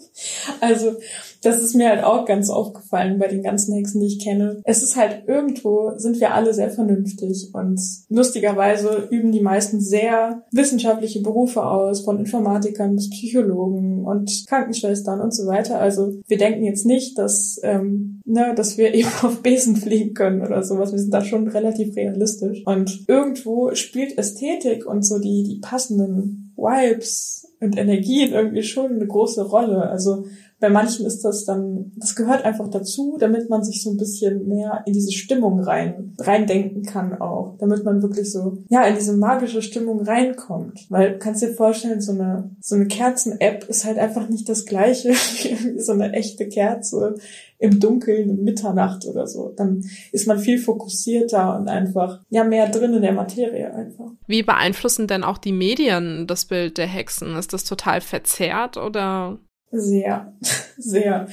also, 0.60 0.96
das 1.42 1.60
ist 1.60 1.74
mir 1.74 1.88
halt 1.88 2.04
auch 2.04 2.24
ganz 2.24 2.50
aufgefallen 2.50 3.18
bei 3.18 3.28
den 3.28 3.42
ganzen 3.42 3.74
Hexen, 3.74 4.00
die 4.00 4.06
ich 4.06 4.24
kenne. 4.24 4.60
Es 4.64 4.82
ist 4.82 4.96
halt 4.96 5.24
irgendwo, 5.26 5.92
sind 5.96 6.20
wir 6.20 6.34
alle 6.34 6.54
sehr 6.54 6.70
vernünftig 6.70 7.50
und 7.52 7.80
lustigerweise 8.08 9.08
üben 9.10 9.32
die 9.32 9.40
meisten 9.40 9.80
sehr 9.80 10.44
wissenschaftliche 10.52 11.20
Berufe 11.20 11.64
aus, 11.64 12.02
von 12.02 12.18
Informatikern 12.18 12.94
bis 12.94 13.10
Psychologen 13.10 14.04
und 14.04 14.44
Krankenschwestern 14.48 15.20
und 15.20 15.34
so 15.34 15.46
weiter. 15.46 15.80
Also 15.80 16.14
wir 16.26 16.38
denken 16.38 16.64
jetzt 16.64 16.86
nicht, 16.86 17.18
dass, 17.18 17.60
ähm, 17.62 18.20
ne, 18.24 18.54
dass 18.56 18.78
wir 18.78 18.94
eben 18.94 19.10
auf 19.22 19.42
Besen 19.42 19.76
fliegen 19.76 20.14
können 20.14 20.42
oder 20.42 20.62
sowas. 20.62 20.92
Wir 20.92 20.98
sind 20.98 21.12
da 21.12 21.24
schon 21.24 21.48
relativ 21.48 21.96
realistisch. 21.96 22.62
Und 22.64 23.04
irgendwo 23.08 23.74
spielt 23.74 24.16
Ästhetik 24.18 24.86
und 24.86 25.02
so 25.04 25.18
die, 25.18 25.42
die 25.42 25.60
passenden 25.60 26.52
Vibes 26.56 27.48
und 27.60 27.76
Energien 27.76 28.32
irgendwie 28.32 28.62
schon 28.62 28.92
eine 28.92 29.06
große 29.06 29.42
Rolle. 29.42 29.88
Also 29.88 30.24
bei 30.62 30.70
manchen 30.70 31.04
ist 31.06 31.24
das 31.24 31.44
dann, 31.44 31.90
das 31.96 32.14
gehört 32.14 32.44
einfach 32.44 32.68
dazu, 32.68 33.16
damit 33.18 33.50
man 33.50 33.64
sich 33.64 33.82
so 33.82 33.90
ein 33.90 33.96
bisschen 33.96 34.46
mehr 34.46 34.84
in 34.86 34.92
diese 34.92 35.10
Stimmung 35.10 35.58
rein, 35.58 36.14
reindenken 36.20 36.84
kann 36.84 37.20
auch. 37.20 37.56
Damit 37.58 37.84
man 37.84 38.00
wirklich 38.00 38.30
so, 38.30 38.58
ja, 38.68 38.84
in 38.84 38.94
diese 38.94 39.16
magische 39.16 39.60
Stimmung 39.60 40.02
reinkommt. 40.02 40.86
Weil, 40.88 41.18
kannst 41.18 41.42
dir 41.42 41.52
vorstellen, 41.52 42.00
so 42.00 42.12
eine, 42.12 42.52
so 42.60 42.76
eine 42.76 42.86
Kerzen-App 42.86 43.64
ist 43.68 43.84
halt 43.84 43.98
einfach 43.98 44.28
nicht 44.28 44.48
das 44.48 44.64
gleiche 44.64 45.08
wie 45.14 45.80
so 45.80 45.90
eine 45.90 46.12
echte 46.12 46.46
Kerze 46.46 47.16
im 47.58 47.80
Dunkeln, 47.80 48.30
um 48.30 48.44
Mitternacht 48.44 49.04
oder 49.04 49.26
so. 49.26 49.52
Dann 49.56 49.84
ist 50.12 50.28
man 50.28 50.38
viel 50.38 50.58
fokussierter 50.58 51.58
und 51.58 51.68
einfach, 51.68 52.20
ja, 52.30 52.44
mehr 52.44 52.68
drin 52.68 52.94
in 52.94 53.02
der 53.02 53.14
Materie 53.14 53.74
einfach. 53.74 54.12
Wie 54.28 54.44
beeinflussen 54.44 55.08
denn 55.08 55.24
auch 55.24 55.38
die 55.38 55.52
Medien 55.52 56.28
das 56.28 56.44
Bild 56.44 56.78
der 56.78 56.86
Hexen? 56.86 57.34
Ist 57.34 57.52
das 57.52 57.64
total 57.64 58.00
verzerrt 58.00 58.76
oder? 58.76 59.40
Sehr, 59.72 60.32
sehr. 60.76 61.26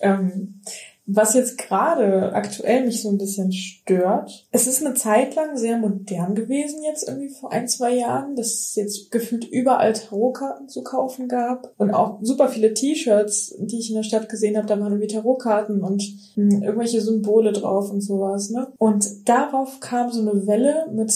Ähm, 0.00 0.60
was 1.06 1.34
jetzt 1.34 1.58
gerade 1.58 2.32
aktuell 2.32 2.86
mich 2.86 3.02
so 3.02 3.10
ein 3.10 3.18
bisschen 3.18 3.52
stört, 3.52 4.46
es 4.50 4.66
ist 4.66 4.84
eine 4.84 4.94
Zeit 4.94 5.34
lang 5.34 5.56
sehr 5.58 5.76
modern 5.76 6.34
gewesen, 6.34 6.82
jetzt 6.82 7.06
irgendwie 7.06 7.28
vor 7.28 7.52
ein, 7.52 7.68
zwei 7.68 7.94
Jahren, 7.94 8.36
dass 8.36 8.46
es 8.46 8.74
jetzt 8.74 9.10
gefühlt 9.10 9.44
überall 9.44 9.92
Tarotkarten 9.92 10.68
zu 10.70 10.82
kaufen 10.82 11.28
gab 11.28 11.74
und 11.76 11.90
auch 11.90 12.20
super 12.22 12.48
viele 12.48 12.72
T-Shirts, 12.72 13.54
die 13.58 13.78
ich 13.78 13.90
in 13.90 13.96
der 13.96 14.02
Stadt 14.02 14.30
gesehen 14.30 14.56
habe, 14.56 14.66
da 14.66 14.80
waren 14.80 14.92
irgendwie 14.92 15.14
Tarotkarten 15.14 15.82
und 15.82 16.02
hm, 16.34 16.62
irgendwelche 16.62 17.02
Symbole 17.02 17.52
drauf 17.52 17.90
und 17.90 18.00
sowas, 18.00 18.48
ne? 18.48 18.72
Und 18.78 19.28
darauf 19.28 19.80
kam 19.80 20.10
so 20.10 20.22
eine 20.22 20.46
Welle 20.46 20.86
mit 20.90 21.12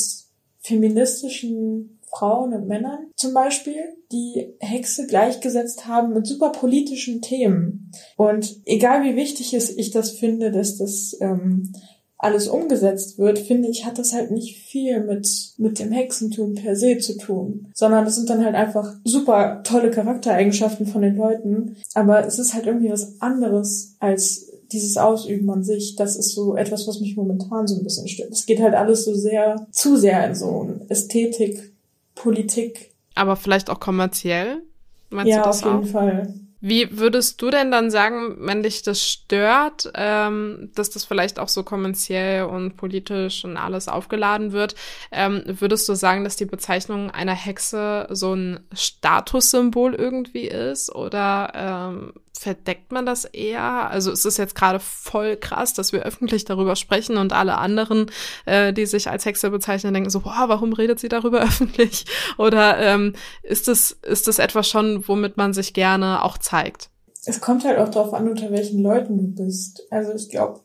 feministischen 0.61 1.98
Frauen 2.11 2.53
und 2.55 2.67
Männern 2.67 3.11
zum 3.17 3.35
Beispiel, 3.35 3.77
die 4.13 4.55
Hexe 4.61 5.07
gleichgesetzt 5.07 5.87
haben 5.87 6.13
mit 6.15 6.27
super 6.27 6.51
politischen 6.51 7.21
Themen. 7.21 7.91
Und 8.17 8.61
egal 8.65 9.05
wie 9.05 9.17
wichtig 9.17 9.55
es 9.55 9.77
ich 9.77 9.91
das 9.91 10.13
finde, 10.13 10.51
dass 10.51 10.79
das 10.79 11.17
ähm, 11.21 11.73
alles 12.19 12.49
umgesetzt 12.49 13.19
wird, 13.19 13.39
finde 13.39 13.69
ich, 13.69 13.87
hat 13.87 13.99
das 13.99 14.13
halt 14.13 14.33
nicht 14.33 14.59
viel 14.59 15.05
mit, 15.05 15.29
mit 15.57 15.79
dem 15.79 15.93
Hexentum 15.93 16.55
per 16.55 16.75
se 16.75 16.99
zu 16.99 17.17
tun, 17.17 17.69
sondern 17.75 18.05
das 18.05 18.17
sind 18.17 18.29
dann 18.29 18.45
halt 18.45 18.57
einfach 18.57 18.97
super 19.05 19.63
tolle 19.63 19.91
Charaktereigenschaften 19.91 20.87
von 20.87 21.03
den 21.03 21.17
Leuten, 21.17 21.77
aber 21.95 22.27
es 22.27 22.41
ist 22.41 22.55
halt 22.55 22.67
irgendwie 22.67 22.91
was 22.91 23.21
anderes 23.21 23.95
als 24.01 24.51
dieses 24.73 24.97
Ausüben 24.97 25.49
an 25.51 25.63
sich, 25.63 25.97
das 25.97 26.17
ist 26.17 26.35
so 26.35 26.57
etwas, 26.57 26.87
was 26.87 27.01
mich 27.01 27.17
momentan 27.17 27.67
so 27.67 27.77
ein 27.77 27.85
bisschen 27.85 28.09
stört. 28.09 28.33
Es 28.33 28.45
geht 28.45 28.61
halt 28.61 28.75
alles 28.75 29.05
so 29.05 29.15
sehr, 29.15 29.67
zu 29.71 29.97
sehr 29.97 30.27
in 30.27 30.35
so 30.35 30.69
Ästhetik, 30.89 31.73
Politik. 32.19 32.93
Aber 33.15 33.37
vielleicht 33.37 33.71
auch 33.71 33.81
kommerziell? 33.81 34.63
Meinst 35.11 35.31
ja, 35.31 35.43
auf 35.45 35.65
jeden 35.65 35.85
auch? 35.85 35.87
Fall. 35.87 36.35
Wie 36.61 36.99
würdest 36.99 37.41
du 37.41 37.51
denn 37.51 37.71
dann 37.71 37.91
sagen, 37.91 38.37
wenn 38.41 38.65
dich 38.65 38.83
das 38.83 39.03
stört, 39.03 39.91
ähm, 39.95 40.71
dass 40.75 40.91
das 40.91 41.05
vielleicht 41.05 41.39
auch 41.39 41.49
so 41.49 41.63
kommerziell 41.63 42.45
und 42.45 42.77
politisch 42.77 43.45
und 43.45 43.57
alles 43.57 43.87
aufgeladen 43.87 44.53
wird? 44.53 44.75
Ähm, 45.13 45.43
würdest 45.47 45.89
du 45.89 45.95
sagen, 45.95 46.25
dass 46.25 46.37
die 46.37 46.47
Bezeichnung 46.47 47.11
einer 47.11 47.35
Hexe 47.35 48.09
so 48.11 48.35
ein 48.35 48.61
Statussymbol 48.73 49.95
irgendwie 49.95 50.49
ist? 50.49 50.93
Oder 50.93 51.53
ähm, 51.55 52.13
verdeckt 52.39 52.93
man 52.93 53.05
das 53.05 53.25
eher? 53.25 53.91
Also 53.91 54.13
ist 54.13 54.25
es 54.25 54.37
jetzt 54.37 54.55
gerade 54.55 54.81
voll 54.81 55.37
krass, 55.37 55.75
dass 55.75 55.93
wir 55.93 56.03
öffentlich 56.03 56.45
darüber 56.45 56.77
sprechen 56.77 57.17
und 57.17 57.33
alle 57.33 57.59
anderen, 57.59 58.11
äh, 58.47 58.73
die 58.73 58.87
sich 58.87 59.11
als 59.11 59.25
Hexe 59.25 59.51
bezeichnen, 59.51 59.93
denken 59.93 60.11
so, 60.11 60.21
boah, 60.21 60.45
warum 60.47 60.73
redet 60.73 61.01
sie 61.01 61.09
darüber 61.09 61.41
öffentlich? 61.43 62.07
Oder 62.37 62.79
ähm, 62.79 63.15
ist 63.43 63.69
das, 63.69 63.91
ist 63.91 64.29
das 64.29 64.39
etwas 64.39 64.69
schon, 64.69 65.07
womit 65.09 65.37
man 65.37 65.53
sich 65.53 65.75
gerne 65.75 66.25
auch 66.25 66.39
zeigt. 66.49 66.91
Es 67.25 67.41
kommt 67.41 67.65
halt 67.65 67.79
auch 67.79 67.91
darauf 67.91 68.15
an, 68.15 68.29
unter 68.29 68.51
welchen 68.51 68.81
Leuten 68.81 69.19
du 69.19 69.45
bist. 69.45 69.87
Also 69.91 70.15
ich 70.15 70.31
glaube, 70.31 70.61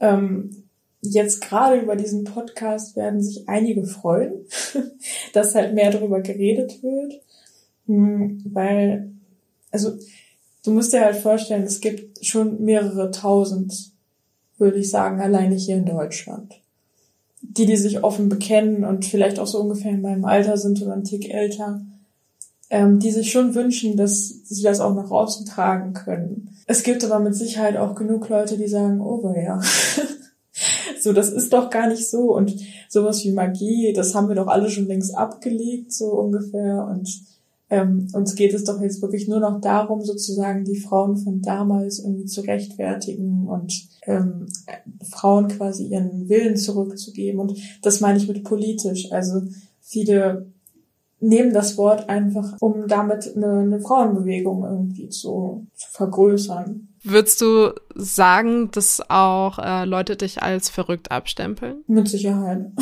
ähm, 0.00 0.64
jetzt 1.00 1.40
gerade 1.40 1.80
über 1.80 1.96
diesen 1.96 2.24
Podcast 2.24 2.96
werden 2.96 3.22
sich 3.22 3.48
einige 3.48 3.84
freuen, 3.84 4.32
dass 5.32 5.54
halt 5.54 5.74
mehr 5.74 5.90
darüber 5.90 6.20
geredet 6.20 6.82
wird. 6.82 7.22
Hm, 7.86 8.42
weil, 8.52 9.12
also 9.70 9.92
du 10.64 10.72
musst 10.72 10.92
dir 10.92 11.00
halt 11.00 11.16
vorstellen, 11.16 11.64
es 11.64 11.80
gibt 11.80 12.24
schon 12.24 12.62
mehrere 12.62 13.10
tausend, 13.10 13.92
würde 14.58 14.78
ich 14.78 14.90
sagen, 14.90 15.20
alleine 15.20 15.54
hier 15.54 15.76
in 15.76 15.86
Deutschland. 15.86 16.60
Die, 17.40 17.66
die 17.66 17.76
sich 17.76 18.02
offen 18.02 18.28
bekennen 18.28 18.84
und 18.84 19.04
vielleicht 19.04 19.38
auch 19.38 19.46
so 19.46 19.60
ungefähr 19.60 19.92
in 19.92 20.00
meinem 20.00 20.24
Alter 20.24 20.56
sind 20.56 20.80
oder 20.82 20.94
ein 20.94 21.04
Tick 21.04 21.32
älter 21.32 21.82
ähm, 22.74 22.98
die 22.98 23.12
sich 23.12 23.30
schon 23.30 23.54
wünschen, 23.54 23.96
dass 23.96 24.26
sie 24.26 24.64
das 24.64 24.80
auch 24.80 24.96
nach 24.96 25.08
außen 25.08 25.46
tragen 25.46 25.92
können. 25.92 26.50
Es 26.66 26.82
gibt 26.82 27.04
aber 27.04 27.20
mit 27.20 27.36
Sicherheit 27.36 27.76
auch 27.76 27.94
genug 27.94 28.28
Leute, 28.28 28.58
die 28.58 28.66
sagen, 28.66 29.00
oh 29.00 29.32
ja, 29.36 29.60
so 31.00 31.12
das 31.12 31.30
ist 31.30 31.52
doch 31.52 31.70
gar 31.70 31.86
nicht 31.86 32.10
so 32.10 32.34
und 32.34 32.52
sowas 32.88 33.22
wie 33.22 33.30
Magie, 33.30 33.92
das 33.92 34.16
haben 34.16 34.26
wir 34.26 34.34
doch 34.34 34.48
alle 34.48 34.70
schon 34.70 34.88
längst 34.88 35.16
abgelegt, 35.16 35.92
so 35.92 36.14
ungefähr 36.14 36.88
und 36.90 37.08
ähm, 37.70 38.08
uns 38.12 38.34
geht 38.34 38.52
es 38.52 38.64
doch 38.64 38.80
jetzt 38.80 39.00
wirklich 39.00 39.28
nur 39.28 39.38
noch 39.38 39.60
darum, 39.60 40.02
sozusagen 40.02 40.64
die 40.64 40.80
Frauen 40.80 41.16
von 41.16 41.42
damals 41.42 42.00
irgendwie 42.00 42.26
zu 42.26 42.40
rechtfertigen 42.40 43.46
und 43.46 43.86
ähm, 44.02 44.46
Frauen 45.08 45.46
quasi 45.46 45.86
ihren 45.86 46.28
Willen 46.28 46.56
zurückzugeben. 46.56 47.40
Und 47.40 47.56
das 47.82 48.00
meine 48.00 48.18
ich 48.18 48.28
mit 48.28 48.44
politisch. 48.44 49.10
Also 49.12 49.42
viele 49.80 50.52
nehmen 51.24 51.52
das 51.52 51.76
Wort 51.76 52.08
einfach, 52.08 52.56
um 52.60 52.86
damit 52.86 53.34
eine, 53.34 53.60
eine 53.60 53.80
Frauenbewegung 53.80 54.64
irgendwie 54.64 55.08
zu, 55.08 55.66
zu 55.74 55.90
vergrößern. 55.90 56.88
Würdest 57.02 57.40
du 57.40 57.74
sagen, 57.94 58.70
dass 58.72 59.02
auch 59.08 59.58
äh, 59.58 59.84
Leute 59.84 60.16
dich 60.16 60.42
als 60.42 60.70
verrückt 60.70 61.10
abstempeln? 61.10 61.84
Mit 61.86 62.08
Sicherheit. 62.08 62.72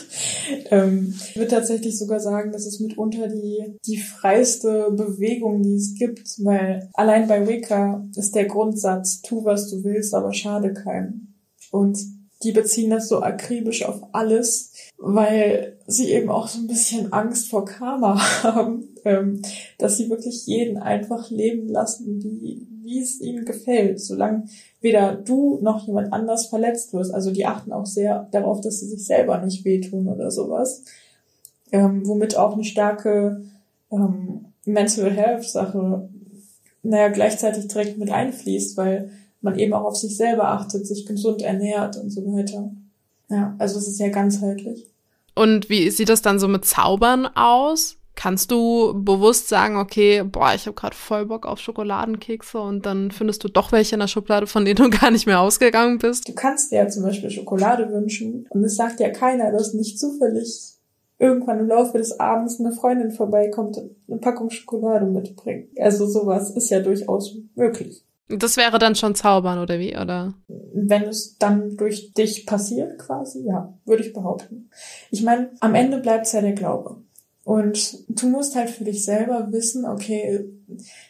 ähm, 0.70 1.14
ich 1.16 1.36
würde 1.36 1.50
tatsächlich 1.50 1.98
sogar 1.98 2.20
sagen, 2.20 2.52
das 2.52 2.66
ist 2.66 2.80
mitunter 2.80 3.28
die, 3.28 3.78
die 3.86 3.98
freiste 3.98 4.90
Bewegung, 4.90 5.62
die 5.62 5.76
es 5.76 5.94
gibt, 5.94 6.28
weil 6.44 6.88
allein 6.94 7.28
bei 7.28 7.46
Wicca 7.46 8.04
ist 8.16 8.34
der 8.34 8.46
Grundsatz, 8.46 9.22
tu 9.22 9.44
was 9.44 9.70
du 9.70 9.84
willst, 9.84 10.14
aber 10.14 10.32
schade 10.32 10.74
keinem. 10.74 11.34
Und 11.70 11.98
die 12.42 12.52
beziehen 12.52 12.90
das 12.90 13.08
so 13.08 13.22
akribisch 13.22 13.84
auf 13.84 14.02
alles, 14.12 14.72
weil 14.96 15.78
sie 15.90 16.10
eben 16.12 16.30
auch 16.30 16.48
so 16.48 16.58
ein 16.58 16.66
bisschen 16.66 17.12
Angst 17.12 17.48
vor 17.48 17.64
Karma 17.64 18.20
haben, 18.42 18.88
ähm, 19.04 19.42
dass 19.78 19.96
sie 19.96 20.10
wirklich 20.10 20.46
jeden 20.46 20.78
einfach 20.78 21.30
leben 21.30 21.68
lassen, 21.68 22.22
wie, 22.22 22.66
wie 22.82 23.00
es 23.00 23.20
ihnen 23.20 23.44
gefällt, 23.44 24.00
solange 24.00 24.44
weder 24.80 25.14
du 25.14 25.58
noch 25.62 25.86
jemand 25.86 26.12
anders 26.12 26.46
verletzt 26.46 26.92
wirst. 26.92 27.12
Also 27.12 27.30
die 27.30 27.46
achten 27.46 27.72
auch 27.72 27.86
sehr 27.86 28.28
darauf, 28.32 28.60
dass 28.60 28.80
sie 28.80 28.88
sich 28.88 29.04
selber 29.04 29.38
nicht 29.38 29.64
wehtun 29.64 30.08
oder 30.08 30.30
sowas. 30.30 30.84
Ähm, 31.72 32.06
womit 32.06 32.36
auch 32.36 32.54
eine 32.54 32.64
starke 32.64 33.44
ähm, 33.92 34.46
Mental 34.64 35.10
Health 35.10 35.44
Sache, 35.44 36.08
naja, 36.82 37.08
gleichzeitig 37.08 37.68
direkt 37.68 37.98
mit 37.98 38.10
einfließt, 38.10 38.76
weil 38.76 39.10
man 39.40 39.58
eben 39.58 39.72
auch 39.72 39.84
auf 39.84 39.96
sich 39.96 40.16
selber 40.16 40.48
achtet, 40.48 40.86
sich 40.86 41.06
gesund 41.06 41.42
ernährt 41.42 41.96
und 41.96 42.10
so 42.10 42.24
weiter. 42.32 42.70
Ja, 43.28 43.54
also 43.58 43.78
es 43.78 43.88
ist 43.88 44.00
ja 44.00 44.08
ganzheitlich. 44.08 44.90
Und 45.34 45.68
wie 45.70 45.90
sieht 45.90 46.08
das 46.08 46.22
dann 46.22 46.38
so 46.38 46.48
mit 46.48 46.64
Zaubern 46.64 47.26
aus? 47.26 47.96
Kannst 48.16 48.50
du 48.50 48.92
bewusst 49.02 49.48
sagen, 49.48 49.76
okay, 49.76 50.22
boah, 50.22 50.52
ich 50.54 50.66
habe 50.66 50.74
gerade 50.74 50.94
voll 50.94 51.26
Bock 51.26 51.46
auf 51.46 51.58
Schokoladenkekse 51.58 52.60
und 52.60 52.84
dann 52.84 53.10
findest 53.12 53.42
du 53.44 53.48
doch 53.48 53.72
welche 53.72 53.94
in 53.94 54.00
der 54.00 54.08
Schublade, 54.08 54.46
von 54.46 54.64
denen 54.64 54.76
du 54.76 54.90
gar 55.00 55.10
nicht 55.10 55.26
mehr 55.26 55.40
ausgegangen 55.40 55.98
bist? 55.98 56.28
Du 56.28 56.34
kannst 56.34 56.70
dir 56.70 56.76
ja 56.76 56.88
zum 56.88 57.04
Beispiel 57.04 57.30
Schokolade 57.30 57.90
wünschen 57.90 58.46
und 58.50 58.64
es 58.64 58.76
sagt 58.76 59.00
ja 59.00 59.10
keiner, 59.10 59.52
dass 59.52 59.72
nicht 59.72 59.98
zufällig 59.98 60.74
irgendwann 61.18 61.60
im 61.60 61.68
Laufe 61.68 61.98
des 61.98 62.18
Abends 62.18 62.58
eine 62.58 62.72
Freundin 62.72 63.10
vorbeikommt 63.10 63.76
und 63.76 63.96
eine 64.08 64.18
Packung 64.18 64.50
Schokolade 64.50 65.06
mitbringt. 65.06 65.68
Also 65.78 66.06
sowas 66.06 66.50
ist 66.50 66.70
ja 66.70 66.80
durchaus 66.80 67.36
möglich. 67.54 68.04
Das 68.30 68.56
wäre 68.56 68.78
dann 68.78 68.94
schon 68.94 69.14
zaubern, 69.14 69.58
oder 69.58 69.78
wie, 69.78 69.96
oder? 69.96 70.34
Wenn 70.72 71.04
es 71.04 71.36
dann 71.38 71.76
durch 71.76 72.12
dich 72.14 72.46
passiert, 72.46 72.98
quasi, 72.98 73.44
ja, 73.44 73.74
würde 73.84 74.04
ich 74.04 74.12
behaupten. 74.12 74.70
Ich 75.10 75.22
meine, 75.22 75.50
am 75.60 75.74
Ende 75.74 75.98
bleibt 75.98 76.26
es 76.26 76.32
ja 76.32 76.40
der 76.40 76.52
Glaube. 76.52 77.02
Und 77.44 78.04
du 78.08 78.28
musst 78.28 78.54
halt 78.54 78.70
für 78.70 78.84
dich 78.84 79.04
selber 79.04 79.48
wissen, 79.50 79.84
okay, 79.84 80.48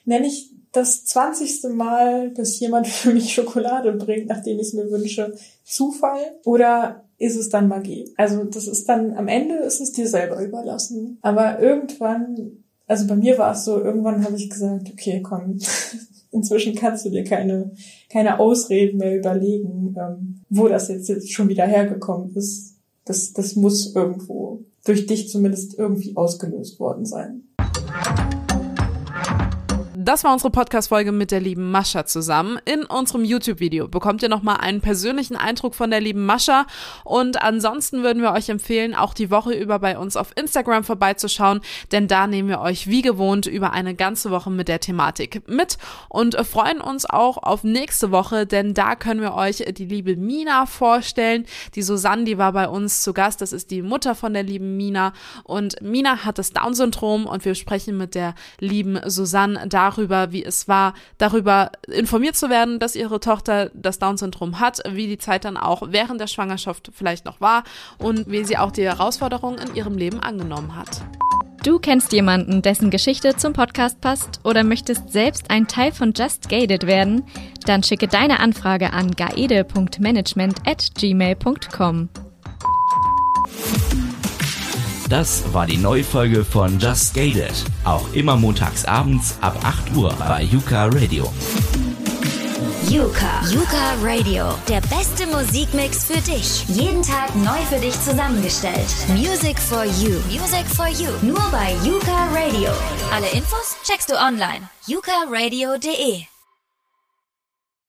nenne 0.04 0.26
ich 0.26 0.54
das 0.72 1.04
zwanzigste 1.04 1.68
Mal, 1.68 2.30
dass 2.30 2.58
jemand 2.60 2.86
für 2.88 3.12
mich 3.12 3.32
Schokolade 3.32 3.92
bringt, 3.92 4.28
nachdem 4.28 4.58
ich 4.58 4.72
mir 4.72 4.90
wünsche, 4.90 5.34
Zufall 5.64 6.38
oder 6.44 7.04
ist 7.18 7.36
es 7.36 7.50
dann 7.50 7.68
Magie? 7.68 8.12
Also 8.16 8.44
das 8.44 8.66
ist 8.66 8.88
dann, 8.88 9.14
am 9.16 9.28
Ende 9.28 9.56
ist 9.56 9.80
es 9.80 9.92
dir 9.92 10.08
selber 10.08 10.42
überlassen. 10.42 11.18
Aber 11.20 11.60
irgendwann, 11.60 12.64
also 12.86 13.06
bei 13.06 13.16
mir 13.16 13.36
war 13.36 13.52
es 13.52 13.64
so, 13.64 13.78
irgendwann 13.78 14.24
habe 14.24 14.36
ich 14.36 14.48
gesagt, 14.48 14.88
okay, 14.90 15.20
komm, 15.22 15.58
inzwischen 16.32 16.74
kannst 16.74 17.04
du 17.04 17.10
dir 17.10 17.24
keine, 17.24 17.72
keine 18.10 18.38
Ausreden 18.38 18.98
mehr 18.98 19.18
überlegen, 19.18 19.94
ähm, 19.98 20.40
wo 20.48 20.68
das 20.68 20.88
jetzt, 20.88 21.08
jetzt 21.08 21.32
schon 21.32 21.48
wieder 21.48 21.66
hergekommen 21.66 22.34
ist. 22.34 22.76
Das, 23.04 23.32
das 23.32 23.56
muss 23.56 23.94
irgendwo 23.94 24.64
durch 24.84 25.06
dich 25.06 25.28
zumindest 25.28 25.78
irgendwie 25.78 26.16
ausgelöst 26.16 26.78
worden 26.78 27.04
sein. 27.04 27.42
Das 30.02 30.24
war 30.24 30.32
unsere 30.32 30.50
Podcast-Folge 30.50 31.12
mit 31.12 31.30
der 31.30 31.40
lieben 31.40 31.70
Mascha 31.70 32.06
zusammen. 32.06 32.58
In 32.64 32.86
unserem 32.86 33.22
YouTube-Video 33.22 33.86
bekommt 33.86 34.22
ihr 34.22 34.30
nochmal 34.30 34.56
einen 34.56 34.80
persönlichen 34.80 35.36
Eindruck 35.36 35.74
von 35.74 35.90
der 35.90 36.00
lieben 36.00 36.24
Mascha. 36.24 36.64
Und 37.04 37.42
ansonsten 37.42 38.02
würden 38.02 38.22
wir 38.22 38.32
euch 38.32 38.48
empfehlen, 38.48 38.94
auch 38.94 39.12
die 39.12 39.30
Woche 39.30 39.52
über 39.52 39.78
bei 39.78 39.98
uns 39.98 40.16
auf 40.16 40.34
Instagram 40.36 40.84
vorbeizuschauen, 40.84 41.60
denn 41.92 42.08
da 42.08 42.26
nehmen 42.26 42.48
wir 42.48 42.60
euch 42.60 42.86
wie 42.86 43.02
gewohnt 43.02 43.44
über 43.44 43.74
eine 43.74 43.94
ganze 43.94 44.30
Woche 44.30 44.50
mit 44.50 44.68
der 44.68 44.80
Thematik 44.80 45.46
mit 45.46 45.76
und 46.08 46.34
freuen 46.46 46.80
uns 46.80 47.04
auch 47.04 47.36
auf 47.36 47.62
nächste 47.62 48.10
Woche, 48.10 48.46
denn 48.46 48.72
da 48.72 48.96
können 48.96 49.20
wir 49.20 49.34
euch 49.34 49.62
die 49.76 49.84
liebe 49.84 50.16
Mina 50.16 50.64
vorstellen. 50.64 51.44
Die 51.74 51.82
Susanne, 51.82 52.24
die 52.24 52.38
war 52.38 52.54
bei 52.54 52.68
uns 52.70 53.02
zu 53.02 53.12
Gast. 53.12 53.42
Das 53.42 53.52
ist 53.52 53.70
die 53.70 53.82
Mutter 53.82 54.14
von 54.14 54.32
der 54.32 54.44
lieben 54.44 54.78
Mina. 54.78 55.12
Und 55.44 55.82
Mina 55.82 56.24
hat 56.24 56.38
das 56.38 56.54
Down-Syndrom 56.54 57.26
und 57.26 57.44
wir 57.44 57.54
sprechen 57.54 57.98
mit 57.98 58.14
der 58.14 58.34
lieben 58.60 58.98
Susanne 59.04 59.68
darüber, 59.68 59.89
darüber, 59.90 60.32
wie 60.32 60.44
es 60.44 60.68
war, 60.68 60.94
darüber 61.18 61.72
informiert 61.88 62.36
zu 62.36 62.50
werden, 62.50 62.78
dass 62.78 62.94
ihre 62.94 63.20
Tochter 63.20 63.70
das 63.74 63.98
Down-Syndrom 63.98 64.60
hat, 64.60 64.80
wie 64.88 65.06
die 65.06 65.18
Zeit 65.18 65.44
dann 65.44 65.56
auch 65.56 65.82
während 65.90 66.20
der 66.20 66.26
Schwangerschaft 66.26 66.90
vielleicht 66.94 67.24
noch 67.24 67.40
war 67.40 67.64
und 67.98 68.30
wie 68.30 68.44
sie 68.44 68.58
auch 68.58 68.70
die 68.70 68.84
Herausforderungen 68.84 69.58
in 69.58 69.74
ihrem 69.74 69.96
Leben 69.96 70.20
angenommen 70.20 70.76
hat. 70.76 71.02
Du 71.62 71.78
kennst 71.78 72.12
jemanden, 72.12 72.62
dessen 72.62 72.88
Geschichte 72.88 73.36
zum 73.36 73.52
Podcast 73.52 74.00
passt 74.00 74.40
oder 74.44 74.64
möchtest 74.64 75.10
selbst 75.10 75.50
ein 75.50 75.68
Teil 75.68 75.92
von 75.92 76.14
Just 76.16 76.48
Gated 76.48 76.86
werden? 76.86 77.24
Dann 77.66 77.82
schicke 77.82 78.08
deine 78.08 78.40
Anfrage 78.40 78.94
an 78.94 79.10
gaede.management 79.10 80.66
at 80.66 80.88
gmail.com. 80.94 82.08
Das 85.10 85.42
war 85.52 85.66
die 85.66 85.76
neue 85.76 86.04
Folge 86.04 86.44
von 86.44 86.78
Just 86.78 87.14
Gated. 87.14 87.52
Auch 87.84 88.12
immer 88.12 88.36
montags 88.36 88.84
abends 88.84 89.36
ab 89.40 89.58
8 89.64 89.96
Uhr 89.96 90.14
bei 90.16 90.44
Yuka 90.44 90.84
Radio. 90.84 91.32
Yuka. 92.88 93.42
Yuka 93.50 93.94
Radio. 94.04 94.54
Der 94.68 94.80
beste 94.82 95.26
Musikmix 95.26 96.04
für 96.04 96.20
dich. 96.20 96.64
Jeden 96.68 97.02
Tag 97.02 97.34
neu 97.34 97.58
für 97.68 97.80
dich 97.80 98.00
zusammengestellt. 98.00 98.86
Music 99.08 99.58
for 99.58 99.84
you. 99.84 100.20
Music 100.30 100.64
for 100.64 100.86
you. 100.86 101.10
Nur 101.22 101.42
bei 101.50 101.72
Yuka 101.84 102.28
Radio. 102.32 102.70
Alle 103.12 103.28
Infos 103.30 103.76
checkst 103.82 104.10
du 104.10 104.14
online. 104.14 104.68
yukaradio.de 104.86 106.29